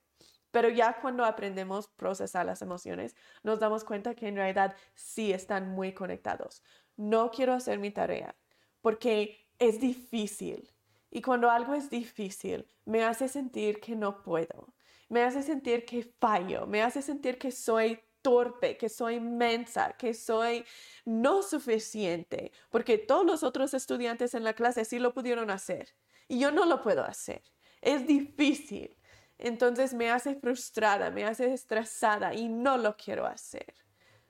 Pero 0.52 0.70
ya 0.70 1.00
cuando 1.02 1.26
aprendemos 1.26 1.88
a 1.88 1.95
procesar 1.95 2.45
las 2.45 2.62
emociones, 2.62 3.16
nos 3.43 3.60
damos 3.60 3.84
cuenta 3.84 4.16
que 4.16 4.28
en 4.28 4.36
realidad 4.36 4.76
sí 4.95 5.32
están 5.34 5.70
muy 5.70 5.93
conectados. 5.93 6.64
No 6.95 7.32
quiero 7.32 7.54
hacer 7.54 7.80
mi 7.80 7.91
tarea 7.91 8.36
porque 8.82 9.48
es 9.60 9.80
difícil. 9.80 10.72
Y 11.10 11.22
cuando 11.22 11.50
algo 11.50 11.74
es 11.74 11.89
difícil, 11.89 12.66
me 12.86 13.04
hace 13.04 13.28
sentir 13.28 13.80
que 13.80 13.95
no 13.95 14.22
puedo. 14.22 14.74
Me 15.10 15.24
hace 15.24 15.41
sentir 15.41 15.86
que 15.86 16.04
fallo. 16.04 16.68
Me 16.68 16.82
hace 16.82 17.02
sentir 17.02 17.38
que 17.38 17.52
soy 17.52 18.00
torpe, 18.22 18.78
que 18.78 18.89
soy 18.89 19.20
mensa, 19.22 19.93
que 19.98 20.14
soy 20.14 20.66
no 21.06 21.41
suficiente, 21.43 22.52
porque 22.70 22.98
todos 22.98 23.26
los 23.26 23.41
otros 23.43 23.74
estudiantes 23.74 24.34
en 24.34 24.43
la 24.43 24.54
clase 24.54 24.84
sí 24.84 25.00
lo 25.00 25.14
pudieron 25.14 25.50
hacer 25.50 25.95
y 26.28 26.39
yo 26.39 26.52
no 26.52 26.66
lo 26.66 26.82
puedo 26.82 27.04
hacer. 27.06 27.41
Es 27.82 28.06
difícil. 28.06 28.97
Entonces 29.38 29.93
me 29.93 30.09
hace 30.09 30.35
frustrada, 30.35 31.11
me 31.11 31.25
hace 31.25 31.53
estresada 31.53 32.33
y 32.33 32.49
no 32.49 32.77
lo 32.77 32.95
quiero 32.97 33.25
hacer. 33.25 33.73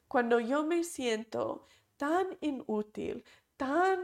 Cuando 0.07 0.39
yo 0.39 0.65
me 0.65 0.83
siento 0.83 1.67
tan 1.97 2.37
inútil, 2.41 3.23
tan 3.55 3.99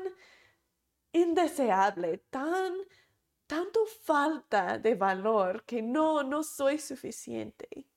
indeseable, 1.12 2.20
tan 2.30 2.74
tanto 3.48 3.86
falta 3.86 4.80
de 4.80 4.96
valor 4.96 5.64
que 5.66 5.82
no 5.82 6.24
no 6.24 6.44
soy 6.44 6.80
suficiente. 6.80 7.88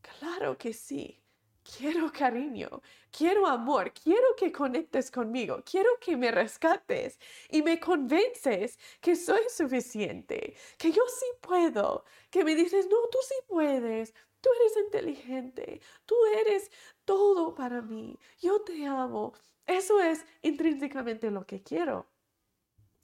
Claro 0.00 0.56
que 0.56 0.72
sí. 0.72 1.21
Quiero 1.64 2.10
cariño, 2.12 2.82
quiero 3.10 3.46
amor, 3.46 3.92
quiero 3.92 4.34
que 4.36 4.50
conectes 4.50 5.10
conmigo, 5.12 5.62
quiero 5.64 5.90
que 6.00 6.16
me 6.16 6.32
rescates 6.32 7.18
y 7.50 7.62
me 7.62 7.78
convences 7.78 8.78
que 9.00 9.14
soy 9.14 9.42
suficiente, 9.48 10.56
que 10.76 10.90
yo 10.90 11.02
sí 11.06 11.26
puedo, 11.40 12.04
que 12.30 12.44
me 12.44 12.56
dices, 12.56 12.86
no, 12.90 12.96
tú 13.10 13.18
sí 13.22 13.34
puedes, 13.46 14.12
tú 14.40 14.50
eres 14.60 14.76
inteligente, 14.86 15.80
tú 16.04 16.16
eres 16.40 16.70
todo 17.04 17.54
para 17.54 17.80
mí, 17.80 18.18
yo 18.40 18.60
te 18.62 18.84
amo. 18.84 19.32
Eso 19.66 20.00
es 20.00 20.24
intrínsecamente 20.42 21.30
lo 21.30 21.46
que 21.46 21.62
quiero, 21.62 22.08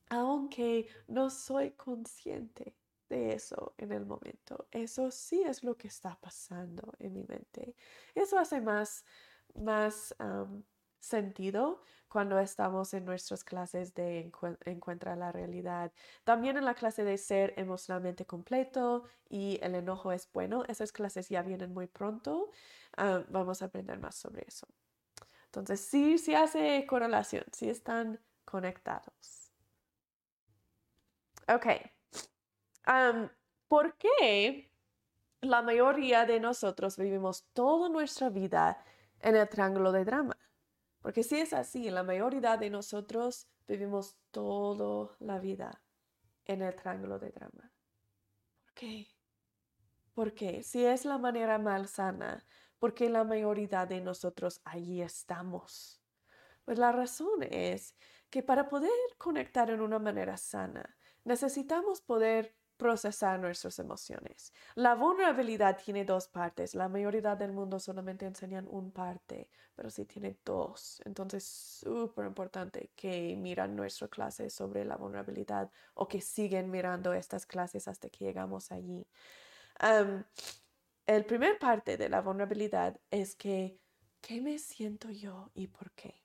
aunque 0.08 0.88
no 1.06 1.30
soy 1.30 1.70
consciente 1.72 2.77
de 3.08 3.34
eso 3.34 3.74
en 3.78 3.92
el 3.92 4.06
momento. 4.06 4.68
Eso 4.70 5.10
sí 5.10 5.42
es 5.42 5.64
lo 5.64 5.76
que 5.76 5.88
está 5.88 6.18
pasando 6.20 6.92
en 6.98 7.12
mi 7.12 7.24
mente. 7.24 7.74
Eso 8.14 8.38
hace 8.38 8.60
más, 8.60 9.04
más 9.54 10.14
sentido 10.98 11.82
cuando 12.08 12.38
estamos 12.38 12.94
en 12.94 13.04
nuestras 13.04 13.44
clases 13.44 13.94
de 13.94 14.30
encuentra 14.64 15.16
la 15.16 15.30
realidad. 15.32 15.92
También 16.24 16.56
en 16.56 16.64
la 16.64 16.74
clase 16.74 17.04
de 17.04 17.18
ser 17.18 17.54
emocionalmente 17.56 18.26
completo 18.26 19.04
y 19.28 19.58
el 19.62 19.74
enojo 19.74 20.12
es 20.12 20.30
bueno. 20.32 20.64
Esas 20.68 20.92
clases 20.92 21.28
ya 21.28 21.42
vienen 21.42 21.72
muy 21.72 21.86
pronto. 21.86 22.50
vamos 23.28 23.62
a 23.62 23.66
aprender 23.66 23.98
más 23.98 24.14
sobre 24.16 24.44
eso. 24.46 24.66
Entonces, 25.46 25.80
sí, 25.80 26.18
sí 26.18 26.34
hace 26.34 26.86
correlación, 26.86 27.44
sí 27.52 27.70
están 27.70 28.20
conectados. 28.44 29.52
Ok. 31.48 31.97
¿Por 33.68 33.98
qué 33.98 34.72
la 35.42 35.60
mayoría 35.60 36.24
de 36.24 36.40
nosotros 36.40 36.96
vivimos 36.96 37.44
toda 37.52 37.90
nuestra 37.90 38.30
vida 38.30 38.82
en 39.20 39.36
el 39.36 39.48
triángulo 39.48 39.92
de 39.92 40.06
drama? 40.06 40.38
Porque 41.02 41.22
si 41.22 41.38
es 41.38 41.52
así, 41.52 41.90
la 41.90 42.02
mayoría 42.02 42.56
de 42.56 42.70
nosotros 42.70 43.46
vivimos 43.66 44.16
toda 44.30 45.14
la 45.20 45.38
vida 45.38 45.82
en 46.46 46.62
el 46.62 46.74
triángulo 46.74 47.18
de 47.18 47.30
drama. 47.30 47.70
¿Por 48.64 48.74
qué? 48.74 49.06
¿Por 50.14 50.32
qué? 50.32 50.62
Si 50.62 50.84
es 50.84 51.04
la 51.04 51.18
manera 51.18 51.58
malsana, 51.58 52.44
¿por 52.78 52.94
qué 52.94 53.10
la 53.10 53.22
mayoría 53.22 53.84
de 53.84 54.00
nosotros 54.00 54.62
allí 54.64 55.02
estamos? 55.02 56.00
Pues 56.64 56.78
la 56.78 56.90
razón 56.92 57.42
es 57.42 57.94
que 58.30 58.42
para 58.42 58.68
poder 58.68 58.90
conectar 59.18 59.70
en 59.70 59.82
una 59.82 59.98
manera 59.98 60.38
sana, 60.38 60.96
necesitamos 61.24 62.00
poder 62.00 62.57
procesar 62.78 63.38
nuestras 63.40 63.78
emociones. 63.80 64.52
La 64.76 64.94
vulnerabilidad 64.94 65.76
tiene 65.84 66.04
dos 66.04 66.28
partes. 66.28 66.74
La 66.74 66.88
mayoría 66.88 67.34
del 67.36 67.52
mundo 67.52 67.78
solamente 67.80 68.24
enseñan 68.24 68.66
un 68.70 68.92
parte, 68.92 69.50
pero 69.74 69.90
sí 69.90 70.04
tiene 70.06 70.38
dos. 70.44 71.02
Entonces, 71.04 71.44
súper 71.44 72.26
importante 72.26 72.92
que 72.96 73.36
miran 73.36 73.76
nuestra 73.76 74.08
clase 74.08 74.48
sobre 74.48 74.84
la 74.84 74.96
vulnerabilidad 74.96 75.70
o 75.94 76.08
que 76.08 76.20
siguen 76.20 76.70
mirando 76.70 77.12
estas 77.12 77.44
clases 77.44 77.88
hasta 77.88 78.08
que 78.08 78.24
llegamos 78.24 78.72
allí. 78.72 79.06
el 81.06 81.24
primer 81.26 81.58
parte 81.58 81.96
de 81.96 82.08
la 82.08 82.20
vulnerabilidad 82.20 82.98
es 83.10 83.34
que, 83.34 83.80
¿qué 84.20 84.40
me 84.40 84.58
siento 84.58 85.10
yo 85.10 85.50
y 85.54 85.66
por 85.66 85.90
qué? 85.92 86.22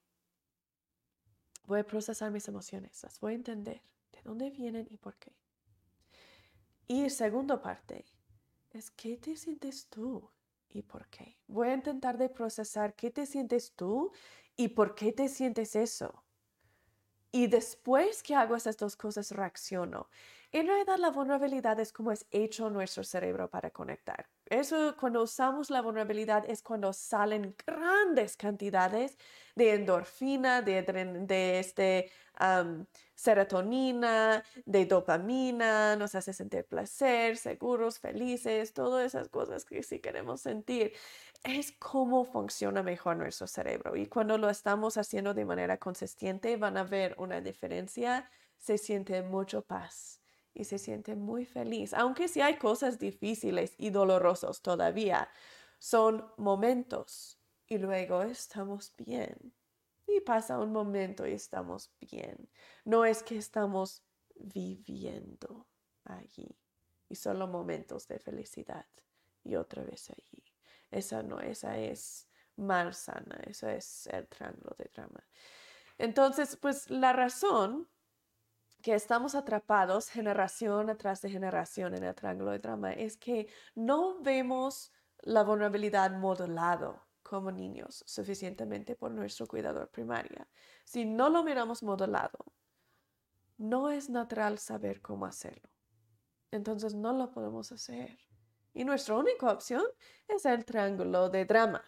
Voy 1.65 1.79
a 1.79 1.83
procesar 1.85 2.29
mis 2.31 2.47
emociones, 2.47 3.01
las 3.03 3.19
voy 3.19 3.33
a 3.33 3.35
entender, 3.35 3.81
de 4.11 4.21
dónde 4.23 4.49
vienen 4.51 4.87
y 4.89 4.97
por 4.97 5.15
qué. 5.15 5.42
Y 6.87 7.09
segunda 7.09 7.61
parte 7.61 8.05
es 8.71 8.91
qué 8.91 9.17
te 9.17 9.35
sientes 9.35 9.87
tú 9.87 10.29
y 10.69 10.81
por 10.81 11.07
qué. 11.07 11.37
Voy 11.47 11.69
a 11.69 11.73
intentar 11.73 12.17
de 12.17 12.29
procesar 12.29 12.95
qué 12.95 13.11
te 13.11 13.25
sientes 13.25 13.73
tú 13.75 14.11
y 14.55 14.69
por 14.69 14.95
qué 14.95 15.11
te 15.11 15.29
sientes 15.29 15.75
eso. 15.75 16.23
Y 17.31 17.47
después 17.47 18.21
que 18.21 18.35
hago 18.35 18.55
esas 18.55 18.77
dos 18.77 18.95
cosas, 18.95 19.31
reacciono. 19.31 20.07
En 20.51 20.67
realidad, 20.67 20.97
la 20.99 21.09
vulnerabilidad 21.09 21.79
es 21.79 21.91
como 21.91 22.11
es 22.11 22.27
hecho 22.29 22.69
nuestro 22.69 23.03
cerebro 23.03 23.49
para 23.49 23.71
conectar. 23.71 24.29
Eso, 24.45 24.95
cuando 24.99 25.23
usamos 25.23 25.71
la 25.71 25.81
vulnerabilidad, 25.81 26.47
es 26.47 26.61
cuando 26.61 26.93
salen 26.93 27.55
grandes 27.65 28.37
cantidades 28.37 29.17
de 29.55 29.73
endorfina, 29.73 30.61
de, 30.61 30.83
de 30.83 31.59
este, 31.59 32.11
serotonina, 33.15 34.43
de 34.65 34.85
dopamina, 34.85 35.95
nos 35.95 36.15
hace 36.15 36.33
sentir 36.33 36.65
placer, 36.65 37.37
seguros, 37.37 37.99
felices, 37.99 38.73
todas 38.73 39.05
esas 39.05 39.29
cosas 39.29 39.65
que 39.65 39.83
sí 39.83 39.99
queremos 39.99 40.41
sentir. 40.41 40.93
Es 41.43 41.71
cómo 41.73 42.25
funciona 42.25 42.83
mejor 42.83 43.17
nuestro 43.17 43.47
cerebro 43.47 43.95
y 43.95 44.07
cuando 44.07 44.37
lo 44.37 44.49
estamos 44.49 44.97
haciendo 44.97 45.33
de 45.33 45.45
manera 45.45 45.77
consistente 45.77 46.57
van 46.57 46.77
a 46.77 46.83
ver 46.83 47.15
una 47.17 47.41
diferencia, 47.41 48.29
se 48.57 48.77
siente 48.77 49.21
mucho 49.21 49.61
paz 49.61 50.21
y 50.53 50.63
se 50.65 50.77
siente 50.77 51.15
muy 51.15 51.45
feliz, 51.45 51.93
aunque 51.93 52.27
si 52.27 52.39
hay 52.41 52.57
cosas 52.57 52.99
difíciles 52.99 53.73
y 53.77 53.89
dolorosos 53.89 54.61
todavía, 54.61 55.29
son 55.79 56.25
momentos 56.37 57.39
y 57.67 57.77
luego 57.77 58.21
estamos 58.21 58.93
bien 58.97 59.53
y 60.07 60.19
pasa 60.21 60.59
un 60.59 60.71
momento 60.71 61.25
y 61.27 61.33
estamos 61.33 61.91
bien. 61.99 62.49
No 62.85 63.05
es 63.05 63.23
que 63.23 63.37
estamos 63.37 64.03
viviendo 64.35 65.67
allí 66.03 66.57
y 67.09 67.15
solo 67.15 67.47
momentos 67.47 68.07
de 68.07 68.19
felicidad 68.19 68.85
y 69.43 69.55
otra 69.55 69.83
vez 69.83 70.09
allí. 70.09 70.43
Esa 70.91 71.23
no, 71.23 71.39
esa 71.39 71.77
es 71.77 72.27
mal 72.55 72.93
sana, 72.93 73.39
eso 73.47 73.67
es 73.67 74.07
el 74.07 74.27
triángulo 74.27 74.75
de 74.77 74.89
drama. 74.93 75.23
Entonces, 75.97 76.55
pues 76.55 76.89
la 76.89 77.13
razón 77.13 77.87
que 78.81 78.93
estamos 78.93 79.33
atrapados 79.33 80.09
generación 80.09 80.89
atrás 80.89 81.21
de 81.21 81.29
generación 81.29 81.95
en 81.95 82.03
el 82.03 82.13
triángulo 82.15 82.51
de 82.51 82.59
drama 82.59 82.91
es 82.93 83.15
que 83.17 83.47
no 83.75 84.21
vemos 84.21 84.91
la 85.21 85.43
vulnerabilidad 85.43 86.11
modulado 86.11 87.01
como 87.33 87.51
niños 87.51 88.03
suficientemente 88.05 88.95
por 88.95 89.09
nuestro 89.09 89.47
cuidador 89.47 89.89
primaria. 89.89 90.47
Si 90.83 91.03
no 91.03 91.31
lo 91.31 91.43
miramos 91.43 91.81
modelado, 91.81 92.45
no 93.57 93.89
es 93.89 94.07
natural 94.07 94.59
saber 94.59 95.01
cómo 95.01 95.25
hacerlo. 95.25 95.67
Entonces 96.51 96.93
no 96.93 97.11
lo 97.11 97.31
podemos 97.31 97.71
hacer. 97.71 98.19
Y 98.75 98.85
nuestra 98.85 99.15
única 99.17 99.51
opción 99.51 99.81
es 100.27 100.45
el 100.45 100.63
triángulo 100.63 101.27
de 101.29 101.45
drama. 101.45 101.83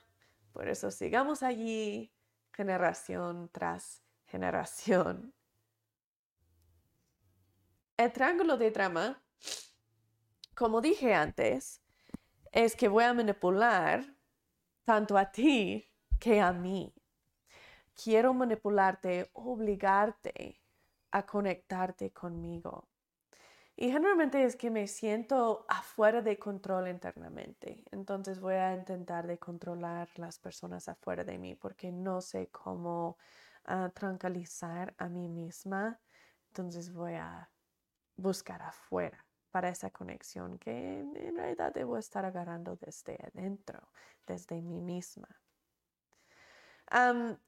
Por 0.51 0.67
eso 0.67 0.89
sigamos 0.89 1.43
allí 1.43 2.11
generación 2.51 3.47
tras 3.51 4.01
generación. 4.25 5.31
El 7.97 8.11
triángulo 8.11 8.57
de 8.57 8.71
drama, 8.71 9.23
como 10.55 10.81
dije 10.81 11.13
antes, 11.13 11.83
es 12.51 12.75
que 12.75 12.87
voy 12.87 13.03
a 13.03 13.13
manipular 13.13 14.14
tanto 14.86 15.17
a 15.17 15.31
ti 15.31 15.91
que 16.19 16.39
a 16.39 16.53
mí. 16.53 16.93
Quiero 18.01 18.33
manipularte, 18.33 19.29
obligarte 19.33 20.61
a 21.11 21.25
conectarte 21.25 22.11
conmigo. 22.11 22.88
Y 23.77 23.91
generalmente 23.91 24.43
es 24.43 24.55
que 24.55 24.69
me 24.69 24.88
siento 24.88 25.65
afuera 25.67 26.21
de 26.21 26.38
control 26.38 26.88
internamente. 26.88 27.83
Entonces 27.91 28.39
voy 28.39 28.55
a 28.55 28.73
intentar 28.73 29.27
de 29.27 29.38
controlar 29.38 30.07
las 30.15 30.39
personas 30.39 30.88
afuera 30.88 31.23
de 31.23 31.38
mí 31.38 31.55
porque 31.55 31.91
no 31.91 32.21
sé 32.21 32.47
cómo 32.51 33.17
uh, 33.67 33.89
tranquilizar 33.89 34.93
a 34.97 35.09
mí 35.09 35.27
misma. 35.27 35.99
Entonces 36.47 36.93
voy 36.93 37.15
a 37.15 37.49
buscar 38.15 38.61
afuera 38.61 39.24
para 39.56 39.70
esa 39.70 39.89
conexión 39.89 40.60
que 40.60 40.99
en 40.99 41.34
realidad 41.38 41.74
debo 41.74 41.97
estar 41.97 42.26
agarrando 42.26 42.76
desde 42.76 43.18
adentro, 43.24 43.80
desde 44.28 44.62
mí 44.62 44.82
misma. 44.82 45.30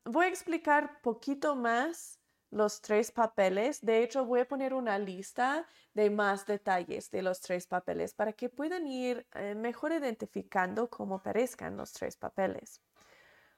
voy 0.06 0.26
a 0.26 0.30
explicar 0.30 1.02
poquito 1.02 1.58
más 1.58 2.22
los 2.50 2.80
tres 2.80 3.12
papeles. 3.12 3.82
De 3.82 4.04
hecho, 4.04 4.24
voy 4.24 4.40
a 4.40 4.48
poner 4.48 4.74
una 4.74 4.98
lista 4.98 5.68
de 5.94 6.10
más 6.10 6.46
detalles 6.46 7.12
de 7.12 7.24
los 7.24 7.42
tres 7.42 7.68
papeles 7.68 8.14
para 8.14 8.32
que 8.32 8.48
puedan 8.48 8.88
ir 8.88 9.28
eh, 9.34 9.54
mejor 9.54 9.92
identificando 9.92 10.90
cómo 10.90 11.22
parezcan 11.22 11.76
los 11.76 11.92
tres 11.92 12.16
papeles. 12.16 12.82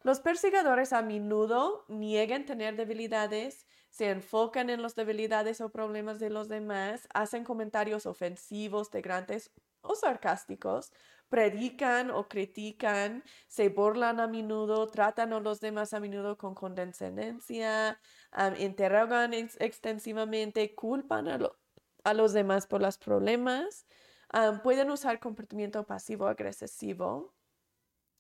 Los 0.01 0.21
perseguidores 0.21 0.91
a 0.91 1.03
menudo 1.03 1.85
niegan 1.87 2.47
tener 2.47 2.75
debilidades, 2.75 3.67
se 3.89 4.09
enfocan 4.09 4.69
en 4.69 4.81
las 4.81 4.95
debilidades 4.95 5.61
o 5.61 5.69
problemas 5.69 6.19
de 6.19 6.29
los 6.29 6.47
demás, 6.47 7.07
hacen 7.13 7.43
comentarios 7.43 8.05
ofensivos, 8.05 8.91
degrantes 8.91 9.51
o 9.81 9.95
sarcásticos, 9.95 10.91
predican 11.29 12.09
o 12.11 12.27
critican, 12.27 13.23
se 13.47 13.69
burlan 13.69 14.19
a 14.19 14.27
menudo, 14.27 14.87
tratan 14.87 15.33
a 15.33 15.39
los 15.39 15.59
demás 15.59 15.93
a 15.93 15.99
menudo 15.99 16.37
con 16.37 16.55
condescendencia, 16.55 17.99
interrogan 18.57 19.33
extensivamente, 19.33 20.75
culpan 20.75 21.27
a, 21.27 22.13
los 22.13 22.33
demás 22.33 22.67
por 22.67 22.81
los 22.81 22.97
problemas, 22.97 23.85
pueden 24.63 24.89
usar 24.89 25.19
comportamiento 25.19 25.85
pasivo-agresivo. 25.85 27.33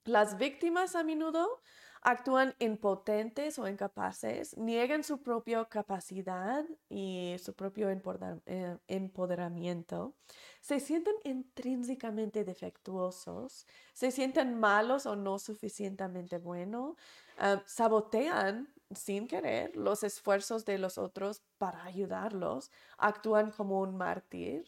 Las 0.05 0.37
víctimas 0.37 0.95
a 0.95 1.03
menudo 1.03 1.61
actúan 2.01 2.55
impotentes 2.59 3.59
o 3.59 3.67
incapaces, 3.67 4.57
niegan 4.57 5.03
su 5.03 5.21
propia 5.21 5.65
capacidad 5.65 6.65
y 6.89 7.35
su 7.43 7.53
propio 7.53 7.89
eh, 7.89 8.77
empoderamiento, 8.87 10.15
se 10.61 10.79
sienten 10.79 11.15
intrínsecamente 11.23 12.43
defectuosos, 12.43 13.67
se 13.93 14.11
sienten 14.11 14.59
malos 14.59 15.05
o 15.05 15.15
no 15.15 15.39
suficientemente 15.39 16.37
buenos, 16.37 16.95
ah, 17.37 17.61
sabotean 17.65 18.73
sin 18.91 19.27
querer 19.27 19.75
los 19.75 20.03
esfuerzos 20.03 20.65
de 20.65 20.77
los 20.77 20.97
otros 20.97 21.43
para 21.57 21.83
ayudarlos, 21.83 22.71
actúan 22.97 23.51
como 23.51 23.81
un 23.81 23.95
mártir, 23.97 24.65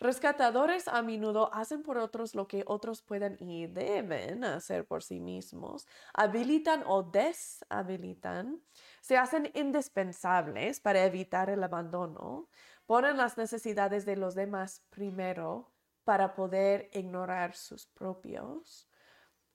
Rescatadores 0.00 0.86
a 0.86 1.02
menudo 1.02 1.52
hacen 1.52 1.82
por 1.82 1.98
otros 1.98 2.36
lo 2.36 2.46
que 2.46 2.62
otros 2.66 3.02
pueden 3.02 3.36
y 3.40 3.66
deben 3.66 4.44
hacer 4.44 4.86
por 4.86 5.02
sí 5.02 5.18
mismos, 5.18 5.88
habilitan 6.14 6.84
o 6.86 7.02
deshabilitan, 7.02 8.62
se 9.00 9.16
hacen 9.16 9.50
indispensables 9.54 10.78
para 10.78 11.04
evitar 11.04 11.50
el 11.50 11.64
abandono, 11.64 12.48
ponen 12.86 13.16
las 13.16 13.36
necesidades 13.36 14.06
de 14.06 14.14
los 14.14 14.36
demás 14.36 14.84
primero 14.88 15.72
para 16.04 16.36
poder 16.36 16.90
ignorar 16.92 17.56
sus 17.56 17.86
propios, 17.88 18.88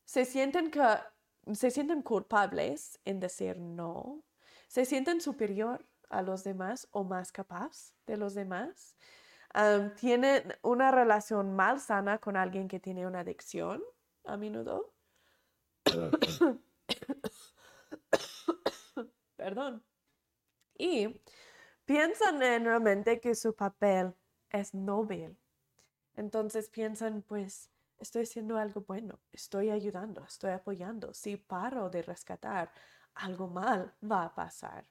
se 0.03 0.25
sienten, 0.25 0.71
que, 0.71 0.83
se 1.53 1.71
sienten 1.71 2.01
culpables 2.01 2.99
en 3.05 3.21
decir 3.21 3.57
no, 3.59 4.25
se 4.67 4.83
sienten 4.83 5.21
superior 5.21 5.87
a 6.09 6.21
los 6.21 6.43
demás 6.43 6.89
o 6.91 7.05
más 7.05 7.31
capaz 7.31 7.93
de 8.05 8.17
los 8.17 8.33
demás 8.33 8.97
tiene 9.99 10.43
una 10.64 10.91
relación 10.91 11.56
mal 11.56 11.80
sana 11.80 12.18
con 12.18 12.36
alguien 12.36 12.68
que 12.68 12.80
tiene 12.80 13.06
una 13.06 13.20
adicción 13.20 13.84
a 14.26 14.38
menudo. 14.38 14.93
Perdón. 19.36 19.84
Y 20.78 21.22
piensan 21.86 22.39
realmente 22.39 23.20
que 23.20 23.36
su 23.36 23.56
papel 23.56 24.16
es 24.49 24.74
noble. 24.74 25.36
Entonces 26.16 26.70
piensan, 26.70 27.22
pues, 27.22 27.70
estoy 27.97 28.24
haciendo 28.24 28.58
algo 28.58 28.82
bueno, 28.82 29.20
estoy 29.32 29.70
ayudando, 29.70 30.24
estoy 30.24 30.51
apoyando. 30.51 31.14
Si 31.14 31.38
paro 31.38 31.89
de 31.89 32.01
rescatar, 32.01 32.72
algo 33.16 33.47
mal 33.47 33.93
va 34.04 34.26
a 34.26 34.36
pasar. 34.36 34.86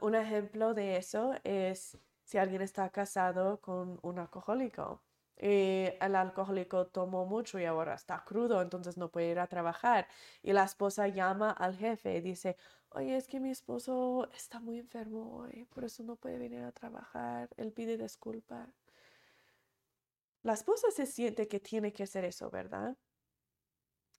un 0.00 0.14
ejemplo 0.14 0.74
de 0.74 0.96
eso 0.96 1.34
es 1.44 1.98
si 2.28 2.36
alguien 2.36 2.60
está 2.60 2.90
casado 2.90 3.58
con 3.62 3.98
un 4.02 4.18
alcohólico. 4.18 5.02
Y 5.40 5.86
el 5.98 6.14
alcohólico 6.14 6.86
tomó 6.88 7.24
mucho 7.24 7.58
y 7.58 7.64
ahora 7.64 7.94
está 7.94 8.22
crudo, 8.22 8.60
entonces 8.60 8.98
no 8.98 9.10
puede 9.10 9.30
ir 9.30 9.38
a 9.38 9.46
trabajar. 9.46 10.06
Y 10.42 10.52
la 10.52 10.64
esposa 10.64 11.08
llama 11.08 11.50
al 11.52 11.74
jefe 11.76 12.16
y 12.16 12.20
dice, 12.20 12.56
oye, 12.90 13.16
es 13.16 13.28
que 13.28 13.40
mi 13.40 13.50
esposo 13.50 14.28
está 14.34 14.60
muy 14.60 14.78
enfermo 14.78 15.38
hoy, 15.38 15.64
por 15.66 15.84
eso 15.84 16.02
no 16.02 16.16
puede 16.16 16.38
venir 16.38 16.62
a 16.64 16.72
trabajar. 16.72 17.48
Él 17.56 17.72
pide 17.72 17.96
disculpa. 17.96 18.68
La 20.42 20.52
esposa 20.52 20.90
se 20.90 21.06
siente 21.06 21.48
que 21.48 21.60
tiene 21.60 21.94
que 21.94 22.02
hacer 22.02 22.24
eso, 22.26 22.50
¿verdad? 22.50 22.94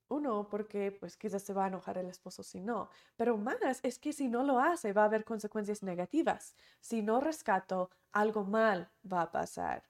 Uno, 0.10 0.50
porque 0.50 0.92
pues 0.92 1.16
quizás 1.18 1.44
se 1.44 1.54
va 1.54 1.66
a 1.66 1.68
enojar 1.68 1.98
el 2.00 2.08
esposo 2.08 2.42
si 2.42 2.60
no, 2.60 2.90
pero 3.16 3.38
más 3.38 3.80
es 3.84 4.00
que 4.00 4.12
si 4.12 4.28
no 4.28 4.44
lo 4.44 4.60
hace 4.60 4.92
va 4.92 5.04
a 5.04 5.06
haber 5.06 5.24
consecuencias 5.24 5.84
negativas. 5.84 6.56
Si 6.82 7.04
no 7.04 7.20
rescato, 7.22 7.92
algo 8.12 8.44
mal 8.44 8.90
va 9.12 9.22
a 9.22 9.32
pasar. 9.32 9.84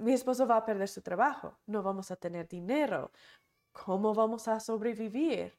Mi 0.00 0.12
esposo 0.12 0.46
va 0.46 0.56
a 0.56 0.64
perder 0.64 0.88
su 0.88 1.02
trabajo, 1.02 1.58
no 1.66 1.82
vamos 1.82 2.10
a 2.10 2.16
tener 2.16 2.48
dinero. 2.48 3.12
¿Cómo 3.72 4.14
vamos 4.14 4.48
a 4.48 4.58
sobrevivir? 4.60 5.54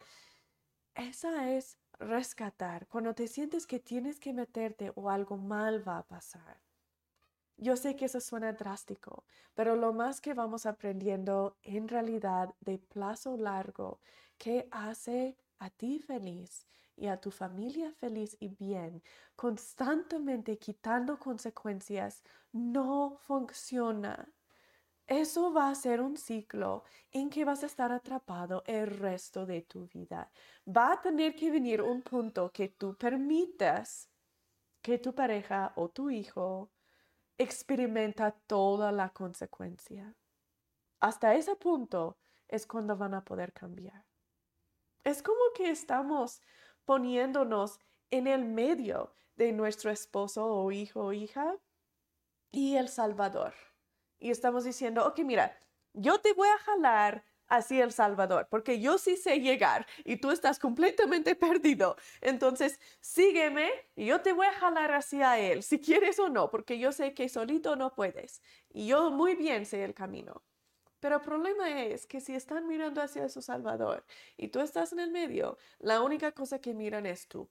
Esa 0.96 1.52
es 1.52 1.78
rescatar, 2.00 2.88
cuando 2.88 3.14
te 3.14 3.28
sientes 3.28 3.68
que 3.68 3.80
tienes 3.80 4.20
que 4.20 4.34
meterte 4.34 4.92
o 4.96 5.10
algo 5.10 5.38
mal 5.38 5.88
va 5.88 6.00
a 6.00 6.08
pasar. 6.08 6.69
Yo 7.62 7.76
sé 7.76 7.98
que 7.98 8.06
eso 8.06 8.22
suena 8.22 8.54
drástico, 8.54 9.26
pero 9.54 9.76
lo 9.76 9.92
más 9.92 10.22
que 10.22 10.34
vamos 10.34 10.66
aprendiendo 10.66 11.58
en 11.62 11.90
realidad 11.90 12.56
de 12.62 12.78
plazo 12.78 13.36
largo, 13.36 14.00
¿qué 14.38 14.70
hace 14.72 15.36
a 15.60 15.70
ti 15.70 16.00
feliz 16.00 16.66
y 16.96 17.08
a 17.08 17.20
tu 17.20 17.32
familia 17.32 17.92
feliz 17.92 18.38
y 18.40 18.48
bien, 18.48 19.04
constantemente 19.36 20.58
quitando 20.58 21.20
consecuencias, 21.20 22.24
no 22.54 23.18
funciona. 23.28 24.30
Eso 25.06 25.52
va 25.52 25.70
a 25.70 25.76
ser 25.76 26.00
un 26.00 26.16
ciclo 26.16 26.86
en 27.12 27.30
que 27.30 27.44
vas 27.44 27.64
a 27.64 27.66
estar 27.66 27.92
atrapado 27.92 28.64
el 28.68 28.88
resto 28.88 29.46
de 29.46 29.64
tu 29.64 29.88
vida. 29.88 30.32
Va 30.66 30.94
a 30.94 31.02
tener 31.02 31.36
que 31.36 31.52
venir 31.52 31.82
un 31.82 32.04
punto 32.04 32.52
que 32.52 32.70
tú 32.70 32.96
permitas 32.96 34.10
que 34.82 34.98
tu 34.98 35.14
pareja 35.14 35.74
o 35.76 35.90
tu 35.90 36.10
hijo 36.10 36.70
experimenta 37.40 38.32
toda 38.32 38.92
la 38.92 39.10
consecuencia. 39.10 40.14
Hasta 41.00 41.34
ese 41.36 41.56
punto 41.56 42.18
es 42.50 42.68
cuando 42.68 42.98
van 42.98 43.14
a 43.14 43.24
poder 43.24 43.54
cambiar. 43.54 44.06
Es 45.06 45.24
como 45.24 45.40
que 45.56 45.72
estamos 45.72 46.42
poniéndonos 46.84 47.80
en 48.12 48.28
el 48.28 48.44
medio 48.44 49.16
de 49.38 49.54
nuestro 49.54 49.90
esposo 49.90 50.46
o 50.46 50.72
hijo 50.72 51.06
o 51.06 51.14
hija 51.14 51.58
y 52.52 52.76
el 52.76 52.90
Salvador. 52.90 53.54
Y 54.20 54.32
estamos 54.32 54.66
diciendo, 54.66 55.08
ok, 55.08 55.20
mira, 55.20 55.58
yo 55.94 56.20
te 56.20 56.34
voy 56.34 56.50
a 56.50 56.58
jalar 56.58 57.24
hacia 57.50 57.84
El 57.84 57.92
Salvador, 57.92 58.48
porque 58.50 58.80
yo 58.80 58.98
sí 58.98 59.18
sé 59.18 59.42
llegar 59.42 59.86
y 60.06 60.18
tú 60.18 60.32
estás 60.32 60.60
completamente 60.60 61.36
perdido. 61.36 61.98
Entonces, 62.22 62.80
sígueme 63.02 63.70
y 63.96 64.06
yo 64.06 64.22
te 64.22 64.34
voy 64.34 64.48
a 64.48 64.54
jalar 64.54 64.94
hacia 64.94 65.38
Él, 65.40 65.64
si 65.64 65.80
quieres 65.80 66.20
o 66.20 66.30
no, 66.30 66.50
porque 66.50 66.80
yo 66.80 66.92
sé 66.92 67.14
que 67.14 67.28
solito 67.30 67.76
no 67.76 67.94
puedes. 67.96 68.42
Y 68.70 68.88
yo 68.88 69.12
muy 69.12 69.36
bien 69.36 69.66
sé 69.66 69.84
el 69.84 69.94
camino. 69.94 70.44
Pero 71.00 71.16
el 71.16 71.22
problema 71.22 71.84
es 71.84 72.06
que 72.06 72.20
si 72.20 72.36
están 72.36 72.68
mirando 72.68 73.02
hacia 73.02 73.30
su 73.30 73.42
Salvador 73.42 74.06
y 74.38 74.50
tú 74.50 74.60
estás 74.60 74.92
en 74.94 75.00
el 75.00 75.12
medio, 75.12 75.58
la 75.80 76.02
única 76.02 76.32
cosa 76.34 76.60
que 76.60 76.74
miran 76.74 77.06
es 77.06 77.28
tú. 77.28 77.50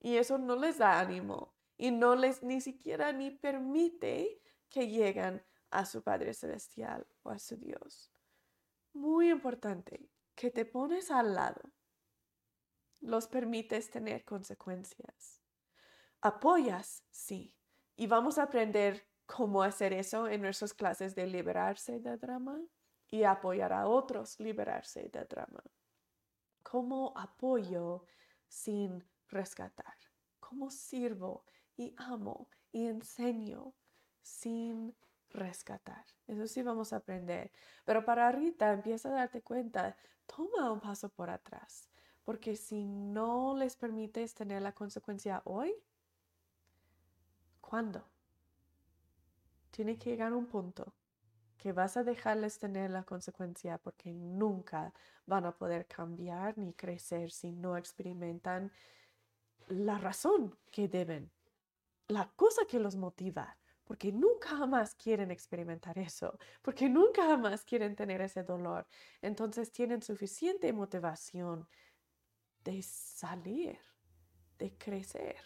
Y 0.00 0.16
eso 0.16 0.38
no 0.38 0.56
les 0.56 0.78
da 0.78 0.98
ánimo 0.98 1.54
y 1.76 1.90
no 1.90 2.16
les 2.16 2.42
ni 2.42 2.60
siquiera 2.60 3.12
ni 3.12 3.30
permite 3.30 4.40
que 4.68 4.88
lleguen 4.88 5.44
a 5.70 5.84
su 5.84 6.02
Padre 6.02 6.32
Celestial 6.34 7.06
o 7.22 7.30
a 7.30 7.38
su 7.38 7.56
Dios. 7.56 8.13
Muy 8.94 9.30
importante 9.30 10.08
que 10.36 10.50
te 10.50 10.64
pones 10.64 11.10
al 11.10 11.34
lado. 11.34 11.60
Los 13.00 13.26
permites 13.26 13.90
tener 13.90 14.24
consecuencias. 14.24 15.42
Apoyas, 16.20 17.04
sí. 17.10 17.54
Y 17.96 18.06
vamos 18.06 18.38
a 18.38 18.44
aprender 18.44 19.06
cómo 19.26 19.64
hacer 19.64 19.92
eso 19.92 20.28
en 20.28 20.42
nuestras 20.42 20.72
clases 20.74 21.14
de 21.16 21.26
liberarse 21.26 21.98
del 21.98 22.20
drama 22.20 22.60
y 23.10 23.24
apoyar 23.24 23.72
a 23.72 23.88
otros 23.88 24.38
liberarse 24.38 25.08
del 25.12 25.26
drama. 25.26 25.62
¿Cómo 26.62 27.12
apoyo 27.16 28.06
sin 28.46 29.04
rescatar? 29.28 29.96
¿Cómo 30.38 30.70
sirvo 30.70 31.44
y 31.76 31.94
amo 31.98 32.48
y 32.70 32.86
enseño 32.86 33.74
sin 34.22 34.96
rescatar? 35.34 36.04
Eso 36.26 36.46
sí 36.46 36.62
vamos 36.62 36.92
a 36.92 36.96
aprender. 36.96 37.50
Pero 37.84 38.04
para 38.04 38.32
Rita 38.32 38.72
empieza 38.72 39.10
a 39.10 39.12
darte 39.12 39.42
cuenta, 39.42 39.96
toma 40.26 40.72
un 40.72 40.80
paso 40.80 41.10
por 41.10 41.28
atrás, 41.28 41.90
porque 42.24 42.56
si 42.56 42.84
no 42.84 43.54
les 43.56 43.76
permites 43.76 44.34
tener 44.34 44.62
la 44.62 44.72
consecuencia 44.72 45.42
hoy, 45.44 45.74
¿cuándo? 47.60 48.04
tiene 49.74 49.98
que 49.98 50.10
llegar 50.10 50.32
un 50.32 50.46
punto 50.46 50.94
que 51.56 51.72
vas 51.72 51.96
a 51.96 52.04
dejarles 52.04 52.60
tener 52.60 52.92
la 52.92 53.02
consecuencia 53.02 53.76
porque 53.78 54.12
nunca 54.12 54.94
van 55.26 55.46
a 55.46 55.56
poder 55.56 55.86
cambiar 55.86 56.56
ni 56.58 56.74
crecer 56.74 57.32
si 57.32 57.50
no 57.50 57.76
experimentan 57.76 58.70
la 59.66 59.98
razón 59.98 60.56
que 60.70 60.86
deben, 60.86 61.28
la 62.06 62.30
cosa 62.36 62.62
que 62.68 62.78
los 62.78 62.94
motiva, 62.94 63.56
porque 63.84 64.12
nunca 64.12 64.50
jamás 64.50 64.94
quieren 64.94 65.30
experimentar 65.30 65.98
eso, 65.98 66.38
porque 66.62 66.88
nunca 66.88 67.22
jamás 67.26 67.64
quieren 67.64 67.94
tener 67.96 68.20
ese 68.20 68.42
dolor. 68.42 68.86
Entonces 69.22 69.72
tienen 69.72 70.02
suficiente 70.02 70.72
motivación 70.72 71.68
de 72.64 72.82
salir, 72.82 73.78
de 74.58 74.76
crecer. 74.76 75.36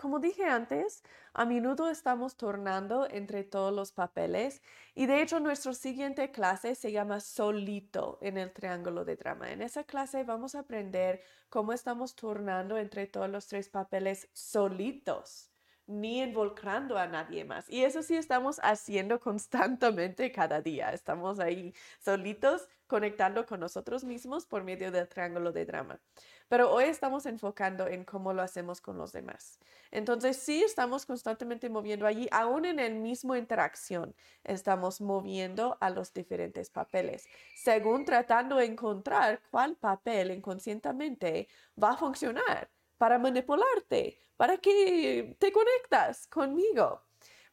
Como 0.00 0.20
dije 0.20 0.44
antes, 0.44 1.02
a 1.34 1.44
menudo 1.44 1.90
estamos 1.90 2.36
tornando 2.36 3.08
entre 3.10 3.42
todos 3.42 3.72
los 3.74 3.90
papeles 3.90 4.62
y 4.94 5.06
de 5.06 5.20
hecho 5.22 5.40
nuestra 5.40 5.74
siguiente 5.74 6.30
clase 6.30 6.76
se 6.76 6.92
llama 6.92 7.18
solito 7.18 8.18
en 8.22 8.38
el 8.38 8.52
triángulo 8.52 9.04
de 9.04 9.16
drama. 9.16 9.50
En 9.50 9.62
esa 9.62 9.82
clase 9.82 10.22
vamos 10.22 10.54
a 10.54 10.60
aprender 10.60 11.20
cómo 11.48 11.72
estamos 11.72 12.14
turnando 12.14 12.78
entre 12.78 13.08
todos 13.08 13.28
los 13.28 13.48
tres 13.48 13.68
papeles 13.68 14.28
solitos 14.32 15.50
ni 15.88 16.20
involucrando 16.20 16.98
a 16.98 17.06
nadie 17.06 17.44
más. 17.44 17.68
Y 17.68 17.84
eso 17.84 18.02
sí 18.02 18.16
estamos 18.16 18.60
haciendo 18.62 19.20
constantemente 19.28 20.30
cada 20.32 20.60
día. 20.60 20.90
Estamos 20.92 21.40
ahí 21.40 21.74
solitos 22.00 22.68
conectando 22.86 23.46
con 23.46 23.60
nosotros 23.60 24.04
mismos 24.04 24.46
por 24.46 24.64
medio 24.64 24.90
del 24.90 25.08
triángulo 25.08 25.52
de 25.52 25.64
drama. 25.66 26.00
Pero 26.48 26.72
hoy 26.72 26.84
estamos 26.84 27.26
enfocando 27.26 27.86
en 27.86 28.04
cómo 28.04 28.32
lo 28.32 28.42
hacemos 28.42 28.80
con 28.80 28.98
los 28.98 29.12
demás. 29.12 29.58
Entonces 29.90 30.36
sí 30.36 30.62
estamos 30.62 31.06
constantemente 31.06 31.68
moviendo 31.68 32.06
allí, 32.06 32.28
aún 32.30 32.64
en 32.64 32.78
el 32.78 32.94
mismo 32.94 33.36
interacción, 33.36 34.14
estamos 34.44 35.00
moviendo 35.00 35.76
a 35.80 35.90
los 35.90 36.12
diferentes 36.12 36.70
papeles, 36.70 37.26
según 37.54 38.04
tratando 38.04 38.56
de 38.56 38.66
encontrar 38.66 39.40
cuál 39.50 39.76
papel 39.76 40.30
inconscientemente 40.30 41.48
va 41.82 41.90
a 41.92 41.96
funcionar 41.96 42.70
para 42.98 43.18
manipularte, 43.18 44.18
para 44.36 44.58
que 44.58 45.36
te 45.38 45.52
conectas 45.52 46.26
conmigo. 46.28 47.05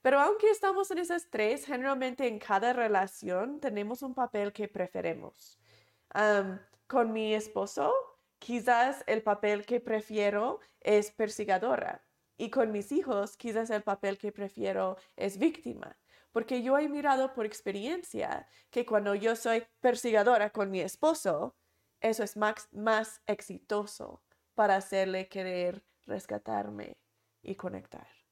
Pero 0.04 0.20
aunque 0.20 0.50
estamos 0.52 0.92
en 0.92 0.98
esas 1.00 1.30
tres, 1.30 1.66
generalmente 1.66 2.28
en 2.28 2.38
cada 2.38 2.74
relación 2.74 3.62
tenemos 3.62 4.04
un 4.04 4.14
papel 4.14 4.52
que 4.52 4.68
preferimos. 4.68 5.58
con 6.88 7.14
mi 7.14 7.34
esposo, 7.34 7.92
quizás 8.38 9.04
el 9.08 9.24
papel 9.24 9.66
que 9.66 9.80
prefiero 9.80 10.60
es 10.82 11.12
persigadora. 11.12 12.04
Y 12.38 12.50
con 12.50 12.72
mis 12.72 12.92
hijos, 12.92 13.38
quizás 13.38 13.70
el 13.70 13.84
papel 13.84 14.18
que 14.18 14.32
prefiero 14.34 14.98
es 15.16 15.38
víctima. 15.38 15.98
Porque 16.34 16.62
yo 16.62 16.78
he 16.78 16.90
mirado 16.90 17.34
por 17.34 17.46
experiencia 17.46 18.48
que 18.72 18.86
cuando 18.86 19.16
yo 19.16 19.36
soy 19.38 19.64
persigadora 19.80 20.50
con 20.50 20.70
mi 20.70 20.82
esposo, 20.82 21.56
eso 22.02 22.24
es 22.24 22.36
más, 22.36 22.68
más 22.74 23.22
exitoso 23.26 24.22
para 24.54 24.76
hacerle 24.76 25.30
querer 25.30 25.86
rescatarme 26.06 26.98
y 27.42 27.56
conectar. 27.56 28.23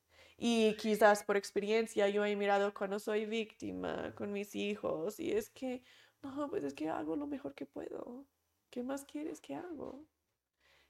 Y 0.44 0.74
quizás 0.78 1.24
por 1.24 1.38
experiencia 1.38 2.10
yo 2.10 2.26
he 2.26 2.36
mirado 2.36 2.74
cuando 2.74 2.98
soy 2.98 3.28
víctima 3.28 4.12
con 4.16 4.34
mis 4.34 4.56
hijos 4.56 5.20
y 5.20 5.34
es 5.34 5.52
que, 5.52 5.84
no, 6.24 6.50
pues 6.50 6.64
es 6.64 6.74
que 6.74 6.90
hago 6.90 7.16
lo 7.16 7.28
mejor 7.28 7.54
que 7.54 7.68
puedo. 7.68 8.26
¿Qué 8.72 8.82
más 8.82 9.06
quieres 9.06 9.40
que 9.40 9.54
hago? 9.54 10.04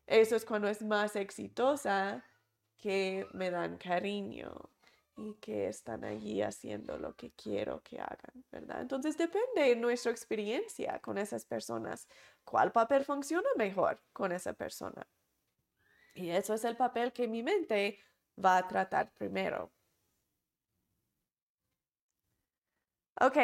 Eso 0.08 0.38
es 0.38 0.46
cuando 0.46 0.70
es 0.70 0.82
más 0.82 1.18
exitosa 1.18 2.24
que 2.78 3.28
me 3.34 3.52
dan 3.52 3.78
cariño 3.78 4.70
y 5.18 5.34
que 5.42 5.68
están 5.68 6.06
allí 6.06 6.42
haciendo 6.42 6.98
lo 6.98 7.18
que 7.18 7.32
quiero 7.32 7.84
que 7.84 8.00
hagan, 8.00 8.46
¿verdad? 8.54 8.80
Entonces 8.80 9.18
depende 9.18 9.64
de 9.64 9.76
nuestra 9.76 10.14
experiencia 10.14 11.00
con 11.00 11.18
esas 11.18 11.44
personas, 11.44 12.08
cuál 12.46 12.72
papel 12.72 13.04
funciona 13.04 13.50
mejor 13.58 14.02
con 14.14 14.32
esa 14.32 14.54
persona. 14.54 15.06
Y 16.14 16.30
eso 16.30 16.54
es 16.54 16.64
el 16.64 16.78
papel 16.78 17.12
que 17.12 17.28
mi 17.28 17.44
mente 17.44 18.00
va 18.38 18.58
a 18.58 18.68
tratar 18.68 19.12
primero. 19.14 19.72
Ok, 23.20 23.38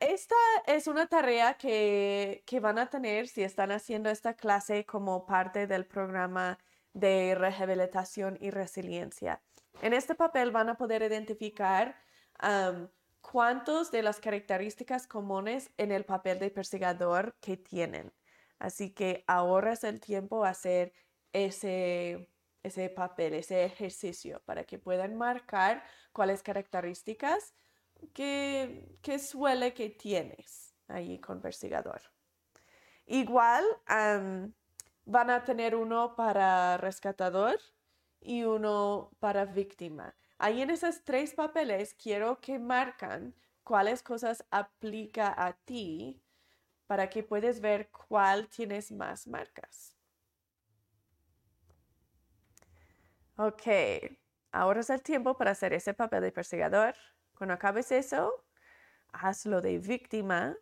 esta 0.00 0.34
es 0.66 0.88
una 0.88 1.06
tarea 1.06 1.54
que, 1.54 2.42
que, 2.46 2.60
van 2.60 2.78
a 2.78 2.90
tener 2.90 3.28
si 3.28 3.42
están 3.42 3.70
haciendo 3.70 4.10
esta 4.10 4.34
clase 4.34 4.84
como 4.84 5.26
parte 5.26 5.66
del 5.66 5.86
programa 5.86 6.58
de 6.92 7.34
rehabilitación 7.36 8.36
y 8.40 8.50
resiliencia. 8.50 9.42
En 9.82 9.92
este 9.92 10.14
papel 10.14 10.50
van 10.50 10.70
a 10.70 10.76
poder 10.76 11.02
identificar 11.02 11.96
cuántos 13.20 13.90
de 13.90 14.02
las 14.02 14.20
características 14.20 15.06
comunes 15.06 15.70
en 15.76 15.92
el 15.92 16.04
papel 16.04 16.38
de 16.38 16.50
perseguidor 16.50 17.36
que 17.40 17.56
tienen. 17.56 18.12
Así 18.58 18.90
que 18.90 19.24
ahorras 19.26 19.84
el 19.84 20.00
tiempo 20.00 20.44
a 20.44 20.50
hacer 20.50 20.92
ese, 21.32 22.30
ese 22.64 22.88
papel, 22.90 23.34
ese 23.34 23.64
ejercicio, 23.64 24.42
para 24.44 24.64
que 24.64 24.78
puedan 24.78 25.14
marcar 25.14 25.84
cuáles 26.12 26.42
características 26.42 27.54
que, 28.12 28.98
que 29.02 29.18
suele 29.20 29.72
que 29.74 29.90
tienes 29.90 30.74
ahí 30.88 31.20
con 31.20 31.40
persigador. 31.40 32.02
Igual 33.06 33.64
van 33.86 35.30
a 35.30 35.44
tener 35.44 35.74
uno 35.74 36.16
para 36.16 36.76
rescatador 36.78 37.60
y 38.20 38.44
uno 38.44 39.10
para 39.20 39.44
víctima. 39.44 40.14
Ahí 40.38 40.62
en 40.62 40.70
esos 40.70 41.04
tres 41.04 41.34
papeles 41.34 41.94
quiero 41.94 42.40
que 42.40 42.58
marcan 42.58 43.34
cuáles 43.62 44.02
cosas 44.02 44.44
aplica 44.50 45.34
a 45.36 45.52
ti 45.52 46.22
para 46.86 47.08
que 47.08 47.22
puedas 47.22 47.60
ver 47.60 47.90
cuál 47.90 48.48
tienes 48.48 48.90
más 48.90 49.26
marcas. 49.26 49.93
Ok, 53.36 53.62
ahora 54.52 54.80
es 54.80 54.90
el 54.90 55.02
tiempo 55.02 55.36
para 55.36 55.50
hacer 55.50 55.72
ese 55.72 55.92
papel 55.92 56.22
de 56.22 56.30
perseguidor. 56.30 56.94
Cuando 57.36 57.54
acabes 57.54 57.90
eso, 57.90 58.44
hazlo 59.12 59.60
de 59.60 59.78
víctima 59.78 60.56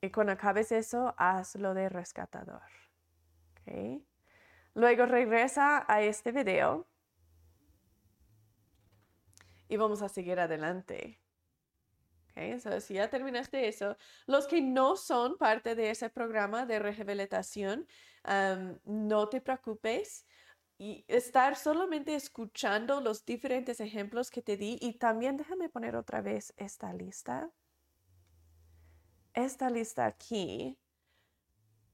y 0.00 0.10
cuando 0.10 0.32
acabes 0.32 0.72
eso, 0.72 1.14
hazlo 1.18 1.74
de 1.74 1.90
rescatador. 1.90 2.62
Okay. 3.60 4.06
Luego 4.74 5.04
regresa 5.04 5.84
a 5.86 6.00
este 6.00 6.32
video 6.32 6.86
y 9.68 9.76
vamos 9.76 10.00
a 10.00 10.08
seguir 10.08 10.40
adelante. 10.40 11.18
Okay, 12.30 12.58
so 12.58 12.80
si 12.80 12.94
ya 12.94 13.10
terminaste 13.10 13.68
eso, 13.68 13.98
los 14.26 14.46
que 14.46 14.62
no 14.62 14.96
son 14.96 15.36
parte 15.36 15.74
de 15.74 15.90
ese 15.90 16.08
programa 16.08 16.64
de 16.64 16.78
rehabilitación, 16.78 17.86
no 18.86 19.28
te 19.28 19.42
preocupes 19.42 20.24
y 20.82 21.04
estar 21.06 21.54
solamente 21.54 22.16
escuchando 22.16 23.00
los 23.00 23.24
diferentes 23.24 23.78
ejemplos 23.78 24.32
que 24.32 24.42
te 24.42 24.56
di 24.56 24.78
y 24.80 24.94
también 24.94 25.36
déjame 25.36 25.68
poner 25.68 25.94
otra 25.94 26.22
vez 26.22 26.52
esta 26.56 26.92
lista. 26.92 27.52
Esta 29.32 29.70
lista 29.70 30.06
aquí, 30.06 30.76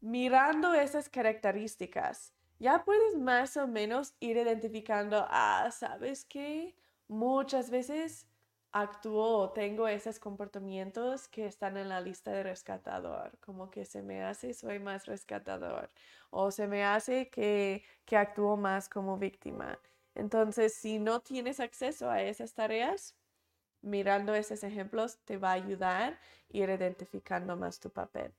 mirando 0.01 0.73
esas 0.73 1.11
características, 1.11 2.33
ya 2.59 2.83
puedes 2.87 3.19
más 3.19 3.59
o 3.59 3.69
menos 3.69 4.15
ir 4.21 4.39
identificando, 4.39 5.27
ah, 5.29 5.69
¿sabes 5.71 6.25
qué? 6.25 6.75
Muchas 7.09 7.69
veces 7.69 8.27
actúo 8.73 9.39
o 9.39 9.51
tengo 9.51 9.89
esos 9.89 10.19
comportamientos 10.19 11.29
que 11.29 11.47
están 11.47 11.77
en 11.77 11.89
la 11.89 12.01
lista 12.01 12.31
de 12.33 12.43
rescatador, 12.43 13.39
como 13.41 13.71
que 13.71 13.85
se 13.85 14.03
me 14.03 14.23
hace 14.23 14.55
soy 14.55 14.79
más 14.79 15.07
rescatador 15.07 15.91
o 16.31 16.51
se 16.51 16.67
me 16.67 16.85
hace 16.85 17.31
que, 17.31 17.83
que 18.05 18.17
actúo 18.17 18.57
más 18.57 18.89
como 18.89 19.17
víctima. 19.17 19.79
Entonces, 20.15 20.75
si 20.75 20.99
no 20.99 21.21
tienes 21.21 21.61
acceso 21.61 22.11
a 22.11 22.23
esas 22.23 22.53
tareas, 22.55 23.15
mirando 23.81 24.35
esos 24.35 24.63
ejemplos 24.65 25.19
te 25.25 25.39
va 25.39 25.51
a 25.51 25.55
ayudar 25.55 26.13
a 26.13 26.19
ir 26.51 26.69
identificando 26.69 27.57
más 27.57 27.79
tu 27.79 27.91
papel. 27.91 28.33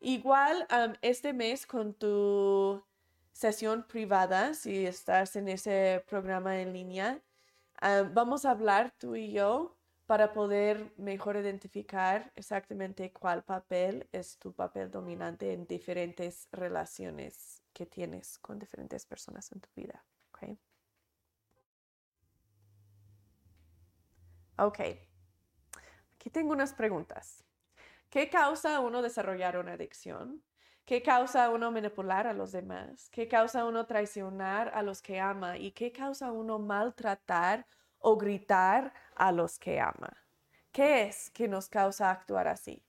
Igual 0.00 0.66
este 1.00 1.32
mes 1.32 1.66
con 1.66 1.94
tu 1.94 2.84
sesión 3.32 3.86
privada, 3.86 4.54
si 4.54 4.86
estás 4.86 5.36
en 5.36 5.48
ese 5.48 6.04
programa 6.06 6.60
en 6.60 6.72
línea, 6.72 7.22
Ah, 7.86 8.02
vamos 8.10 8.46
a 8.46 8.50
hablar 8.52 8.94
tú 8.96 9.14
y 9.14 9.30
yo 9.30 9.76
para 10.06 10.32
poder 10.32 10.94
mejor 10.96 11.36
identificar 11.36 12.32
exactamente 12.34 13.12
cuál 13.12 13.44
papel 13.44 14.08
es 14.10 14.38
tu 14.38 14.54
papel 14.54 14.90
dominante 14.90 15.52
en 15.52 15.66
diferentes 15.66 16.48
relaciones 16.50 17.62
que 17.74 17.84
tienes 17.84 18.38
con 18.38 18.58
diferentes 18.58 19.04
personas 19.04 19.52
en 19.52 19.60
tu 19.60 19.68
vida. 19.76 20.02
Okay. 20.32 20.58
ok. 24.56 24.80
Aquí 26.14 26.30
tengo 26.30 26.54
unas 26.54 26.72
preguntas. 26.72 27.44
¿Qué 28.08 28.30
causa 28.30 28.80
uno 28.80 29.02
desarrollar 29.02 29.58
una 29.58 29.74
adicción? 29.74 30.42
¿Qué 30.84 31.02
causa 31.02 31.46
a 31.46 31.50
uno 31.50 31.70
manipular 31.70 32.26
a 32.26 32.34
los 32.34 32.52
demás? 32.52 33.08
¿Qué 33.10 33.26
causa 33.26 33.60
a 33.60 33.64
uno 33.64 33.86
traicionar 33.86 34.70
a 34.74 34.82
los 34.82 35.00
que 35.00 35.18
ama? 35.18 35.56
¿Y 35.56 35.72
qué 35.72 35.90
causa 35.92 36.26
a 36.26 36.32
uno 36.32 36.58
maltratar 36.58 37.66
o 37.98 38.18
gritar 38.18 38.92
a 39.16 39.32
los 39.32 39.58
que 39.58 39.80
ama? 39.80 40.14
¿Qué 40.72 41.04
es 41.04 41.30
que 41.30 41.48
nos 41.48 41.70
causa 41.70 42.10
actuar 42.10 42.48
así? 42.48 42.84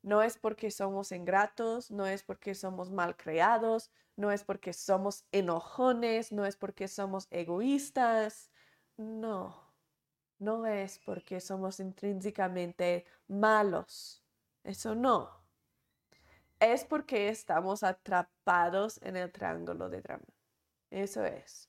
No 0.00 0.22
es 0.22 0.38
porque 0.38 0.70
somos 0.70 1.12
ingratos, 1.12 1.90
no 1.90 2.06
es 2.06 2.22
porque 2.22 2.54
somos 2.54 2.90
mal 2.90 3.14
creados, 3.14 3.90
no 4.16 4.30
es 4.32 4.42
porque 4.42 4.72
somos 4.72 5.26
enojones, 5.30 6.32
no 6.32 6.46
es 6.46 6.56
porque 6.56 6.88
somos 6.88 7.26
egoístas. 7.30 8.50
No, 8.96 9.70
no 10.38 10.64
es 10.64 10.98
porque 10.98 11.40
somos 11.40 11.78
intrínsecamente 11.78 13.04
malos. 13.28 14.24
Eso 14.62 14.94
no 14.94 15.43
es 16.72 16.84
porque 16.84 17.28
estamos 17.28 17.82
atrapados 17.82 18.98
en 19.02 19.16
el 19.16 19.30
triángulo 19.30 19.90
de 19.90 20.00
drama. 20.00 20.24
Eso 20.90 21.24
es. 21.24 21.68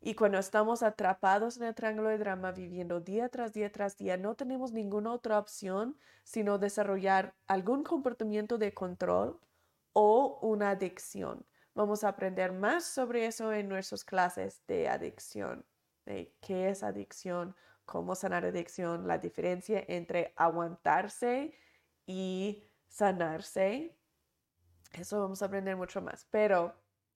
Y 0.00 0.14
cuando 0.14 0.38
estamos 0.38 0.82
atrapados 0.82 1.56
en 1.56 1.64
el 1.64 1.74
triángulo 1.74 2.08
de 2.08 2.18
drama, 2.18 2.52
viviendo 2.52 3.00
día 3.00 3.28
tras 3.28 3.52
día 3.52 3.70
tras 3.70 3.96
día, 3.96 4.16
no 4.16 4.34
tenemos 4.34 4.72
ninguna 4.72 5.12
otra 5.12 5.38
opción 5.38 5.98
sino 6.24 6.58
desarrollar 6.58 7.34
algún 7.46 7.82
comportamiento 7.84 8.56
de 8.58 8.72
control 8.72 9.38
o 9.92 10.38
una 10.42 10.70
adicción. 10.70 11.44
Vamos 11.74 12.02
a 12.02 12.08
aprender 12.08 12.52
más 12.52 12.84
sobre 12.84 13.26
eso 13.26 13.52
en 13.52 13.68
nuestras 13.68 14.04
clases 14.04 14.62
de 14.66 14.88
adicción, 14.88 15.64
de 16.06 16.32
qué 16.40 16.70
es 16.70 16.82
adicción, 16.82 17.54
cómo 17.84 18.14
sanar 18.14 18.46
adicción, 18.46 19.06
la 19.06 19.18
diferencia 19.18 19.84
entre 19.86 20.32
aguantarse 20.36 21.52
y 22.06 22.64
sanarse 22.88 23.94
eso 24.92 25.20
vamos 25.20 25.42
a 25.42 25.46
aprender 25.46 25.76
mucho 25.76 26.00
más. 26.00 26.26
Pero 26.30 26.74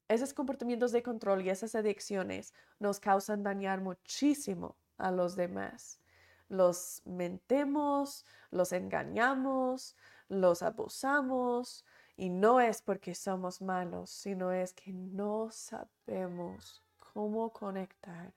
esos 0.08 0.34
comportamientos 0.34 0.92
de 0.92 1.02
control 1.02 1.42
y 1.42 1.50
esas 1.50 1.74
adicciones 1.74 2.52
nos 2.78 2.98
causan 3.00 3.42
dañar 3.42 3.80
muchísimo 3.80 4.76
a 4.98 5.10
los 5.10 5.36
demás. 5.36 6.00
Los 6.48 7.02
mentemos, 7.04 8.24
los 8.50 8.72
engañamos, 8.72 9.96
los 10.28 10.62
abusamos 10.62 11.84
y 12.16 12.28
no 12.28 12.60
es 12.60 12.82
porque 12.82 13.14
somos 13.14 13.62
malos, 13.62 14.10
sino 14.10 14.52
es 14.52 14.74
que 14.74 14.92
no 14.92 15.50
sabemos 15.50 16.82
cómo 17.14 17.52
conectar 17.52 18.34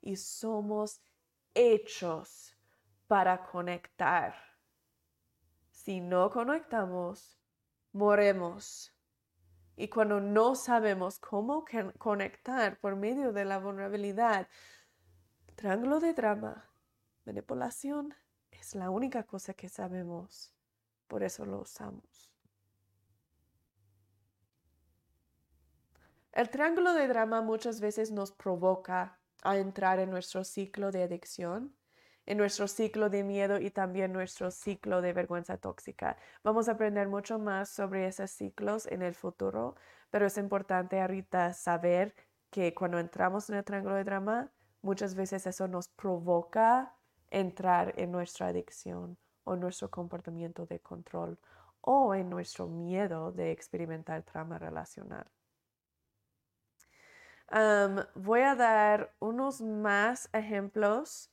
y 0.00 0.16
somos 0.16 1.00
hechos 1.54 2.54
para 3.06 3.42
conectar. 3.42 4.34
Si 5.70 6.00
no 6.00 6.30
conectamos, 6.30 7.35
moremos. 7.96 8.92
Y 9.76 9.88
cuando 9.88 10.20
no 10.20 10.54
sabemos 10.54 11.18
cómo 11.18 11.64
conectar 11.98 12.78
por 12.78 12.96
medio 12.96 13.32
de 13.32 13.44
la 13.44 13.58
vulnerabilidad, 13.58 14.48
triángulo 15.54 16.00
de 16.00 16.14
drama, 16.14 16.70
manipulación, 17.24 18.14
es 18.50 18.74
la 18.74 18.90
única 18.90 19.24
cosa 19.24 19.54
que 19.54 19.68
sabemos. 19.68 20.54
Por 21.08 21.22
eso 21.22 21.44
lo 21.44 21.60
usamos. 21.60 22.32
El 26.32 26.50
triángulo 26.50 26.92
de 26.92 27.08
drama 27.08 27.40
muchas 27.40 27.80
veces 27.80 28.10
nos 28.10 28.32
provoca 28.32 29.18
a 29.42 29.56
entrar 29.56 29.98
en 30.00 30.10
nuestro 30.10 30.44
ciclo 30.44 30.90
de 30.90 31.02
adicción 31.02 31.74
en 32.26 32.38
nuestro 32.38 32.68
ciclo 32.68 33.08
de 33.08 33.22
miedo 33.22 33.58
y 33.58 33.70
también 33.70 34.12
nuestro 34.12 34.50
ciclo 34.50 35.00
de 35.00 35.12
vergüenza 35.12 35.56
tóxica. 35.56 36.16
Vamos 36.42 36.68
a 36.68 36.72
aprender 36.72 37.08
mucho 37.08 37.38
más 37.38 37.68
sobre 37.68 38.06
esos 38.06 38.30
ciclos 38.30 38.86
en 38.86 39.02
el 39.02 39.14
futuro, 39.14 39.76
pero 40.10 40.26
es 40.26 40.36
importante 40.36 41.00
ahorita 41.00 41.52
saber 41.54 42.14
que 42.50 42.74
cuando 42.74 42.98
entramos 42.98 43.48
en 43.48 43.56
el 43.56 43.64
triángulo 43.64 43.94
de 43.94 44.04
drama, 44.04 44.50
muchas 44.82 45.14
veces 45.14 45.46
eso 45.46 45.68
nos 45.68 45.88
provoca 45.88 46.94
entrar 47.30 47.94
en 47.96 48.12
nuestra 48.12 48.48
adicción 48.48 49.16
o 49.44 49.56
nuestro 49.56 49.90
comportamiento 49.90 50.66
de 50.66 50.80
control 50.80 51.38
o 51.80 52.14
en 52.14 52.28
nuestro 52.28 52.66
miedo 52.66 53.30
de 53.32 53.52
experimentar 53.52 54.22
trauma 54.22 54.58
relacional. 54.58 55.26
voy 58.14 58.40
a 58.40 58.56
dar 58.56 59.14
unos 59.20 59.60
más 59.60 60.28
ejemplos 60.32 61.30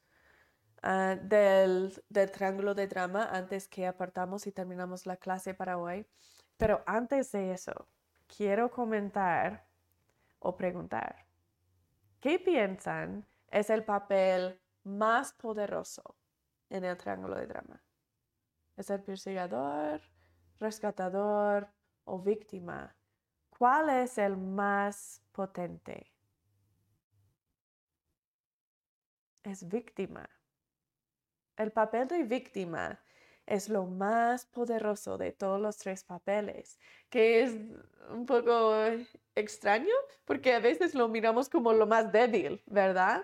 Ah, 0.86 1.16
del, 1.16 1.94
triángulo 2.34 2.76
de 2.76 2.88
drama 2.88 3.30
antes 3.32 3.70
que 3.70 3.88
apartamos 3.88 4.46
y 4.48 4.52
terminamos 4.52 5.06
la 5.06 5.16
clase 5.16 5.54
para 5.54 5.78
hoy. 5.78 6.06
Pero 6.58 6.84
antes 6.86 7.32
de 7.32 7.54
eso, 7.54 7.88
quiero 8.28 8.70
comentar 8.70 9.66
o 10.40 10.58
preguntar, 10.58 11.26
¿qué 12.20 12.38
piensan 12.38 13.26
es 13.50 13.70
el 13.70 13.86
papel 13.86 14.60
más 14.84 15.32
poderoso 15.32 16.18
en 16.70 16.84
el 16.84 16.98
triángulo 16.98 17.38
de 17.38 17.48
drama? 17.48 17.82
¿Es 18.76 18.90
el 18.90 19.02
perseguidor, 19.02 20.02
rescatador 20.60 21.70
o 22.04 22.20
víctima? 22.20 22.94
¿Cuál 23.58 23.90
es 23.90 24.18
el 24.18 24.36
más 24.36 25.22
potente? 25.32 26.12
Es 29.44 29.66
víctima. 29.66 30.30
El 31.58 31.72
papel 31.72 32.08
de 32.08 32.24
víctima 32.24 33.00
es 33.46 33.70
lo 33.70 33.86
más 33.86 34.46
poderoso 34.46 35.18
de 35.18 35.32
todos 35.32 35.60
los 35.60 35.78
tres 35.78 36.04
papeles, 36.04 36.80
que 37.10 37.44
es 37.44 37.54
un 38.10 38.26
poco 38.26 38.74
extraño 39.36 39.94
porque 40.26 40.54
a 40.54 40.60
veces 40.60 40.96
lo 40.96 41.08
miramos 41.08 41.50
como 41.50 41.74
lo 41.74 41.86
más 41.86 42.12
débil, 42.12 42.64
¿verdad? 42.66 43.24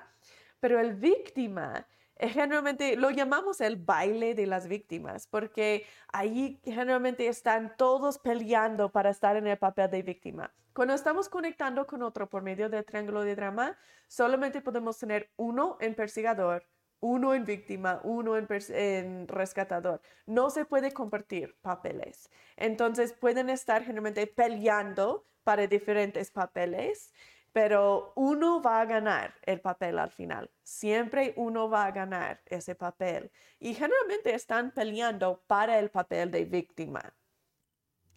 Pero 0.59 0.80
el 0.80 0.95
víctima 0.95 1.88
generalmente 2.19 2.97
lo 2.97 3.11
llamamos 3.11 3.61
el 3.61 3.77
baile 3.77 4.36
de 4.36 4.45
las 4.45 4.67
víctimas, 4.67 5.25
porque 5.27 5.86
ahí 6.11 6.59
generalmente 6.65 7.27
están 7.27 7.75
todos 7.77 8.19
peleando 8.19 8.91
para 8.91 9.09
estar 9.09 9.38
en 9.38 9.47
el 9.47 9.57
papel 9.57 9.89
de 9.89 10.03
víctima. 10.03 10.53
Cuando 10.73 10.93
estamos 10.93 11.30
conectando 11.30 11.88
con 11.88 12.03
otro 12.03 12.30
por 12.30 12.43
medio 12.43 12.69
del 12.69 12.86
triángulo 12.86 13.23
de 13.23 13.36
drama, 13.36 13.77
solamente 14.07 14.61
podemos 14.61 14.97
tener 14.97 15.32
uno 15.38 15.77
en 15.80 15.95
persigador, 15.95 16.65
uno 17.02 17.34
en 17.34 17.45
víctima, 17.45 18.02
uno 18.04 18.36
en, 18.38 19.28
rescatador. 19.28 20.02
No 20.26 20.50
se 20.50 20.66
puede 20.66 20.91
compartir 20.91 21.56
papeles. 21.62 22.30
Entonces 22.58 23.14
pueden 23.14 23.50
estar 23.50 23.84
generalmente 23.84 24.28
peleando 24.28 25.26
para 25.43 25.68
diferentes 25.68 26.32
papeles, 26.32 27.12
pero 27.52 28.14
uno 28.16 28.62
va 28.62 28.82
a 28.82 28.86
ganar 28.86 29.34
el 29.43 29.62
papel 29.62 29.97
al 29.97 30.12
final. 30.12 30.52
Siempre 30.64 31.34
uno 31.38 31.70
va 31.70 31.86
a 31.86 31.91
ganar 31.91 32.41
ese 32.45 32.76
papel. 32.76 33.32
Y 33.60 33.74
generalmente 33.74 34.34
están 34.36 34.72
peleando 34.72 35.41
para 35.47 35.80
el 35.80 35.89
papel 35.89 36.32
de 36.32 36.45
víctima. 36.45 37.14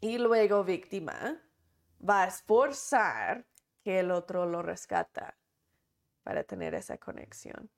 Y 0.01 0.19
luego 0.19 0.65
víctima 0.65 1.41
va 2.07 2.25
a 2.25 2.27
esforzar 2.27 3.47
que 3.85 4.01
el 4.01 4.11
otro 4.11 4.47
lo 4.47 4.63
rescata 4.63 5.37
para 6.23 6.45
tener 6.45 6.75
esa 6.75 6.99
conexión. 6.99 7.71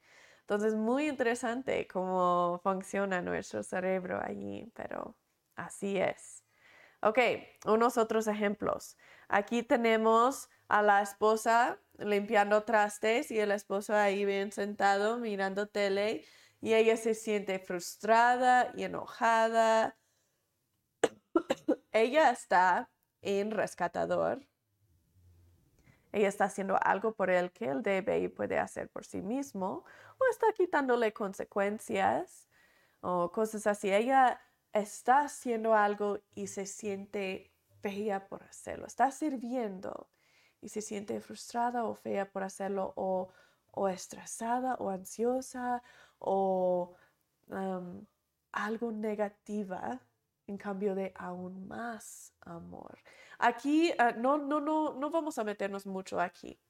Entonces, 0.44 0.74
muy 0.74 1.08
interesante 1.08 1.86
cómo 1.88 2.60
funciona 2.62 3.22
nuestro 3.22 3.62
cerebro 3.62 4.20
allí, 4.22 4.70
pero 4.74 5.16
así 5.56 5.96
es. 5.96 6.44
Ok, 7.00 7.18
unos 7.66 7.96
otros 7.96 8.26
ejemplos. 8.26 8.98
Aquí 9.28 9.62
tenemos 9.62 10.50
a 10.68 10.82
la 10.82 11.00
esposa 11.02 11.78
limpiando 11.98 12.64
trastes 12.64 13.30
y 13.30 13.40
el 13.40 13.52
esposo 13.52 13.94
ahí 13.94 14.24
bien 14.26 14.52
sentado 14.52 15.18
mirando 15.18 15.68
tele 15.68 16.24
y 16.60 16.74
ella 16.74 16.96
se 16.98 17.14
siente 17.14 17.58
frustrada 17.58 18.70
y 18.76 18.84
enojada. 18.84 19.96
ella 21.92 22.30
está 22.30 22.90
en 23.22 23.50
rescatador 23.50 24.46
ella 26.14 26.28
está 26.28 26.44
haciendo 26.44 26.78
algo 26.80 27.12
por 27.12 27.28
él 27.28 27.50
que 27.50 27.66
él 27.66 27.82
debe 27.82 28.20
y 28.20 28.28
puede 28.28 28.60
hacer 28.60 28.88
por 28.88 29.04
sí 29.04 29.20
mismo, 29.20 29.84
o 30.18 30.24
está 30.30 30.46
quitándole 30.52 31.12
consecuencias 31.12 32.48
o 33.00 33.32
cosas 33.32 33.66
así. 33.66 33.92
Ella 33.92 34.40
está 34.72 35.22
haciendo 35.22 35.74
algo 35.74 36.20
y 36.36 36.46
se 36.46 36.66
siente 36.66 37.52
fea 37.80 38.28
por 38.28 38.44
hacerlo. 38.44 38.86
Está 38.86 39.10
sirviendo 39.10 40.08
y 40.60 40.68
se 40.68 40.82
siente 40.82 41.20
frustrada 41.20 41.84
o 41.84 41.96
fea 41.96 42.30
por 42.30 42.44
hacerlo 42.44 42.92
o, 42.94 43.30
o 43.72 43.88
estresada 43.88 44.76
o 44.76 44.90
ansiosa 44.90 45.82
o 46.18 46.94
algo 48.52 48.92
negativa 48.92 50.00
en 50.46 50.58
cambio 50.58 50.94
de 50.94 51.12
aún 51.16 51.66
más 51.66 52.34
amor. 52.40 52.98
Aquí 53.38 53.92
ah, 53.98 54.12
no, 54.12 54.38
no, 54.38 54.60
no, 54.60 54.94
no 54.94 55.10
vamos 55.10 55.38
a 55.38 55.44
meternos 55.44 55.86
mucho 55.86 56.20
aquí, 56.20 56.60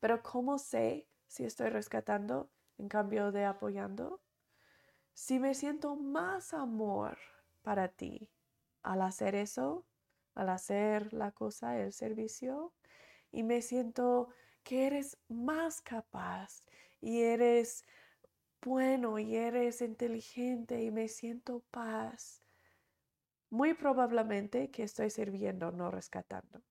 pero 0.00 0.22
¿cómo 0.22 0.58
sé 0.58 1.08
si 1.26 1.44
estoy 1.44 1.70
rescatando 1.70 2.50
en 2.78 2.88
cambio 2.88 3.32
de 3.32 3.44
apoyando? 3.44 4.20
Si 5.14 5.38
me 5.38 5.54
siento 5.54 5.96
más 5.96 6.54
amor 6.54 7.18
para 7.62 7.88
ti 7.88 8.30
al 8.82 9.02
hacer 9.02 9.34
eso, 9.34 9.86
al 10.34 10.48
hacer 10.48 11.12
la 11.12 11.32
cosa, 11.32 11.78
el 11.78 11.92
servicio, 11.92 12.72
y 13.30 13.42
me 13.42 13.62
siento 13.62 14.28
que 14.62 14.86
eres 14.86 15.18
más 15.28 15.80
capaz 15.80 16.64
y 17.00 17.22
eres 17.22 17.84
bueno 18.62 19.18
y 19.18 19.36
eres 19.36 19.82
inteligente 19.82 20.82
y 20.82 20.90
me 20.90 21.08
siento 21.08 21.64
paz 21.70 22.41
muy 23.52 23.74
probablemente 23.74 24.70
que 24.70 24.82
estoy 24.82 25.10
sirviendo, 25.10 25.72
no 25.72 25.90
rescatando. 25.90 26.62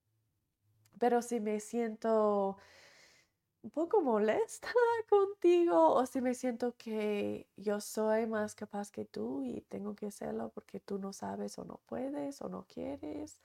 Pero 0.98 1.22
si 1.22 1.40
me 1.40 1.60
siento 1.60 2.58
un 3.62 3.70
poco 3.70 4.02
molesta 4.02 4.68
contigo 5.10 5.94
o 5.94 6.06
si 6.08 6.22
me 6.22 6.34
siento 6.34 6.76
que 6.78 7.48
yo 7.56 7.80
soy 7.80 8.26
más 8.26 8.56
capaz 8.56 8.90
que 8.90 9.06
tú 9.06 9.44
y 9.44 9.62
tengo 9.70 9.94
que 9.96 10.08
hacerlo 10.08 10.50
porque 10.50 10.80
tú 10.80 10.98
no 10.98 11.14
sabes 11.14 11.60
o 11.60 11.66
no 11.66 11.82
puedes 11.86 12.42
o 12.42 12.50
no 12.50 12.66
quieres, 12.68 13.40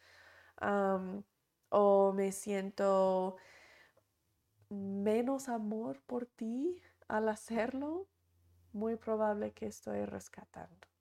o 1.68 2.12
me 2.14 2.32
siento 2.32 3.37
menos 4.70 5.51
amor 5.51 6.01
por 6.07 6.24
ti 6.24 6.82
al 7.07 7.28
hacerlo, 7.28 8.09
muy 8.72 8.97
probable 8.97 9.53
que 9.53 9.66
estoy 9.66 10.07
rescatando. 10.07 10.95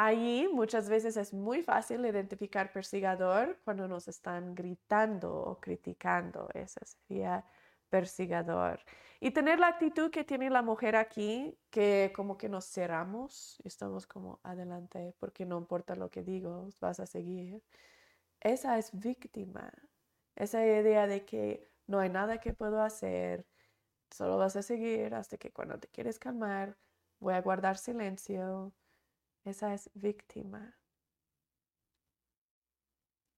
Ahí 0.00 0.48
muchas 0.52 0.88
veces 0.88 1.16
es 1.16 1.34
muy 1.34 1.60
fácil 1.64 2.06
identificar 2.06 2.72
persigador 2.72 3.58
cuando 3.64 3.88
nos 3.88 4.06
están 4.06 4.54
gritando 4.54 5.34
o 5.34 5.60
criticando. 5.60 6.48
Ese 6.54 6.78
sería 6.84 7.44
persigador. 7.90 8.78
Y 9.18 9.32
tener 9.32 9.58
la 9.58 9.66
actitud 9.66 10.10
que 10.12 10.22
tiene 10.22 10.50
la 10.50 10.62
mujer 10.62 10.94
aquí, 10.94 11.58
que 11.70 12.12
como 12.14 12.38
que 12.38 12.48
nos 12.48 12.66
cerramos 12.66 13.58
y 13.64 13.68
estamos 13.68 14.06
como 14.06 14.38
adelante 14.44 15.14
porque 15.18 15.44
no 15.44 15.58
importa 15.58 15.96
lo 15.96 16.10
que 16.10 16.22
digo, 16.22 16.68
vas 16.80 17.00
a 17.00 17.06
seguir. 17.06 17.60
Esa 18.40 18.78
es 18.78 18.90
víctima. 18.92 19.72
Esa 20.36 20.64
idea 20.64 21.08
de 21.08 21.24
que 21.24 21.72
no 21.88 21.98
hay 21.98 22.10
nada 22.10 22.38
que 22.38 22.54
puedo 22.54 22.82
hacer, 22.82 23.46
solo 24.10 24.38
vas 24.38 24.56
a 24.56 24.62
seguir 24.62 25.14
hasta 25.14 25.38
que 25.38 25.52
cuando 25.52 25.78
te 25.80 25.88
quieres 25.88 26.20
calmar, 26.20 26.76
voy 27.20 27.34
a 27.34 27.42
guardar 27.42 27.78
silencio 27.78 28.72
esa 29.48 29.74
es 29.74 29.90
víctima. 29.94 30.76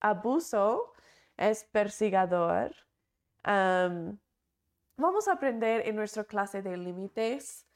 Abuso 0.00 0.92
es 1.36 1.64
persigador. 1.64 2.74
vamos 3.44 5.28
a 5.28 5.32
aprender 5.32 5.86
en 5.86 5.96
nuestra 5.96 6.24
clase 6.24 6.62
de 6.62 6.76
límites 6.76 7.66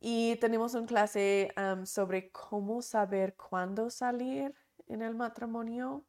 y 0.00 0.36
tenemos 0.36 0.74
una 0.74 0.86
clase 0.86 1.52
sobre 1.84 2.30
cómo 2.30 2.82
saber 2.82 3.36
cuándo 3.36 3.90
salir 3.90 4.54
en 4.88 5.02
el 5.02 5.14
matrimonio. 5.14 6.04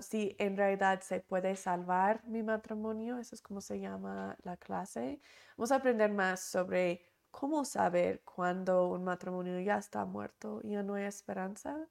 si 0.00 0.36
en 0.38 0.56
realidad 0.56 1.00
se 1.00 1.20
puede 1.20 1.56
salvar 1.56 2.22
mi 2.24 2.42
matrimonio, 2.42 3.18
eso 3.18 3.34
es 3.34 3.42
como 3.42 3.60
se 3.60 3.80
llama 3.80 4.36
la 4.42 4.56
clase. 4.56 5.20
Vamos 5.56 5.72
a 5.72 5.76
aprender 5.76 6.12
más 6.12 6.40
sobre 6.40 7.02
¿Cómo 7.40 7.64
saber 7.64 8.22
cuando 8.22 8.86
un 8.88 9.02
matrimonio 9.02 9.58
ya 9.58 9.76
está 9.76 10.04
muerto 10.04 10.60
y 10.62 10.70
ya 10.70 10.84
no 10.84 10.94
hay 10.94 11.04
esperanza? 11.04 11.88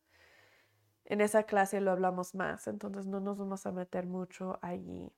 En 1.03 1.19
esa 1.19 1.43
clase 1.43 1.81
lo 1.81 1.91
hablamos 1.91 2.33
más, 2.33 2.65
entonces 2.67 3.05
no 3.07 3.19
nos 3.19 3.37
vamos 3.37 3.65
a 3.65 3.73
meter 3.73 4.05
mucho 4.05 4.57
allí. 4.61 5.11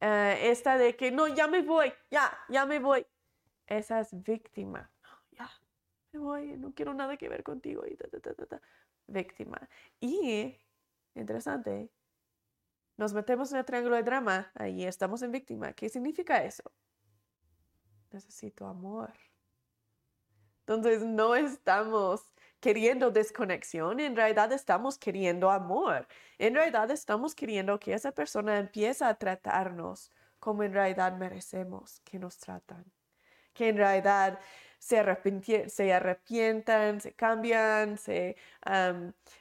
Eh, 0.00 0.38
esta 0.44 0.78
de 0.78 0.96
que 0.96 1.10
no, 1.10 1.28
ya 1.28 1.48
me 1.48 1.60
voy, 1.60 1.92
ya, 2.10 2.32
ya 2.48 2.64
me 2.64 2.78
voy. 2.78 3.06
Esa 3.66 4.00
es 4.00 4.10
víctima. 4.22 4.90
ya, 5.32 5.50
me 6.12 6.20
voy, 6.20 6.56
no 6.56 6.72
quiero 6.72 6.94
nada 6.94 7.18
que 7.18 7.28
ver 7.28 7.42
contigo. 7.42 7.84
Y 7.86 7.98
víctima. 9.06 9.68
Y, 10.00 10.56
interesante, 11.14 11.90
nos 12.96 13.12
metemos 13.12 13.52
en 13.52 13.58
el 13.58 13.66
triángulo 13.66 13.96
de 13.96 14.02
drama, 14.02 14.50
ahí 14.54 14.84
estamos 14.84 15.20
en 15.20 15.30
víctima. 15.30 15.74
¿Qué 15.74 15.90
significa 15.90 16.42
eso? 16.42 16.72
Necesito 18.12 18.66
amor. 18.66 19.12
Entonces 20.60 21.02
no 21.02 21.34
estamos 21.34 22.22
queriendo 22.60 23.10
desconexión, 23.10 24.00
en 24.00 24.16
realidad 24.16 24.52
estamos 24.52 24.98
queriendo 24.98 25.50
amor. 25.50 26.06
En 26.38 26.54
realidad 26.54 26.90
estamos 26.90 27.34
queriendo 27.34 27.78
que 27.78 27.94
esa 27.94 28.12
persona 28.12 28.58
empiece 28.58 29.04
a 29.04 29.14
tratarnos 29.14 30.10
como 30.38 30.62
en 30.62 30.72
realidad 30.72 31.16
merecemos 31.16 32.00
que 32.04 32.18
nos 32.18 32.38
tratan. 32.38 32.84
Que 33.54 33.68
en 33.68 33.76
realidad 33.76 34.38
se, 34.78 35.68
se 35.68 35.92
arrepientan, 35.92 37.00
se 37.00 37.12
cambian, 37.14 37.98
se, 37.98 38.36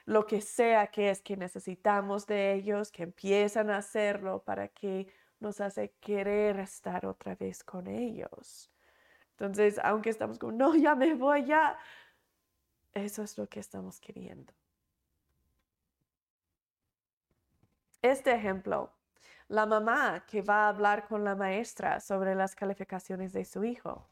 lo 0.05 0.25
que 0.25 0.41
sea 0.41 0.87
que 0.87 1.09
es 1.09 1.21
que 1.21 1.37
necesitamos 1.37 2.25
de 2.25 2.53
ellos, 2.53 2.91
que 2.91 3.03
empiezan 3.03 3.69
a 3.69 3.77
hacerlo 3.77 4.43
para 4.43 4.67
que 4.69 5.07
nos 5.39 5.61
hace 5.61 5.93
querer 5.99 6.59
estar 6.59 7.05
otra 7.05 7.35
vez 7.35 7.63
con 7.63 7.87
ellos. 7.87 8.71
Entonces, 9.31 9.79
aunque 9.83 10.09
estamos 10.09 10.39
como, 10.39 10.51
no, 10.53 10.75
ya 10.75 10.95
me 10.95 11.13
voy, 11.13 11.45
ya, 11.45 11.77
eso 12.93 13.23
es 13.23 13.37
lo 13.37 13.47
que 13.47 13.59
estamos 13.59 13.99
queriendo. 13.99 14.53
Este 18.01 18.33
ejemplo, 18.33 18.91
la 19.47 19.65
mamá 19.65 20.25
que 20.27 20.41
va 20.41 20.65
a 20.65 20.69
hablar 20.69 21.07
con 21.07 21.23
la 21.23 21.35
maestra 21.35 21.99
sobre 21.99 22.35
las 22.35 22.55
calificaciones 22.55 23.33
de 23.33 23.45
su 23.45 23.63
hijo. 23.63 24.07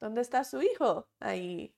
¿Dónde 0.00 0.20
está 0.20 0.44
su 0.44 0.62
hijo? 0.62 1.08
Ahí. 1.20 1.74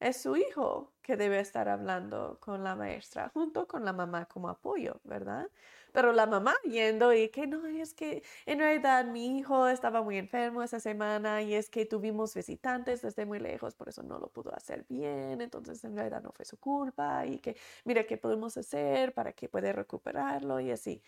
Es 0.00 0.20
su 0.22 0.36
hijo 0.36 0.92
que 1.02 1.16
debe 1.16 1.40
estar 1.40 1.68
hablando 1.68 2.38
con 2.40 2.64
la 2.64 2.74
maestra 2.76 3.28
junto 3.30 3.66
con 3.68 3.84
la 3.84 3.92
mamá 3.92 4.26
como 4.26 4.48
apoyo, 4.48 5.00
¿verdad? 5.04 5.50
Pero 5.92 6.12
la 6.12 6.26
mamá 6.26 6.54
yendo 6.64 7.12
y 7.14 7.28
que 7.28 7.46
no, 7.46 7.66
es 7.66 7.94
que 7.94 8.22
en 8.46 8.58
realidad 8.58 9.04
mi 9.04 9.38
hijo 9.38 9.68
estaba 9.68 10.02
muy 10.02 10.18
enfermo 10.18 10.62
esa 10.62 10.80
semana 10.80 11.42
y 11.42 11.54
es 11.54 11.70
que 11.70 11.86
tuvimos 11.86 12.34
visitantes 12.34 13.02
desde 13.02 13.26
muy 13.26 13.38
lejos, 13.38 13.74
por 13.74 13.88
eso 13.88 14.02
no 14.02 14.18
lo 14.18 14.28
pudo 14.28 14.54
hacer 14.54 14.84
bien, 14.88 15.40
entonces 15.40 15.84
en 15.84 15.96
realidad 15.96 16.22
no 16.22 16.32
fue 16.32 16.44
su 16.44 16.58
culpa 16.58 17.26
y 17.26 17.38
que 17.38 17.56
mira 17.84 18.04
qué 18.06 18.16
podemos 18.16 18.56
hacer 18.56 19.14
para 19.14 19.32
que 19.32 19.48
pueda 19.48 19.72
recuperarlo 19.72 20.60
y 20.60 20.70
así. 20.70 21.02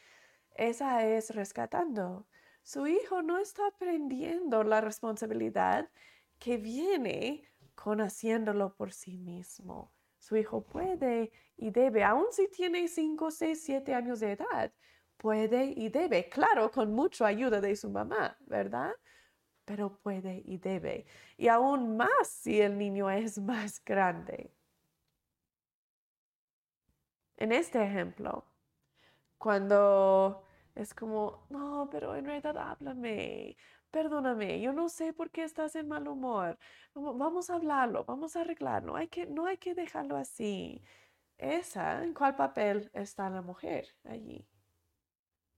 Esa 0.55 1.05
es 1.07 1.34
rescatando. 1.34 2.26
Su 2.62 2.87
hijo 2.87 3.22
no 3.22 3.39
está 3.39 3.66
aprendiendo 3.68 4.64
la 4.64 4.80
responsabilidad 4.80 5.89
que 6.39 6.57
viene 6.59 7.45
con 7.77 8.01
haciéndolo 8.01 8.74
por 8.74 8.93
sí 8.93 9.16
mismo. 9.16 9.93
Su 10.18 10.37
hijo 10.37 10.64
puede 10.64 11.31
y 11.57 11.70
debe, 11.70 12.03
aun 12.03 12.27
si 12.33 12.49
tiene 12.49 12.89
5, 12.89 13.31
6, 13.31 13.62
7 13.64 13.95
años 13.95 14.18
de 14.20 14.33
edad, 14.33 14.72
puede 15.16 15.66
y 15.77 15.89
debe, 15.89 16.29
claro, 16.29 16.70
con 16.70 16.93
mucha 16.93 17.27
ayuda 17.27 17.61
de 17.61 17.77
su 17.77 17.91
mamá, 17.91 18.37
¿verdad? 18.41 18.93
Pero 19.64 19.99
puede 19.99 20.43
y 20.45 20.59
debe. 20.59 21.07
Y 21.37 21.49
aún 21.49 21.97
más 21.97 22.29
si 22.29 22.61
el 22.61 22.77
niño 22.77 23.11
es 23.11 23.39
más 23.41 23.83
grande. 23.85 24.53
En 27.37 27.53
este 27.53 27.83
ejemplo, 27.83 28.47
cuando 29.39 30.47
es 30.74 30.95
como, 30.95 31.47
no, 31.51 31.89
pero 31.91 32.16
en 32.16 32.24
realidad 32.24 32.57
háblame, 32.57 33.57
perdóname, 33.91 34.61
yo 34.61 34.72
no 34.72 34.89
sé 34.89 35.12
por 35.12 35.30
qué 35.30 35.45
estás 35.45 35.76
en 35.76 35.89
mal 35.89 36.09
humor. 36.09 36.59
Vamos 36.95 37.51
a 37.51 37.55
hablarlo, 37.55 38.05
vamos 38.05 38.37
a 38.37 38.43
arreglarlo. 38.43 38.97
Hay 38.97 39.09
que, 39.09 39.26
no 39.26 39.47
hay 39.47 39.59
que 39.59 39.74
dejarlo 39.74 40.16
así. 40.16 40.82
Esa, 41.39 42.03
¿en 42.05 42.14
cuál 42.14 42.37
papel 42.37 42.91
está 42.95 43.28
la 43.30 43.43
mujer 43.43 43.95
allí? 44.05 44.47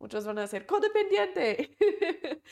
Muchos 0.00 0.24
van 0.24 0.38
a 0.38 0.46
ser 0.46 0.64
codependiente. 0.66 1.76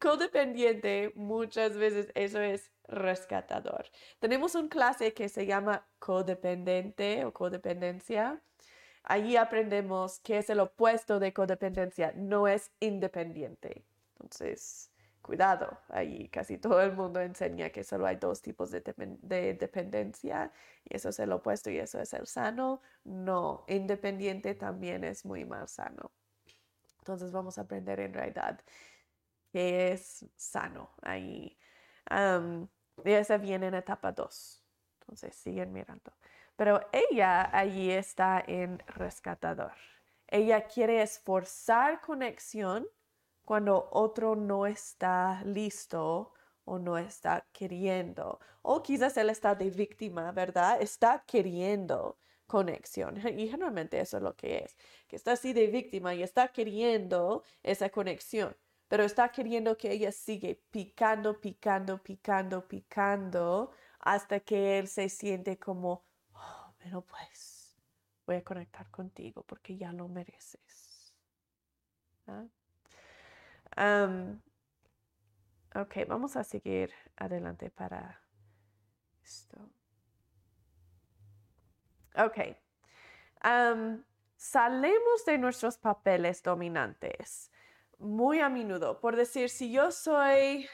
codependiente, 0.00 1.12
muchas 1.14 1.76
veces 1.76 2.10
eso 2.14 2.40
es 2.40 2.72
rescatador. 2.84 3.86
Tenemos 4.18 4.54
un 4.56 4.68
clase 4.68 5.14
que 5.14 5.28
se 5.28 5.46
llama 5.46 5.86
codependiente 6.00 7.24
o 7.24 7.32
codependencia. 7.32 8.42
Allí 9.04 9.36
aprendemos 9.36 10.18
que 10.20 10.38
es 10.38 10.50
el 10.50 10.60
opuesto 10.60 11.20
de 11.20 11.32
codependencia, 11.32 12.12
no 12.16 12.48
es 12.48 12.72
independiente. 12.80 13.84
Entonces, 14.14 14.87
cuidado, 15.28 15.78
ahí 15.90 16.26
casi 16.30 16.56
todo 16.56 16.80
el 16.80 16.94
mundo 16.94 17.20
enseña 17.20 17.68
que 17.68 17.84
solo 17.84 18.06
hay 18.06 18.16
dos 18.16 18.40
tipos 18.40 18.70
de, 18.70 18.80
dependencia 19.60 20.50
y 20.86 20.96
eso 20.96 21.10
es 21.10 21.18
el 21.18 21.30
opuesto 21.32 21.68
y 21.68 21.76
eso 21.78 22.00
es 22.00 22.14
el 22.14 22.26
sano. 22.26 22.80
No, 23.04 23.66
independiente 23.68 24.54
también 24.54 25.04
es 25.04 25.26
muy 25.26 25.44
mal 25.44 25.68
sano. 25.68 26.12
Entonces 27.00 27.30
vamos 27.30 27.58
a 27.58 27.62
aprender 27.62 28.00
en 28.00 28.14
realidad 28.14 28.58
qué 29.52 29.92
es 29.92 30.24
sano 30.34 30.90
ahí. 31.02 31.58
y 33.04 33.10
esa 33.12 33.36
viene 33.36 33.66
en 33.66 33.74
etapa 33.74 34.12
2. 34.12 34.64
Entonces 35.00 35.36
siguen 35.36 35.74
mirando. 35.74 36.10
Pero 36.56 36.80
ella 36.90 37.50
allí 37.52 37.90
está 37.90 38.42
en 38.46 38.78
rescatador. 38.86 39.74
Ella 40.26 40.66
quiere 40.66 41.02
esforzar 41.02 42.00
conexión 42.00 42.86
cuando 43.48 43.88
otro 43.92 44.36
no 44.36 44.66
está 44.66 45.42
listo 45.42 46.34
o 46.66 46.78
no 46.78 46.98
está 46.98 47.46
queriendo. 47.50 48.38
O 48.60 48.82
quizás 48.82 49.16
él 49.16 49.30
está 49.30 49.54
de 49.54 49.70
víctima, 49.70 50.32
¿verdad? 50.32 50.82
Está 50.82 51.24
queriendo 51.26 52.18
conexión. 52.46 53.14
Y 53.40 53.48
generalmente 53.48 53.98
eso 54.00 54.18
es 54.18 54.22
lo 54.22 54.36
que 54.36 54.58
es, 54.58 54.76
que 55.06 55.16
está 55.16 55.32
así 55.32 55.54
de 55.54 55.68
víctima 55.68 56.14
y 56.14 56.22
está 56.22 56.48
queriendo 56.48 57.42
esa 57.62 57.88
conexión, 57.88 58.54
pero 58.86 59.04
está 59.04 59.30
queriendo 59.30 59.78
que 59.78 59.92
ella 59.92 60.12
sigue 60.12 60.62
picando, 60.70 61.40
picando, 61.40 62.02
picando, 62.02 62.68
picando, 62.68 63.70
hasta 64.00 64.40
que 64.40 64.78
él 64.78 64.88
se 64.88 65.08
siente 65.08 65.58
como, 65.58 66.04
oh, 66.34 66.74
pero 66.76 67.00
pues 67.00 67.78
voy 68.26 68.36
a 68.36 68.44
conectar 68.44 68.90
contigo 68.90 69.42
porque 69.44 69.78
ya 69.78 69.90
lo 69.90 70.06
mereces. 70.06 71.14
¿Ah? 72.26 72.44
Ok, 75.74 75.96
vamos 76.08 76.36
a 76.36 76.44
seguir 76.44 76.90
adelante 77.16 77.70
para 77.70 78.20
esto. 79.22 79.58
Ok. 82.16 82.56
salemos 84.36 85.24
de 85.26 85.38
nuestros 85.38 85.78
papeles 85.78 86.42
dominantes 86.42 87.50
muy 87.98 88.40
a 88.40 88.48
menudo. 88.48 89.00
Por 89.00 89.16
decir, 89.16 89.50
si 89.50 89.72
yo 89.72 89.90
soy, 89.90 90.68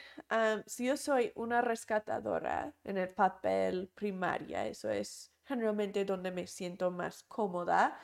si 0.65 0.85
yo 0.85 0.97
soy 0.97 1.31
una 1.35 1.61
rescatadora 1.61 2.73
en 2.83 2.97
el 2.97 3.09
papel 3.09 3.89
primaria, 3.93 4.67
eso 4.67 4.89
es 4.89 5.31
generalmente 5.43 6.05
donde 6.05 6.31
me 6.31 6.47
siento 6.47 6.91
más 6.91 7.23
cómoda 7.23 7.99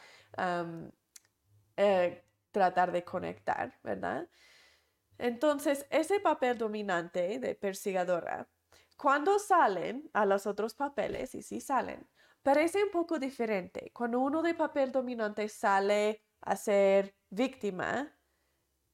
eh, 1.77 2.23
tratar 2.51 2.91
de 2.91 3.03
conectar, 3.03 3.73
¿verdad? 3.83 4.27
Entonces, 5.21 5.85
ese 5.91 6.19
papel 6.19 6.57
dominante 6.57 7.37
de 7.37 7.53
persigadora, 7.53 8.49
cuando 8.97 9.37
salen 9.37 10.09
a 10.13 10.25
los 10.25 10.47
otros 10.47 10.73
papeles, 10.73 11.35
y 11.35 11.43
si 11.43 11.61
salen, 11.61 12.09
parece 12.41 12.83
un 12.83 12.89
poco 12.89 13.19
diferente. 13.19 13.91
Cuando 13.93 14.19
uno 14.19 14.41
de 14.41 14.55
papel 14.55 14.91
dominante 14.91 15.47
sale 15.47 16.23
a 16.41 16.55
ser 16.55 17.13
víctima, 17.29 18.17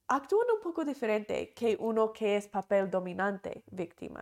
actúan 0.10 0.48
un 0.54 0.62
poco 0.62 0.84
diferente 0.84 1.54
que 1.54 1.78
uno 1.80 2.12
que 2.12 2.36
es 2.36 2.50
papel 2.50 2.92
dominante 2.92 3.64
víctima. 3.72 4.22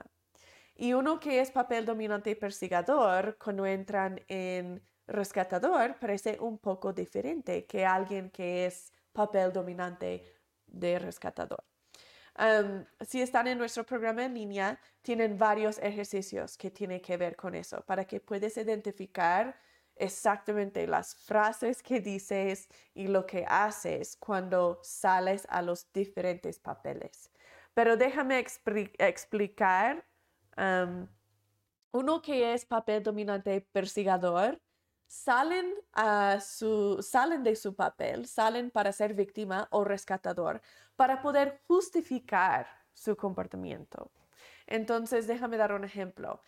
Y 0.76 0.93
uno 0.93 1.20
que 1.20 1.39
es 1.41 1.49
papel 1.49 1.86
dominante 1.88 2.36
persigador, 2.36 3.36
cuando 3.43 3.66
entran 3.66 4.24
en 4.28 4.88
rescatador, 5.08 5.97
parece 5.99 6.38
un 6.39 6.60
poco 6.60 6.93
diferente 6.93 7.66
que 7.66 7.84
alguien 7.84 8.30
que 8.30 8.68
es 8.68 8.93
papel 9.12 9.51
dominante 9.51 10.24
de 10.68 10.99
rescatador 10.99 11.64
si 13.01 13.21
están 13.21 13.47
en 13.47 13.57
nuestro 13.57 13.86
programa 13.86 14.25
en 14.25 14.33
línea, 14.33 14.79
tienen 15.01 15.38
varios 15.38 15.77
ejercicios 15.79 16.57
que 16.57 16.69
tienen 16.69 17.01
que 17.01 17.17
ver 17.17 17.36
con 17.36 17.55
eso, 17.55 17.81
para 17.86 18.05
que 18.05 18.19
puedas 18.19 18.57
identificar 18.57 19.57
exactamente 19.95 20.86
las 20.88 21.15
frases 21.15 21.81
que 21.81 22.01
dices 22.01 22.67
y 22.93 23.07
lo 23.07 23.25
que 23.25 23.45
haces 23.47 24.17
cuando 24.17 24.79
sales 24.83 25.47
a 25.49 25.61
los 25.61 25.91
diferentes 25.93 26.59
papeles. 26.59 27.31
Pero 27.73 27.95
déjame 27.97 28.39
explicar. 28.39 30.05
uno 31.91 32.21
que 32.21 32.53
es 32.53 32.65
papel 32.65 33.03
dominante 33.03 33.61
persigador 33.61 34.61
salen, 35.07 35.73
a 35.93 36.39
su, 36.41 37.01
salen 37.01 37.43
de 37.43 37.55
su 37.55 37.75
papel, 37.75 38.25
salen 38.27 38.71
para 38.71 38.91
ser 38.91 39.13
víctima 39.13 39.67
o 39.71 39.83
rescatador, 39.83 40.61
para 40.96 41.22
poder 41.22 41.62
justificar 41.68 42.68
su 42.93 43.16
comportamiento. 43.16 44.12
Entonces, 44.68 45.28
déjame 45.28 45.58
dar 45.58 45.74
un 45.74 45.84
ejemplo. 45.84 46.41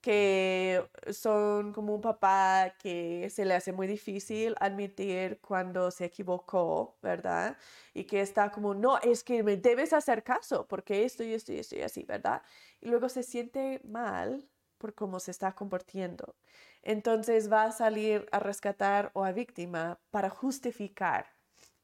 que 0.00 0.88
son 1.10 1.72
como 1.72 1.94
un 1.94 2.00
papá 2.00 2.74
que 2.78 3.28
se 3.30 3.44
le 3.44 3.54
hace 3.54 3.72
muy 3.72 3.88
difícil 3.88 4.54
admitir 4.60 5.40
cuando 5.40 5.90
se 5.90 6.04
equivocó, 6.04 6.96
¿verdad? 7.02 7.56
Y 7.92 8.04
que 8.04 8.20
está 8.20 8.52
como, 8.52 8.72
no, 8.74 8.98
es 8.98 9.24
que 9.24 9.42
me 9.42 9.56
debes 9.56 9.92
hacer 9.92 10.22
caso 10.22 10.66
porque 10.68 11.04
esto 11.04 11.24
y 11.24 11.34
esto 11.34 11.52
y 11.52 11.58
esto 11.58 11.76
y 11.76 11.82
así, 11.82 12.04
¿verdad? 12.04 12.42
Y 12.80 12.88
luego 12.88 13.08
se 13.08 13.24
siente 13.24 13.80
mal 13.84 14.48
por 14.78 14.94
cómo 14.94 15.18
se 15.18 15.32
está 15.32 15.52
comportando. 15.54 16.36
Entonces 16.82 17.50
va 17.50 17.64
a 17.64 17.72
salir 17.72 18.28
a 18.30 18.38
rescatar 18.38 19.10
o 19.14 19.24
a 19.24 19.32
víctima 19.32 19.98
para 20.10 20.30
justificar, 20.30 21.26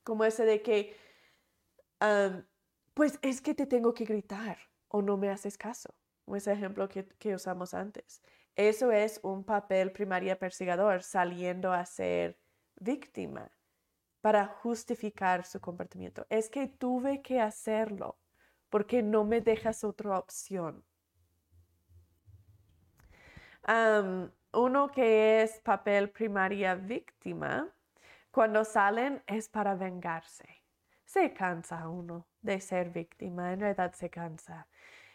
como 0.05 0.25
ese 0.25 0.45
de 0.45 0.63
que, 0.63 0.97
pues 2.95 3.19
es 3.23 3.41
que 3.41 3.55
te 3.55 3.67
tengo 3.67 3.95
que 3.95 4.05
gritar 4.05 4.59
o 4.89 5.03
no 5.03 5.17
me 5.17 5.31
haces 5.31 5.57
caso, 5.57 5.95
ese 6.35 6.53
ejemplo 6.53 6.89
que 6.89 7.35
usamos 7.35 7.75
antes. 7.75 8.23
Eso 8.55 8.93
es 8.93 9.21
un 9.23 9.45
papel 9.45 9.93
primaria 9.93 10.39
persigador 10.39 11.03
saliendo 11.03 11.73
a 11.73 11.87
ser 11.87 12.39
víctima 12.77 13.51
para 14.21 14.47
justificar 14.47 15.45
su 15.45 15.61
comportamiento. 15.61 16.27
Es 16.29 16.51
que 16.51 16.67
tuve 16.67 17.23
que 17.23 17.41
hacerlo 17.41 18.19
porque 18.69 19.03
no 19.03 19.25
me 19.25 19.41
dejas 19.41 19.85
otra 19.85 20.19
opción 20.19 20.85
uno 24.53 24.91
que 24.91 25.43
es 25.43 25.61
papel 25.61 26.11
primaria 26.11 26.75
víctima, 26.75 27.69
cuando 28.31 28.65
salen 28.65 29.23
es 29.27 29.49
para 29.49 29.75
vengarse. 29.75 30.62
Se 31.13 31.35
cansa 31.35 31.89
uno 31.91 32.27
de 32.41 32.59
ser 32.59 32.89
víctima, 32.89 33.53
en 33.53 33.61
realidad 33.61 33.93
se 33.93 34.09
cansa. 34.09 34.67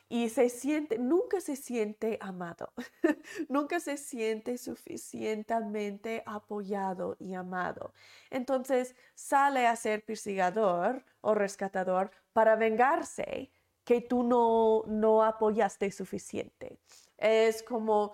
y 0.09 0.29
se 0.29 0.49
siente, 0.49 0.99
nunca 0.99 1.41
se 1.41 1.55
siente 1.55 2.17
amado, 2.21 2.71
nunca 3.49 3.79
se 3.79 3.97
siente 3.97 4.57
suficientemente 4.59 6.23
apoyado 6.25 7.17
y 7.19 7.33
amado. 7.33 7.93
Entonces 8.29 8.95
sale 9.15 9.65
a 9.65 9.75
ser 9.75 10.05
persigador 10.05 11.03
o 11.21 11.33
rescatador 11.33 12.11
para 12.31 12.55
vengarse 12.55 13.51
que 13.83 14.01
tú 14.01 14.21
no, 14.23 14.83
no 14.87 15.23
apoyaste 15.23 15.91
suficiente. 15.91 16.79
Es 17.17 17.63
como, 17.63 18.13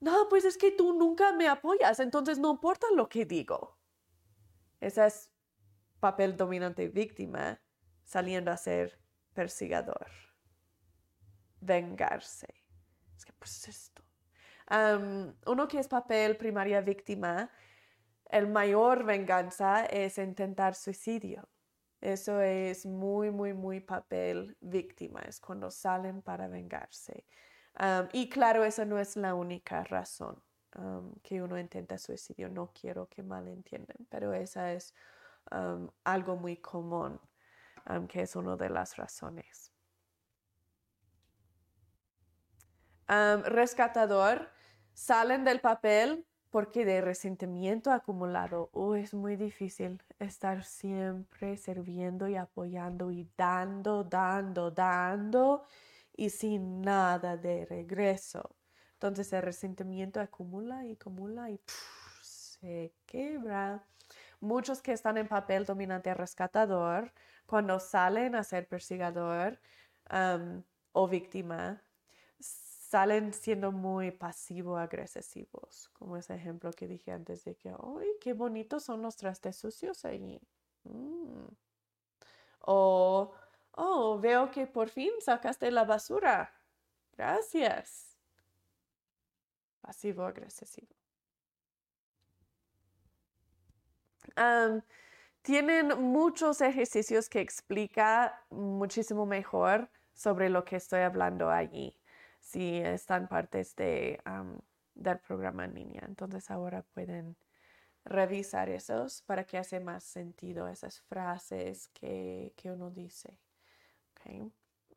no, 0.00 0.28
pues 0.28 0.44
es 0.44 0.58
que 0.58 0.72
tú 0.72 0.94
nunca 0.94 1.32
me 1.32 1.48
apoyas, 1.48 2.00
entonces 2.00 2.38
no 2.40 2.50
importa 2.50 2.88
lo 2.94 3.08
que 3.08 3.24
digo. 3.24 3.78
Ese 4.80 5.06
es 5.06 5.29
papel 6.00 6.36
dominante 6.36 6.88
víctima 6.88 7.60
saliendo 8.04 8.50
a 8.50 8.56
ser 8.56 8.98
persigador 9.34 10.06
vengarse. 11.60 12.48
Es 13.16 13.24
que, 13.24 13.32
pues 13.34 13.68
esto. 13.68 14.02
uno 15.46 15.68
que 15.68 15.78
es 15.78 15.88
papel 15.88 16.36
primaria 16.36 16.80
víctima, 16.80 17.50
el 18.30 18.48
mayor 18.48 19.04
venganza 19.04 19.84
es 19.86 20.18
intentar 20.18 20.74
suicidio. 20.74 21.48
Eso 22.00 22.40
es 22.40 22.86
muy, 22.86 23.30
muy, 23.30 23.52
muy 23.52 23.80
papel 23.80 24.56
víctima, 24.60 25.20
es 25.20 25.38
cuando 25.38 25.70
salen 25.70 26.22
para 26.22 26.48
vengarse. 26.48 27.26
y 28.12 28.28
claro, 28.28 28.64
esa 28.64 28.84
no 28.84 28.98
es 28.98 29.16
la 29.16 29.34
única 29.34 29.84
razón 29.84 30.42
que 31.22 31.42
uno 31.42 31.58
intenta 31.58 31.98
suicidio. 31.98 32.48
No 32.48 32.72
quiero 32.72 33.08
que 33.08 33.22
malentiendan, 33.22 34.06
pero 34.08 34.32
esa 34.32 34.72
es 34.72 34.94
algo 36.04 36.36
muy 36.36 36.56
común, 36.58 37.20
que 38.08 38.22
es 38.22 38.36
una 38.36 38.56
de 38.56 38.70
las 38.70 38.96
razones. 38.96 39.72
rescatador 43.08 44.48
salen 44.94 45.44
del 45.44 45.60
papel 45.60 46.24
porque 46.50 46.84
de 46.84 47.00
resentimiento 47.00 47.92
acumulado, 47.92 48.70
oh, 48.72 48.96
es 48.96 49.14
muy 49.14 49.36
difícil 49.36 50.02
estar 50.18 50.64
siempre 50.64 51.56
sirviendo 51.56 52.28
y 52.28 52.36
apoyando 52.36 53.10
y 53.12 53.28
dando, 53.36 54.04
dando, 54.04 54.70
dando 54.70 55.64
y 56.16 56.30
sin 56.30 56.82
nada 56.82 57.36
de 57.36 57.66
regreso. 57.66 58.56
Entonces 58.94 59.32
el 59.32 59.42
resentimiento 59.42 60.20
acumula 60.20 60.84
y 60.84 60.92
acumula 60.92 61.50
y 61.50 61.60
se 62.20 62.92
quebra. 63.06 63.84
Muchos 64.40 64.80
que 64.80 64.92
están 64.92 65.18
en 65.18 65.28
papel 65.28 65.66
dominante 65.66 66.14
rescatador, 66.14 67.12
cuando 67.46 67.78
salen 67.78 68.34
a 68.34 68.42
ser 68.42 68.66
persigador 68.66 69.60
o 70.92 71.08
víctima, 71.08 71.82
salen 72.38 73.32
siendo 73.32 73.70
muy 73.70 74.10
pasivo-agresivos, 74.10 75.90
como 75.92 76.16
ese 76.16 76.34
ejemplo 76.34 76.72
que 76.72 76.88
dije 76.88 77.12
antes 77.12 77.44
de 77.44 77.54
que, 77.54 77.68
¡ay, 77.68 78.08
qué 78.20 78.32
bonitos 78.32 78.82
son 78.82 79.02
los 79.02 79.16
trastes 79.16 79.56
sucios 79.56 80.04
ahí! 80.04 80.40
Mm. 80.84 81.46
O, 82.60 83.32
oh, 83.72 84.18
veo 84.18 84.50
que 84.50 84.66
por 84.66 84.88
fin 84.88 85.12
sacaste 85.20 85.70
la 85.70 85.84
basura. 85.84 86.52
Gracias. 87.16 88.16
Pasivo-agresivo. 89.82 90.99
Tienen 95.42 96.00
muchos 96.00 96.60
ejercicios 96.60 97.28
que 97.28 97.40
explica 97.40 98.44
muchísimo 98.50 99.26
mejor 99.26 99.88
sobre 100.12 100.50
lo 100.50 100.64
que 100.64 100.76
estoy 100.76 101.00
hablando 101.00 101.50
allí 101.50 101.96
si 102.40 102.78
están 102.78 103.28
partes 103.28 103.76
de, 103.76 104.20
del 104.94 105.18
programa 105.18 105.64
en 105.64 105.74
línea. 105.74 106.02
Entonces 106.06 106.50
ahora 106.50 106.82
pueden 106.94 107.36
revisar 108.04 108.68
esos 108.68 109.22
para 109.22 109.44
que 109.44 109.58
hace 109.58 109.78
más 109.80 110.04
sentido 110.04 110.66
esas 110.68 111.00
frases 111.02 111.88
que, 111.88 112.52
uno 112.64 112.90
dice. 112.90 113.38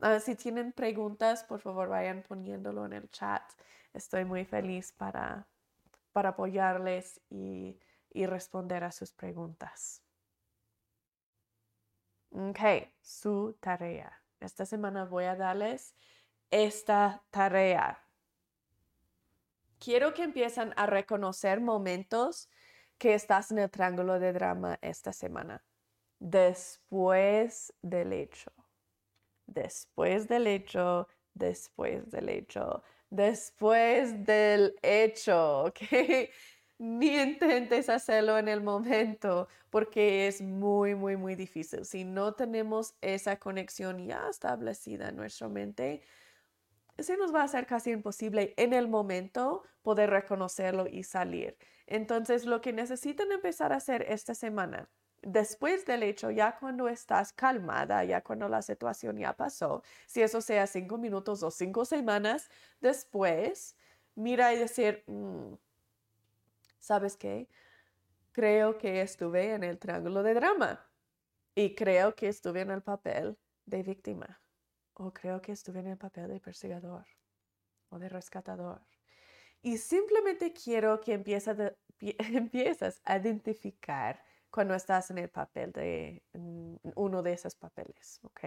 Ah, 0.00 0.20
si 0.20 0.34
tienen 0.34 0.72
preguntas, 0.72 1.44
por 1.44 1.60
favor 1.60 1.88
vayan 1.88 2.22
poniéndolo 2.22 2.84
en 2.86 2.92
el 2.92 3.08
chat. 3.10 3.42
Estoy 3.92 4.24
muy 4.24 4.44
feliz 4.44 4.92
para, 4.92 5.46
para 6.12 6.30
apoyarles 6.30 7.20
y, 7.30 7.78
y 8.14 8.24
responder 8.24 8.84
a 8.84 8.92
sus 8.92 9.12
preguntas. 9.12 10.02
Ok, 12.30 12.58
su 13.02 13.56
tarea. 13.60 14.22
Esta 14.40 14.64
semana 14.64 15.04
voy 15.04 15.24
a 15.24 15.36
darles 15.36 15.94
esta 16.50 17.22
tarea. 17.30 18.02
Quiero 19.78 20.14
que 20.14 20.22
empiecen 20.22 20.72
a 20.76 20.86
reconocer 20.86 21.60
momentos 21.60 22.48
que 22.96 23.14
estás 23.14 23.50
en 23.50 23.58
el 23.58 23.70
triángulo 23.70 24.18
de 24.18 24.32
drama 24.32 24.78
esta 24.80 25.12
semana. 25.12 25.64
Después 26.18 27.74
del 27.82 28.12
hecho. 28.12 28.50
Después 29.46 30.28
del 30.28 30.46
hecho. 30.46 31.08
Después 31.34 32.10
del 32.10 32.28
hecho. 32.28 32.82
Después 33.10 34.24
del 34.24 34.74
hecho. 34.82 35.64
¿ok? 35.66 35.80
Ni 36.78 37.16
intentes 37.22 37.88
hacerlo 37.88 38.38
en 38.38 38.48
el 38.48 38.60
momento 38.60 39.48
porque 39.70 40.26
es 40.26 40.40
muy, 40.42 40.94
muy, 40.94 41.16
muy 41.16 41.34
difícil. 41.36 41.84
Si 41.84 42.04
no 42.04 42.34
tenemos 42.34 42.94
esa 43.00 43.38
conexión 43.38 44.06
ya 44.06 44.28
establecida 44.28 45.08
en 45.08 45.16
nuestra 45.16 45.48
mente, 45.48 46.02
se 46.98 47.16
nos 47.16 47.34
va 47.34 47.42
a 47.42 47.44
hacer 47.44 47.66
casi 47.66 47.90
imposible 47.90 48.54
en 48.56 48.72
el 48.72 48.88
momento 48.88 49.62
poder 49.82 50.10
reconocerlo 50.10 50.86
y 50.86 51.02
salir. 51.04 51.56
Entonces, 51.86 52.46
lo 52.46 52.60
que 52.60 52.72
necesitan 52.72 53.32
empezar 53.32 53.72
a 53.72 53.76
hacer 53.76 54.06
esta 54.08 54.34
semana, 54.34 54.88
después 55.22 55.86
del 55.86 56.02
hecho, 56.04 56.30
ya 56.30 56.56
cuando 56.58 56.88
estás 56.88 57.32
calmada, 57.32 58.04
ya 58.04 58.22
cuando 58.22 58.48
la 58.48 58.62
situación 58.62 59.18
ya 59.18 59.34
pasó, 59.36 59.82
si 60.06 60.22
eso 60.22 60.40
sea 60.40 60.66
cinco 60.66 60.98
minutos 60.98 61.42
o 61.42 61.50
cinco 61.50 61.84
semanas 61.84 62.48
después, 62.80 63.76
mira 64.14 64.52
y 64.54 64.58
decir, 64.58 65.02
mm, 65.06 65.54
¿sabes 66.84 67.16
qué? 67.16 67.48
Creo 68.32 68.76
que 68.76 69.00
estuve 69.00 69.54
en 69.54 69.64
el 69.64 69.78
triángulo 69.78 70.22
de 70.22 70.34
drama 70.34 70.86
y 71.54 71.74
creo 71.74 72.14
que 72.14 72.28
estuve 72.28 72.60
en 72.60 72.70
el 72.70 72.82
papel 72.82 73.38
de 73.64 73.82
víctima 73.82 74.40
o 74.92 75.12
creo 75.12 75.40
que 75.40 75.52
estuve 75.52 75.80
en 75.80 75.86
el 75.86 75.96
papel 75.96 76.28
de 76.28 76.40
perseguidor 76.40 77.06
o 77.88 77.98
de 77.98 78.08
rescatador. 78.08 78.82
Y 79.62 79.78
simplemente 79.78 80.52
quiero 80.52 81.00
que 81.00 81.14
empieces 81.14 81.58
a, 83.04 83.16
identificar 83.16 84.22
cuando 84.50 84.74
estás 84.74 85.10
en 85.10 85.18
el 85.18 85.30
papel 85.30 85.72
de 85.72 86.22
uno 86.96 87.22
de 87.22 87.32
esos 87.32 87.54
papeles, 87.56 88.20
¿ok? 88.24 88.40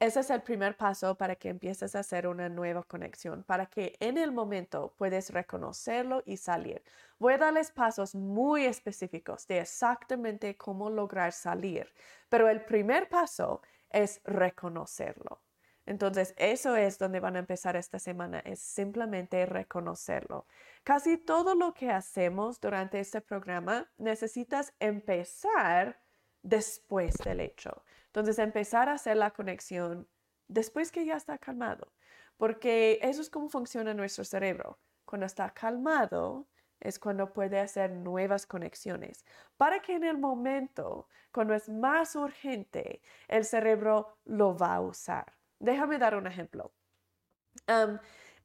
Ese 0.00 0.20
es 0.20 0.30
el 0.30 0.42
primer 0.42 0.76
paso 0.76 1.14
para 1.14 1.36
que 1.36 1.48
empieces 1.48 1.94
a 1.94 2.00
hacer 2.00 2.26
una 2.26 2.48
nueva 2.48 2.82
conexión, 2.82 3.44
para 3.44 3.66
que 3.66 3.96
en 4.00 4.18
el 4.18 4.32
momento 4.32 4.92
puedes 4.98 5.30
reconocerlo 5.30 6.22
y 6.26 6.36
salir. 6.36 6.82
Voy 7.18 7.34
a 7.34 7.38
darles 7.38 7.70
pasos 7.70 8.14
muy 8.14 8.64
específicos 8.64 9.46
de 9.46 9.60
exactamente 9.60 10.56
cómo 10.56 10.90
lograr 10.90 11.32
salir, 11.32 11.92
pero 12.28 12.48
el 12.48 12.64
primer 12.64 13.08
paso 13.08 13.62
es 13.88 14.20
reconocerlo. 14.24 15.40
Entonces, 15.86 16.34
eso 16.38 16.76
es 16.76 16.98
donde 16.98 17.20
van 17.20 17.36
a 17.36 17.40
empezar 17.40 17.76
esta 17.76 17.98
semana, 17.98 18.40
es 18.40 18.58
simplemente 18.58 19.44
reconocerlo. 19.46 20.46
Casi 20.82 21.18
todo 21.18 21.54
lo 21.54 21.74
que 21.74 21.90
hacemos 21.90 22.60
durante 22.60 23.00
este 23.00 23.20
programa 23.20 23.90
necesitas 23.98 24.72
empezar 24.80 26.00
después 26.42 27.16
del 27.18 27.40
hecho. 27.40 27.84
Entonces, 28.14 28.38
empezar 28.38 28.88
a 28.88 28.92
hacer 28.92 29.16
la 29.16 29.32
conexión 29.32 30.08
después 30.46 30.92
que 30.92 31.04
ya 31.04 31.16
está 31.16 31.36
calmado, 31.36 31.92
porque 32.36 33.00
eso 33.02 33.20
es 33.20 33.28
como 33.28 33.48
funciona 33.48 33.92
nuestro 33.92 34.22
cerebro. 34.24 34.78
Cuando 35.04 35.26
está 35.26 35.50
calmado, 35.50 36.46
es 36.78 37.00
cuando 37.00 37.32
puede 37.32 37.58
hacer 37.58 37.90
nuevas 37.90 38.46
conexiones, 38.46 39.24
para 39.56 39.80
que 39.80 39.96
en 39.96 40.04
el 40.04 40.16
momento, 40.16 41.08
cuando 41.32 41.54
es 41.54 41.68
más 41.68 42.14
urgente, 42.14 43.02
el 43.26 43.44
cerebro 43.44 44.16
lo 44.24 44.56
va 44.56 44.76
a 44.76 44.80
usar. 44.80 45.32
Déjame 45.58 45.98
dar 45.98 46.14
un 46.14 46.28
ejemplo. 46.28 46.72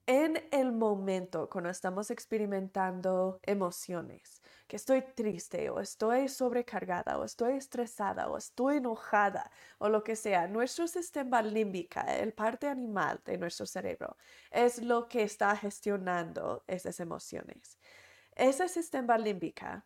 En 0.09 0.43
el 0.49 0.71
momento 0.71 1.47
cuando 1.51 1.69
estamos 1.69 2.09
experimentando 2.09 3.39
emociones, 3.43 4.41
que 4.67 4.75
estoy 4.75 5.03
triste 5.03 5.69
o 5.69 5.79
estoy 5.79 6.29
sobrecargada 6.29 7.19
o 7.19 7.23
estoy 7.23 7.57
estresada 7.57 8.27
o 8.27 8.35
estoy 8.35 8.77
enojada 8.77 9.51
o 9.77 9.87
lo 9.87 10.03
que 10.03 10.15
sea, 10.15 10.47
nuestro 10.47 10.87
sistema 10.87 11.43
límbica, 11.43 12.01
el 12.17 12.33
parte 12.33 12.67
animal 12.67 13.21
de 13.23 13.37
nuestro 13.37 13.67
cerebro, 13.67 14.17
es 14.49 14.81
lo 14.81 15.07
que 15.07 15.21
está 15.21 15.55
gestionando 15.55 16.63
esas 16.65 16.99
emociones. 16.99 17.77
Ese 18.35 18.67
sistema 18.67 19.15
límbica 19.15 19.85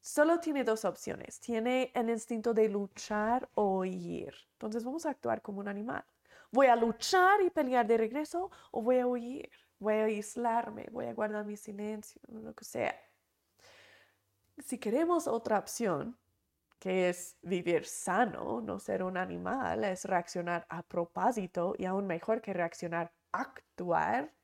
solo 0.00 0.38
tiene 0.38 0.62
dos 0.62 0.84
opciones. 0.84 1.40
Tiene 1.40 1.90
el 1.96 2.08
instinto 2.08 2.54
de 2.54 2.68
luchar 2.68 3.48
o 3.54 3.80
huir. 3.80 4.32
Entonces 4.52 4.84
vamos 4.84 5.06
a 5.06 5.10
actuar 5.10 5.42
como 5.42 5.58
un 5.58 5.66
animal. 5.66 6.04
¿Voy 6.52 6.66
a 6.66 6.76
luchar 6.76 7.40
y 7.42 7.50
pelear 7.50 7.86
de 7.86 7.96
regreso 7.96 8.50
o 8.72 8.82
voy 8.82 8.98
a 8.98 9.06
huir? 9.06 9.50
Voy 9.78 9.94
a 9.94 10.04
aislarme, 10.04 10.86
voy 10.90 11.06
a 11.06 11.14
guardar 11.14 11.44
mi 11.44 11.56
silencio, 11.56 12.20
lo 12.28 12.54
que 12.54 12.64
sea. 12.64 12.94
Si 14.58 14.78
queremos 14.78 15.26
otra 15.26 15.58
opción, 15.58 16.18
que 16.78 17.08
es 17.08 17.36
vivir 17.42 17.86
sano, 17.86 18.60
no 18.60 18.78
ser 18.78 19.02
un 19.02 19.16
animal, 19.16 19.84
es 19.84 20.04
reaccionar 20.04 20.66
a 20.68 20.82
propósito 20.82 21.74
y 21.78 21.84
aún 21.84 22.06
mejor 22.06 22.40
que 22.40 22.52
reaccionar, 22.52 23.12
actuar 23.32 24.34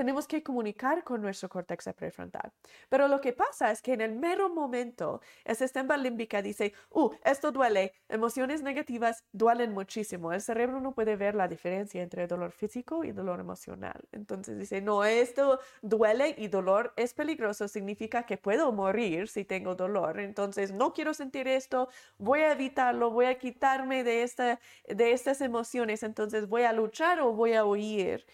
tenemos 0.00 0.26
que 0.26 0.42
comunicar 0.42 1.04
con 1.04 1.20
nuestro 1.20 1.50
córtex 1.50 1.90
prefrontal. 1.94 2.50
Pero 2.88 3.06
lo 3.06 3.20
que 3.20 3.34
pasa 3.34 3.70
es 3.70 3.82
que 3.82 3.92
en 3.92 4.00
el 4.00 4.12
mero 4.12 4.48
momento, 4.48 5.20
el 5.44 5.56
sistema 5.56 5.94
límbica 5.98 6.40
dice, 6.40 6.72
uh, 6.88 7.10
esto 7.22 7.52
duele, 7.52 7.92
emociones 8.08 8.62
negativas 8.62 9.24
duelen 9.30 9.72
muchísimo. 9.72 10.32
El 10.32 10.40
cerebro 10.40 10.80
no 10.80 10.94
puede 10.94 11.16
ver 11.16 11.34
la 11.34 11.48
diferencia 11.48 12.02
entre 12.02 12.26
dolor 12.26 12.52
físico 12.52 13.04
y 13.04 13.12
dolor 13.12 13.40
emocional. 13.40 14.00
Entonces 14.10 14.58
dice, 14.58 14.80
no, 14.80 15.04
esto 15.04 15.60
duele 15.82 16.34
y 16.38 16.48
dolor 16.48 16.94
es 16.96 17.12
peligroso, 17.12 17.68
significa 17.68 18.22
que 18.24 18.38
puedo 18.38 18.72
morir 18.72 19.28
si 19.28 19.44
tengo 19.44 19.74
dolor. 19.74 20.18
Entonces 20.18 20.72
no 20.72 20.94
quiero 20.94 21.12
sentir 21.12 21.46
esto, 21.46 21.90
voy 22.16 22.40
a 22.40 22.52
evitarlo, 22.52 23.10
voy 23.10 23.26
a 23.26 23.38
quitarme 23.38 24.02
de, 24.02 24.22
esta, 24.22 24.60
de 24.88 25.12
estas 25.12 25.42
emociones, 25.42 26.02
entonces 26.02 26.48
voy 26.48 26.62
a 26.62 26.72
luchar 26.72 27.20
o 27.20 27.34
voy 27.34 27.52
a 27.52 27.66
huir 27.66 28.24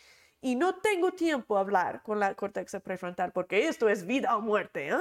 y 0.46 0.54
no 0.54 0.76
tengo 0.76 1.10
tiempo 1.10 1.56
a 1.56 1.60
hablar 1.60 2.04
con 2.04 2.20
la 2.20 2.32
corteza 2.36 2.78
prefrontal 2.78 3.32
porque 3.32 3.66
esto 3.66 3.88
es 3.88 4.06
vida 4.06 4.36
o 4.36 4.40
muerte, 4.40 4.90
¿eh? 4.90 4.96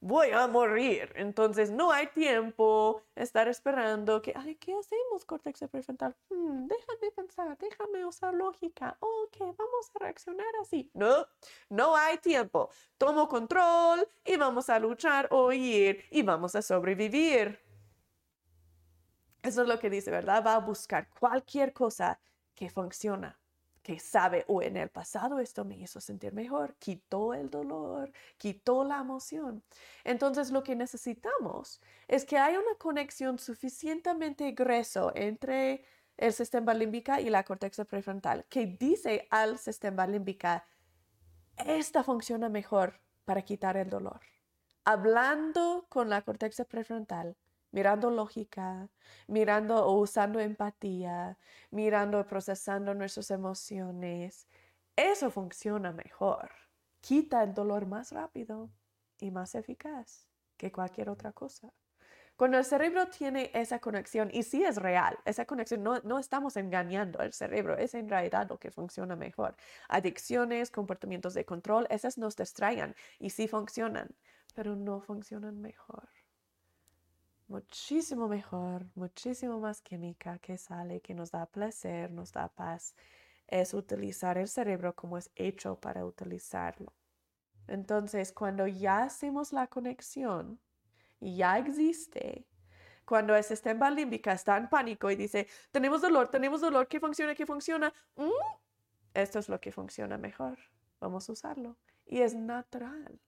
Voy 0.00 0.30
a 0.30 0.46
morir. 0.46 1.12
Entonces 1.16 1.70
no 1.70 1.92
hay 1.92 2.06
tiempo 2.06 3.02
estar 3.14 3.46
esperando 3.46 4.22
que, 4.22 4.32
ay, 4.34 4.54
¿qué 4.54 4.72
hacemos, 4.72 5.26
corteza 5.26 5.68
prefrontal? 5.68 6.16
Hmm, 6.30 6.66
déjame 6.66 7.10
pensar, 7.14 7.58
déjame 7.58 8.06
usar 8.06 8.32
lógica. 8.32 8.96
Ok, 9.00 9.36
vamos 9.38 9.90
a 9.94 9.98
reaccionar 9.98 10.46
así. 10.62 10.90
No, 10.94 11.26
no 11.68 11.94
hay 11.94 12.16
tiempo. 12.16 12.70
Tomo 12.96 13.28
control 13.28 14.08
y 14.24 14.38
vamos 14.38 14.70
a 14.70 14.78
luchar 14.78 15.28
o 15.30 15.52
ir 15.52 16.06
y 16.10 16.22
vamos 16.22 16.56
a 16.56 16.62
sobrevivir. 16.62 17.60
Eso 19.42 19.60
es 19.60 19.68
lo 19.68 19.78
que 19.78 19.90
dice, 19.90 20.10
¿verdad? 20.10 20.42
Va 20.42 20.54
a 20.54 20.60
buscar 20.60 21.10
cualquier 21.10 21.74
cosa 21.74 22.18
que 22.54 22.70
funciona 22.70 23.38
que 23.86 24.00
sabe, 24.00 24.44
o 24.48 24.62
en 24.62 24.76
el 24.76 24.88
pasado 24.88 25.38
esto 25.38 25.64
me 25.64 25.76
hizo 25.76 26.00
sentir 26.00 26.32
mejor, 26.32 26.74
quitó 26.74 27.34
el 27.34 27.48
dolor, 27.48 28.10
quitó 28.36 28.82
la 28.82 28.98
emoción. 28.98 29.62
Entonces 30.02 30.50
lo 30.50 30.64
que 30.64 30.74
necesitamos 30.74 31.80
es 32.08 32.24
que 32.24 32.36
haya 32.36 32.58
una 32.58 32.74
conexión 32.78 33.38
suficientemente 33.38 34.50
grueso 34.50 35.12
entre 35.14 35.84
el 36.16 36.32
sistema 36.32 36.74
límbica 36.74 37.20
y 37.20 37.30
la 37.30 37.44
corteza 37.44 37.84
prefrontal, 37.84 38.44
que 38.48 38.66
dice 38.66 39.28
al 39.30 39.56
sistema 39.56 40.04
límbica, 40.04 40.66
esta 41.56 42.02
funciona 42.02 42.48
mejor 42.48 42.98
para 43.24 43.42
quitar 43.42 43.76
el 43.76 43.88
dolor. 43.88 44.18
Hablando 44.84 45.86
con 45.88 46.08
la 46.08 46.22
corteza 46.22 46.64
prefrontal, 46.64 47.36
mirando 47.76 48.10
lógica, 48.10 48.88
mirando 49.26 49.74
o 49.84 50.00
usando 50.00 50.40
empatía, 50.40 51.36
mirando 51.70 52.18
y 52.18 52.24
procesando 52.24 52.94
nuestras 52.94 53.30
emociones, 53.30 54.48
eso 54.96 55.30
funciona 55.30 55.92
mejor. 55.92 56.50
Quita 57.02 57.42
el 57.42 57.52
dolor 57.52 57.84
más 57.86 58.12
rápido 58.12 58.70
y 59.20 59.30
más 59.30 59.54
eficaz 59.54 60.26
que 60.56 60.72
cualquier 60.72 61.10
otra 61.10 61.32
cosa. 61.32 61.70
Cuando 62.36 62.56
el 62.56 62.64
cerebro 62.64 63.08
tiene 63.08 63.50
esa 63.52 63.78
conexión, 63.78 64.30
y 64.32 64.42
sí 64.42 64.64
es 64.64 64.76
real, 64.76 65.18
esa 65.26 65.44
conexión 65.44 65.82
no, 65.82 66.00
no 66.00 66.18
estamos 66.18 66.56
engañando 66.56 67.20
al 67.20 67.34
cerebro, 67.34 67.76
es 67.76 67.94
en 67.94 68.08
realidad 68.08 68.48
lo 68.48 68.58
que 68.58 68.70
funciona 68.70 69.16
mejor. 69.16 69.54
Adicciones, 69.90 70.70
comportamientos 70.70 71.34
de 71.34 71.44
control, 71.44 71.86
esas 71.90 72.16
nos 72.16 72.36
distraen 72.36 72.94
y 73.18 73.30
sí 73.30 73.48
funcionan, 73.48 74.08
pero 74.54 74.76
no 74.76 75.02
funcionan 75.02 75.60
mejor 75.60 76.08
muchísimo 77.48 78.28
mejor, 78.28 78.86
muchísimo 78.94 79.60
más 79.60 79.80
química 79.80 80.38
que 80.38 80.58
sale, 80.58 81.00
que 81.00 81.14
nos 81.14 81.30
da 81.30 81.46
placer, 81.46 82.10
nos 82.10 82.32
da 82.32 82.48
paz, 82.48 82.94
es 83.46 83.74
utilizar 83.74 84.38
el 84.38 84.48
cerebro 84.48 84.94
como 84.94 85.18
es 85.18 85.30
hecho 85.36 85.78
para 85.78 86.04
utilizarlo. 86.04 86.92
Entonces, 87.68 88.32
cuando 88.32 88.66
ya 88.66 89.02
hacemos 89.04 89.52
la 89.52 89.66
conexión 89.66 90.60
ya 91.20 91.58
existe, 91.58 92.46
cuando 93.04 93.34
el 93.34 93.44
sistema 93.44 93.90
límbico 93.90 94.30
está 94.30 94.56
en 94.56 94.68
pánico 94.68 95.10
y 95.10 95.16
dice, 95.16 95.46
tenemos 95.70 96.02
dolor, 96.02 96.28
tenemos 96.28 96.60
dolor, 96.60 96.88
que 96.88 97.00
funciona, 97.00 97.34
que 97.34 97.46
funciona, 97.46 97.92
mm, 98.16 98.30
esto 99.14 99.38
es 99.38 99.48
lo 99.48 99.60
que 99.60 99.72
funciona 99.72 100.18
mejor, 100.18 100.58
vamos 101.00 101.28
a 101.28 101.32
usarlo. 101.32 101.78
Y 102.04 102.20
es 102.20 102.34
natural, 102.34 103.20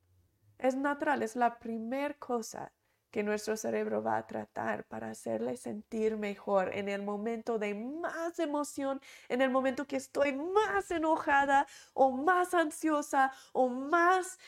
es 0.59 0.77
natural, 0.77 1.23
es 1.23 1.37
la 1.37 1.59
primera 1.59 2.15
cosa 2.15 2.73
que 3.11 3.23
nuestro 3.23 3.57
cerebro 3.57 4.03
va 4.03 4.19
a 4.19 4.27
tratar 4.27 4.85
para 4.85 5.11
hacerle 5.11 5.57
sentir 5.57 6.17
mejor 6.17 6.75
en 6.75 6.89
el 6.89 7.03
momento 7.03 7.59
de 7.59 7.75
más 7.75 8.39
emoción, 8.39 9.01
en 9.29 9.41
el 9.43 9.51
momento 9.51 9.87
que 9.87 9.97
estoy 9.97 10.33
más 10.33 10.91
enojada 10.91 11.67
o 11.95 12.11
más 12.13 12.55
ansiosa 12.55 13.33
o 13.53 13.69
más 13.69 14.39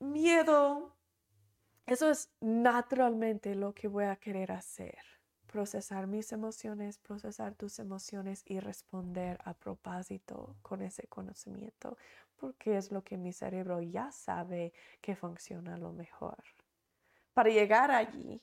miedo. 0.00 0.96
Eso 1.86 2.10
es 2.10 2.30
naturalmente 2.40 3.54
lo 3.54 3.74
que 3.74 3.88
voy 3.88 4.04
a 4.04 4.16
querer 4.16 4.52
hacer. 4.52 4.98
Procesar 5.46 6.06
mis 6.06 6.32
emociones, 6.32 6.98
procesar 6.98 7.54
tus 7.54 7.78
emociones 7.78 8.42
y 8.44 8.60
responder 8.60 9.38
a 9.44 9.54
propósito 9.54 10.56
con 10.60 10.82
ese 10.82 11.06
conocimiento, 11.06 11.96
porque 12.36 12.76
es 12.76 12.92
lo 12.92 13.02
que 13.02 13.16
mi 13.16 13.32
cerebro 13.32 13.80
ya 13.80 14.12
sabe 14.12 14.74
que 15.00 15.16
funciona 15.16 15.78
lo 15.78 15.92
mejor 15.92 16.36
para 17.38 17.50
llegar 17.50 17.92
allí. 17.92 18.42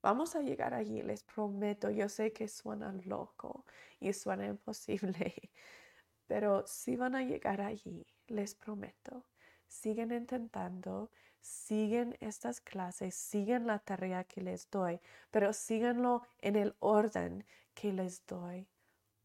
Vamos 0.00 0.36
a 0.36 0.42
llegar 0.42 0.74
allí, 0.74 1.02
les 1.02 1.24
prometo. 1.24 1.90
Yo 1.90 2.08
sé 2.08 2.32
que 2.32 2.46
suena 2.46 2.92
loco 3.04 3.64
y 3.98 4.12
suena 4.12 4.46
imposible, 4.46 5.50
pero 6.28 6.64
si 6.64 6.94
van 6.94 7.16
a 7.16 7.24
llegar 7.24 7.60
allí, 7.60 8.06
les 8.28 8.54
prometo. 8.54 9.24
Siguen 9.66 10.12
intentando, 10.12 11.10
siguen 11.40 12.16
estas 12.20 12.60
clases, 12.60 13.16
siguen 13.16 13.66
la 13.66 13.80
tarea 13.80 14.22
que 14.22 14.40
les 14.40 14.70
doy, 14.70 15.00
pero 15.32 15.52
síganlo 15.52 16.22
en 16.38 16.54
el 16.54 16.76
orden 16.78 17.44
que 17.74 17.92
les 17.92 18.24
doy. 18.24 18.68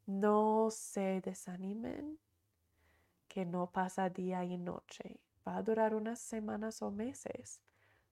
No 0.07 0.69
se 0.71 1.21
desanimen, 1.21 2.17
que 3.27 3.45
no 3.45 3.71
pasa 3.71 4.09
día 4.09 4.43
y 4.43 4.57
noche. 4.57 5.19
Va 5.47 5.57
a 5.57 5.61
durar 5.61 5.93
unas 5.93 6.17
semanas 6.17 6.81
o 6.81 6.89
meses 6.89 7.61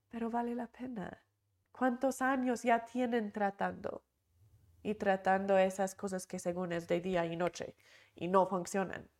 pero 0.08 0.30
vale 0.30 0.54
la 0.54 0.66
pena. 0.66 1.22
¿Cuántos 1.72 2.22
años 2.22 2.62
ya 2.62 2.84
tienen 2.84 3.32
tratando? 3.32 4.04
Y 4.82 4.94
tratando 4.94 5.58
esas 5.58 5.94
cosas 5.94 6.26
que 6.26 6.38
según 6.38 6.72
es 6.72 6.86
de 6.86 7.00
día 7.00 7.26
y 7.26 7.36
noche 7.36 7.76
y 8.14 8.28
no 8.28 8.46
funcionan. 8.46 9.10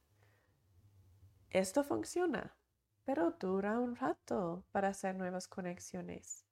Esto 1.50 1.84
funciona, 1.84 2.56
pero 3.04 3.32
dura 3.32 3.78
un 3.78 3.96
rato 3.96 4.64
para 4.72 4.88
hacer 4.88 5.14
nuevas 5.14 5.48
conexiones. 5.48 6.44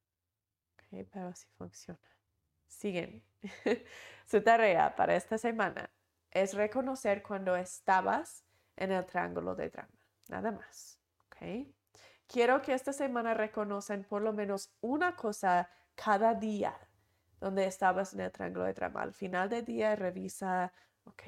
pero 0.91 1.35
sí 1.35 1.47
funciona. 1.57 2.01
Siguen. 2.69 3.25
Su 4.27 4.43
tarea 4.43 4.95
para 4.95 5.17
esta 5.17 5.39
semana 5.39 5.91
es 6.31 6.55
reconocer 6.55 7.23
cuando 7.23 7.57
estabas 7.57 8.45
en 8.77 8.93
el 8.93 9.05
triángulo 9.07 9.55
de 9.55 9.71
drama. 9.71 9.99
Nada 10.29 10.51
más. 10.53 10.99
¿okay? 11.27 11.75
Quiero 12.27 12.63
que 12.63 12.75
esta 12.75 12.93
semana 12.93 13.35
reconocen 13.35 14.05
por 14.05 14.23
lo 14.23 14.33
menos 14.33 14.73
una 14.81 15.15
cosa 15.17 15.71
cada 15.95 16.35
día 16.35 16.77
donde 17.41 17.67
estabas 17.67 18.15
en 18.15 18.21
el 18.21 18.33
triángulo 18.33 18.65
de 18.65 18.73
drama. 18.73 19.03
Al 19.03 19.13
final 19.13 19.49
del 19.49 19.65
día 19.65 19.95
revisa, 19.97 20.73
ok, 21.05 21.23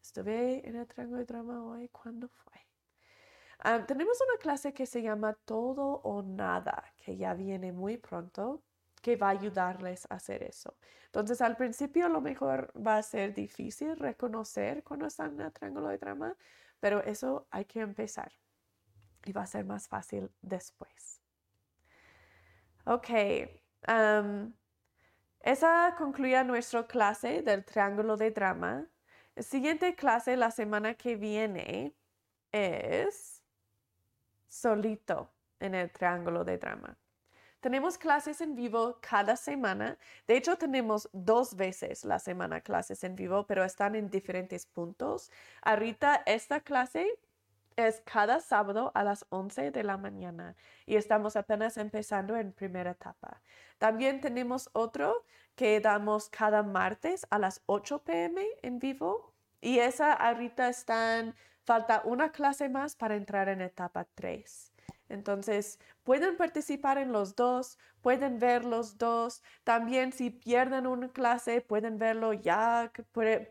estuve 0.00 0.66
en 0.66 0.76
el 0.76 0.86
triángulo 0.86 1.18
de 1.18 1.26
drama 1.26 1.62
hoy, 1.64 1.88
¿cuándo 1.88 2.28
fue? 2.28 2.52
Ah, 3.58 3.84
tenemos 3.86 4.18
una 4.22 4.38
clase 4.38 4.72
que 4.72 4.86
se 4.86 5.02
llama 5.02 5.34
Todo 5.44 6.00
o 6.02 6.22
Nada, 6.22 6.82
que 6.96 7.16
ya 7.18 7.34
viene 7.34 7.72
muy 7.72 7.98
pronto, 7.98 8.62
que 9.02 9.16
va 9.16 9.28
a 9.28 9.30
ayudarles 9.30 10.06
a 10.10 10.14
hacer 10.14 10.42
eso. 10.42 10.78
Entonces, 11.06 11.42
al 11.42 11.56
principio 11.56 12.06
a 12.06 12.08
lo 12.08 12.22
mejor 12.22 12.72
va 12.74 12.96
a 12.96 13.02
ser 13.02 13.34
difícil 13.34 13.96
reconocer 13.98 14.82
cuando 14.82 15.06
están 15.06 15.34
en 15.34 15.42
el 15.42 15.52
triángulo 15.52 15.88
de 15.88 15.98
drama, 15.98 16.36
pero 16.80 17.02
eso 17.02 17.46
hay 17.50 17.66
que 17.66 17.80
empezar 17.80 18.32
y 19.24 19.32
va 19.32 19.42
a 19.42 19.46
ser 19.46 19.64
más 19.64 19.88
fácil 19.88 20.30
después. 20.42 21.20
Ok, 22.84 23.10
esa 25.40 25.94
concluye 25.96 26.42
nuestra 26.44 26.86
clase 26.86 27.42
del 27.42 27.64
triángulo 27.64 28.16
de 28.16 28.30
drama. 28.30 28.86
La 29.34 29.42
siguiente 29.42 29.94
clase 29.94 30.36
la 30.36 30.50
semana 30.50 30.94
que 30.94 31.16
viene 31.16 31.94
es 32.52 33.42
solito 34.48 35.30
en 35.60 35.74
el 35.74 35.90
triángulo 35.90 36.44
de 36.44 36.58
drama. 36.58 36.96
Tenemos 37.60 37.98
clases 37.98 38.40
en 38.40 38.56
vivo 38.56 38.98
cada 39.02 39.36
semana. 39.36 39.98
De 40.26 40.36
hecho, 40.36 40.56
tenemos 40.56 41.10
dos 41.12 41.54
veces 41.54 42.06
la 42.06 42.18
semana 42.18 42.62
clases 42.62 43.04
en 43.04 43.14
vivo, 43.14 43.46
pero 43.46 43.62
están 43.64 43.94
en 43.94 44.08
diferentes 44.08 44.64
puntos. 44.64 45.30
Ahorita 45.60 46.22
esta 46.24 46.60
clase 46.60 47.06
es 47.76 48.02
cada 48.02 48.40
sábado 48.40 48.92
a 48.94 49.04
las 49.04 49.26
11 49.30 49.70
de 49.70 49.84
la 49.84 49.96
mañana 49.96 50.56
y 50.86 50.96
estamos 50.96 51.36
apenas 51.36 51.76
empezando 51.76 52.36
en 52.36 52.52
primera 52.52 52.92
etapa. 52.92 53.42
También 53.78 54.20
tenemos 54.20 54.70
otro 54.72 55.24
que 55.54 55.80
damos 55.80 56.28
cada 56.28 56.62
martes 56.62 57.26
a 57.30 57.38
las 57.38 57.62
8 57.66 58.02
pm 58.04 58.44
en 58.62 58.78
vivo 58.78 59.32
y 59.60 59.78
esa 59.78 60.12
ahorita 60.12 60.68
están, 60.68 61.34
falta 61.64 62.02
una 62.04 62.32
clase 62.32 62.68
más 62.68 62.96
para 62.96 63.16
entrar 63.16 63.48
en 63.48 63.60
etapa 63.60 64.06
3. 64.14 64.69
Entonces, 65.10 65.78
pueden 66.04 66.36
participar 66.36 66.96
en 66.98 67.10
los 67.12 67.34
dos, 67.34 67.78
pueden 68.00 68.38
ver 68.38 68.64
los 68.64 68.96
dos. 68.96 69.42
También 69.64 70.12
si 70.12 70.30
pierden 70.30 70.86
una 70.86 71.08
clase, 71.12 71.60
pueden 71.60 71.98
verlo 71.98 72.32
ya 72.32 72.92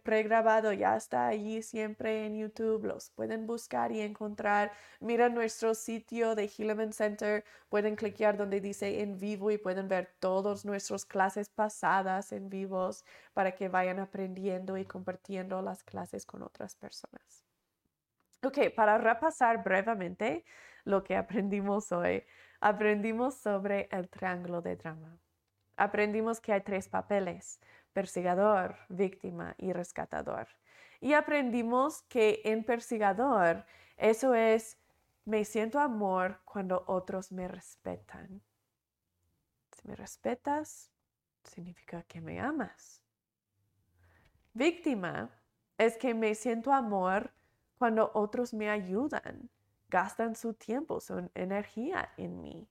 pregrabado, 0.03 0.71
ya 0.73 0.95
está 0.95 1.27
allí 1.27 1.61
siempre 1.61 2.25
en 2.25 2.37
YouTube. 2.37 2.85
Los 2.85 3.11
pueden 3.11 3.45
buscar 3.45 3.91
y 3.91 3.99
encontrar. 4.01 4.71
Mira 5.01 5.27
nuestro 5.29 5.75
sitio 5.75 6.33
de 6.35 6.45
Hilleman 6.45 6.93
Center. 6.93 7.43
Pueden 7.67 7.95
clicar 7.97 8.37
donde 8.37 8.61
dice 8.61 9.01
en 9.01 9.19
vivo 9.19 9.51
y 9.51 9.57
pueden 9.57 9.89
ver 9.89 10.15
todas 10.19 10.65
nuestras 10.65 11.05
clases 11.05 11.49
pasadas 11.49 12.31
en 12.31 12.49
vivos 12.49 13.03
para 13.33 13.53
que 13.53 13.67
vayan 13.67 13.99
aprendiendo 13.99 14.77
y 14.77 14.85
compartiendo 14.85 15.61
las 15.61 15.83
clases 15.83 16.25
con 16.25 16.41
otras 16.41 16.75
personas. 16.75 17.43
Ok, 18.41 18.73
para 18.73 18.97
repasar 18.97 19.61
brevemente, 19.63 20.45
lo 20.83 21.03
que 21.03 21.15
aprendimos 21.15 21.91
hoy. 21.91 22.23
Aprendimos 22.61 23.35
sobre 23.35 23.87
el 23.91 24.09
triángulo 24.09 24.61
de 24.61 24.75
drama. 24.75 25.19
Aprendimos 25.77 26.41
que 26.41 26.51
hay 26.51 26.61
tres 26.61 26.89
papeles, 26.89 27.61
persigador, 27.93 28.75
víctima 28.89 29.55
y 29.57 29.71
rescatador. 29.71 30.47
Y 30.99 31.13
aprendimos 31.13 32.01
que 32.03 32.41
en 32.43 32.65
persigador 32.65 33.65
eso 33.95 34.33
es, 34.33 34.77
me 35.25 35.45
siento 35.45 35.79
amor 35.79 36.41
cuando 36.43 36.83
otros 36.87 37.31
me 37.31 37.47
respetan. 37.47 38.41
Si 39.71 39.87
me 39.87 39.95
respetas, 39.95 40.91
significa 41.43 42.03
que 42.03 42.19
me 42.19 42.39
amas. 42.39 43.01
Víctima 44.53 45.29
es 45.77 45.97
que 45.97 46.13
me 46.13 46.35
siento 46.35 46.73
amor 46.73 47.31
cuando 47.77 48.11
otros 48.13 48.53
me 48.53 48.69
ayudan 48.69 49.49
gastan 49.89 50.35
su 50.35 50.53
tiempo, 50.53 50.99
su 50.99 51.29
energía 51.35 52.09
en 52.17 52.41
mí. 52.41 52.69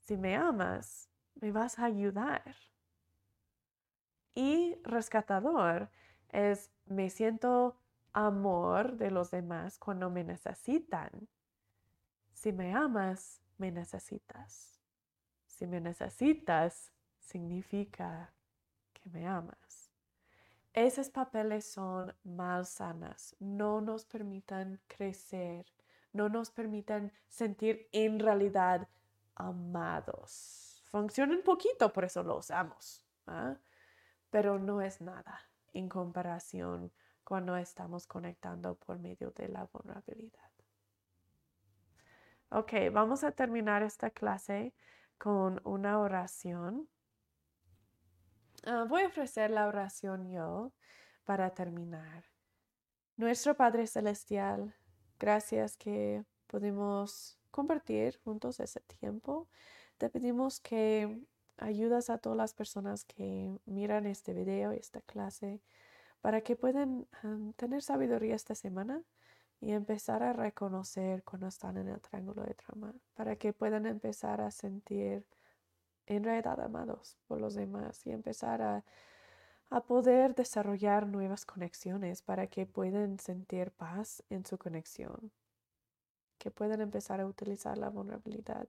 Si 0.00 0.16
me 0.16 0.36
amas, 0.36 1.08
me 1.34 1.52
vas 1.52 1.78
a 1.78 1.84
ayudar. 1.84 2.56
Y 4.34 4.76
rescatador 4.82 5.90
es 6.28 6.70
me 6.86 7.10
siento 7.10 7.76
amor 8.12 8.96
de 8.96 9.10
los 9.10 9.30
demás 9.30 9.78
cuando 9.78 10.10
me 10.10 10.24
necesitan. 10.24 11.28
Si 12.32 12.52
me 12.52 12.74
amas, 12.74 13.42
me 13.58 13.70
necesitas. 13.70 14.80
Si 15.46 15.66
me 15.66 15.80
necesitas, 15.80 16.92
significa 17.18 18.32
que 18.92 19.10
me 19.10 19.26
amas. 19.26 19.90
Esos 20.72 21.10
papeles 21.10 21.70
son 21.70 22.14
malsanas, 22.22 23.36
no 23.40 23.80
nos 23.80 24.04
permitan 24.04 24.80
crecer 24.86 25.66
no 26.12 26.28
nos 26.28 26.50
permiten 26.50 27.12
sentir 27.28 27.88
en 27.92 28.18
realidad 28.18 28.88
amados. 29.34 30.82
Funciona 30.86 31.34
un 31.34 31.42
poquito, 31.42 31.92
por 31.92 32.04
eso 32.04 32.22
lo 32.22 32.38
usamos, 32.38 33.06
¿ah? 33.26 33.56
pero 34.30 34.58
no 34.58 34.80
es 34.80 35.00
nada 35.00 35.40
en 35.72 35.88
comparación 35.88 36.92
cuando 37.24 37.56
estamos 37.56 38.06
conectando 38.06 38.74
por 38.74 38.98
medio 38.98 39.30
de 39.30 39.48
la 39.48 39.64
vulnerabilidad. 39.72 40.50
Ok, 42.50 42.72
vamos 42.92 43.22
a 43.22 43.30
terminar 43.30 43.84
esta 43.84 44.10
clase 44.10 44.74
con 45.16 45.60
una 45.64 46.00
oración. 46.00 46.88
Ah, 48.66 48.84
voy 48.88 49.02
a 49.02 49.06
ofrecer 49.06 49.52
la 49.52 49.68
oración 49.68 50.28
yo 50.28 50.72
para 51.24 51.50
terminar. 51.50 52.24
Nuestro 53.16 53.54
Padre 53.54 53.86
Celestial, 53.86 54.74
Gracias 55.20 55.76
que 55.76 56.24
podemos 56.46 57.38
compartir 57.50 58.18
juntos 58.24 58.58
ese 58.58 58.80
tiempo. 58.80 59.48
Te 59.98 60.08
pedimos 60.08 60.60
que 60.60 61.20
ayudas 61.58 62.08
a 62.08 62.16
todas 62.16 62.38
las 62.38 62.54
personas 62.54 63.04
que 63.04 63.54
miran 63.66 64.06
este 64.06 64.32
video 64.32 64.72
y 64.72 64.78
esta 64.78 65.02
clase 65.02 65.60
para 66.22 66.40
que 66.40 66.56
puedan 66.56 67.06
tener 67.56 67.82
sabiduría 67.82 68.34
esta 68.34 68.54
semana 68.54 69.02
y 69.60 69.72
empezar 69.72 70.22
a 70.22 70.32
reconocer 70.32 71.22
cuando 71.22 71.48
están 71.48 71.76
en 71.76 71.88
el 71.88 72.00
triángulo 72.00 72.42
de 72.42 72.54
trama, 72.54 72.94
para 73.12 73.36
que 73.36 73.52
puedan 73.52 73.84
empezar 73.84 74.40
a 74.40 74.50
sentir 74.50 75.26
en 76.06 76.24
realidad 76.24 76.58
amados 76.60 77.18
por 77.28 77.42
los 77.42 77.54
demás 77.54 78.06
y 78.06 78.10
empezar 78.10 78.62
a, 78.62 78.84
a 79.70 79.82
poder 79.84 80.34
desarrollar 80.34 81.06
nuevas 81.06 81.46
conexiones 81.46 82.22
para 82.22 82.48
que 82.48 82.66
puedan 82.66 83.20
sentir 83.20 83.70
paz 83.70 84.24
en 84.28 84.44
su 84.44 84.58
conexión, 84.58 85.30
que 86.38 86.50
puedan 86.50 86.80
empezar 86.80 87.20
a 87.20 87.26
utilizar 87.26 87.78
la 87.78 87.88
vulnerabilidad. 87.88 88.66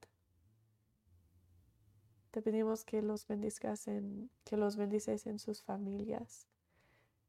Te 2.30 2.44
pedimos 2.44 2.86
que 2.86 3.02
los 3.02 3.28
bendizcas 3.28 3.88
en, 3.88 4.30
que 4.44 4.57
los 4.57 4.76
bendices 4.76 5.26
en 5.26 5.40
sus 5.40 5.64
familias, 5.64 6.45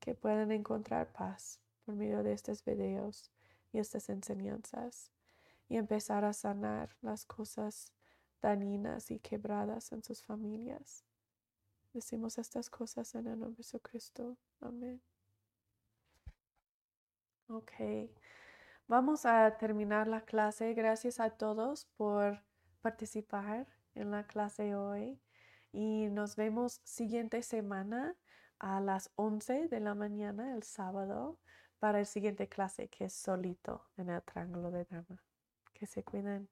que 0.01 0.15
puedan 0.15 0.53
encontrar 0.53 1.11
paz 1.11 1.59
por 1.87 1.95
medio 1.95 2.23
de 2.23 2.35
estos 2.35 2.63
videos 2.67 3.33
y 3.73 3.79
estas 3.79 4.11
enseñanzas 4.11 5.11
y 5.71 5.79
empezar 5.79 6.27
a 6.27 6.35
sanar 6.35 6.91
las 7.01 7.25
cosas 7.25 7.91
dañinas 8.43 9.11
y 9.11 9.19
quebradas 9.19 9.93
en 9.93 10.03
sus 10.03 10.23
familias. 10.23 11.05
Decimos 11.93 12.39
estas 12.39 12.71
cosas 12.71 13.15
en 13.15 13.27
el 13.27 13.39
nombre 13.39 13.51
de 13.51 13.57
Jesucristo. 13.57 14.39
Amén. 14.61 15.03
Ok. 17.49 17.73
Vamos 18.89 19.27
a 19.27 19.59
terminar 19.59 20.09
la 20.09 20.23
clase. 20.23 20.73
Gracias 20.73 21.21
a 21.21 21.31
todos 21.31 21.87
por 21.97 22.43
participar 22.81 23.67
en 23.95 24.11
la 24.11 24.27
clase 24.27 24.75
hoy. 24.75 25.21
Y 25.71 26.09
nos 26.11 26.37
vemos 26.37 26.81
siguiente 26.85 27.43
semana 27.43 28.17
a 28.59 28.81
las 28.81 29.11
11 29.17 29.69
de 29.69 29.81
la 29.81 29.95
mañana, 29.95 30.55
el 30.55 30.63
sábado, 30.63 31.39
para 31.79 32.01
el 32.01 32.07
siguiente 32.07 32.49
clase 32.49 32.89
que 32.89 33.07
es 33.07 33.13
solito 33.13 33.85
en 33.97 34.09
el 34.09 34.23
triángulo 34.23 34.71
de 34.71 34.85
drama. 34.85 35.23
Que 35.75 35.87
se 35.87 36.05
cuiden. 36.05 36.49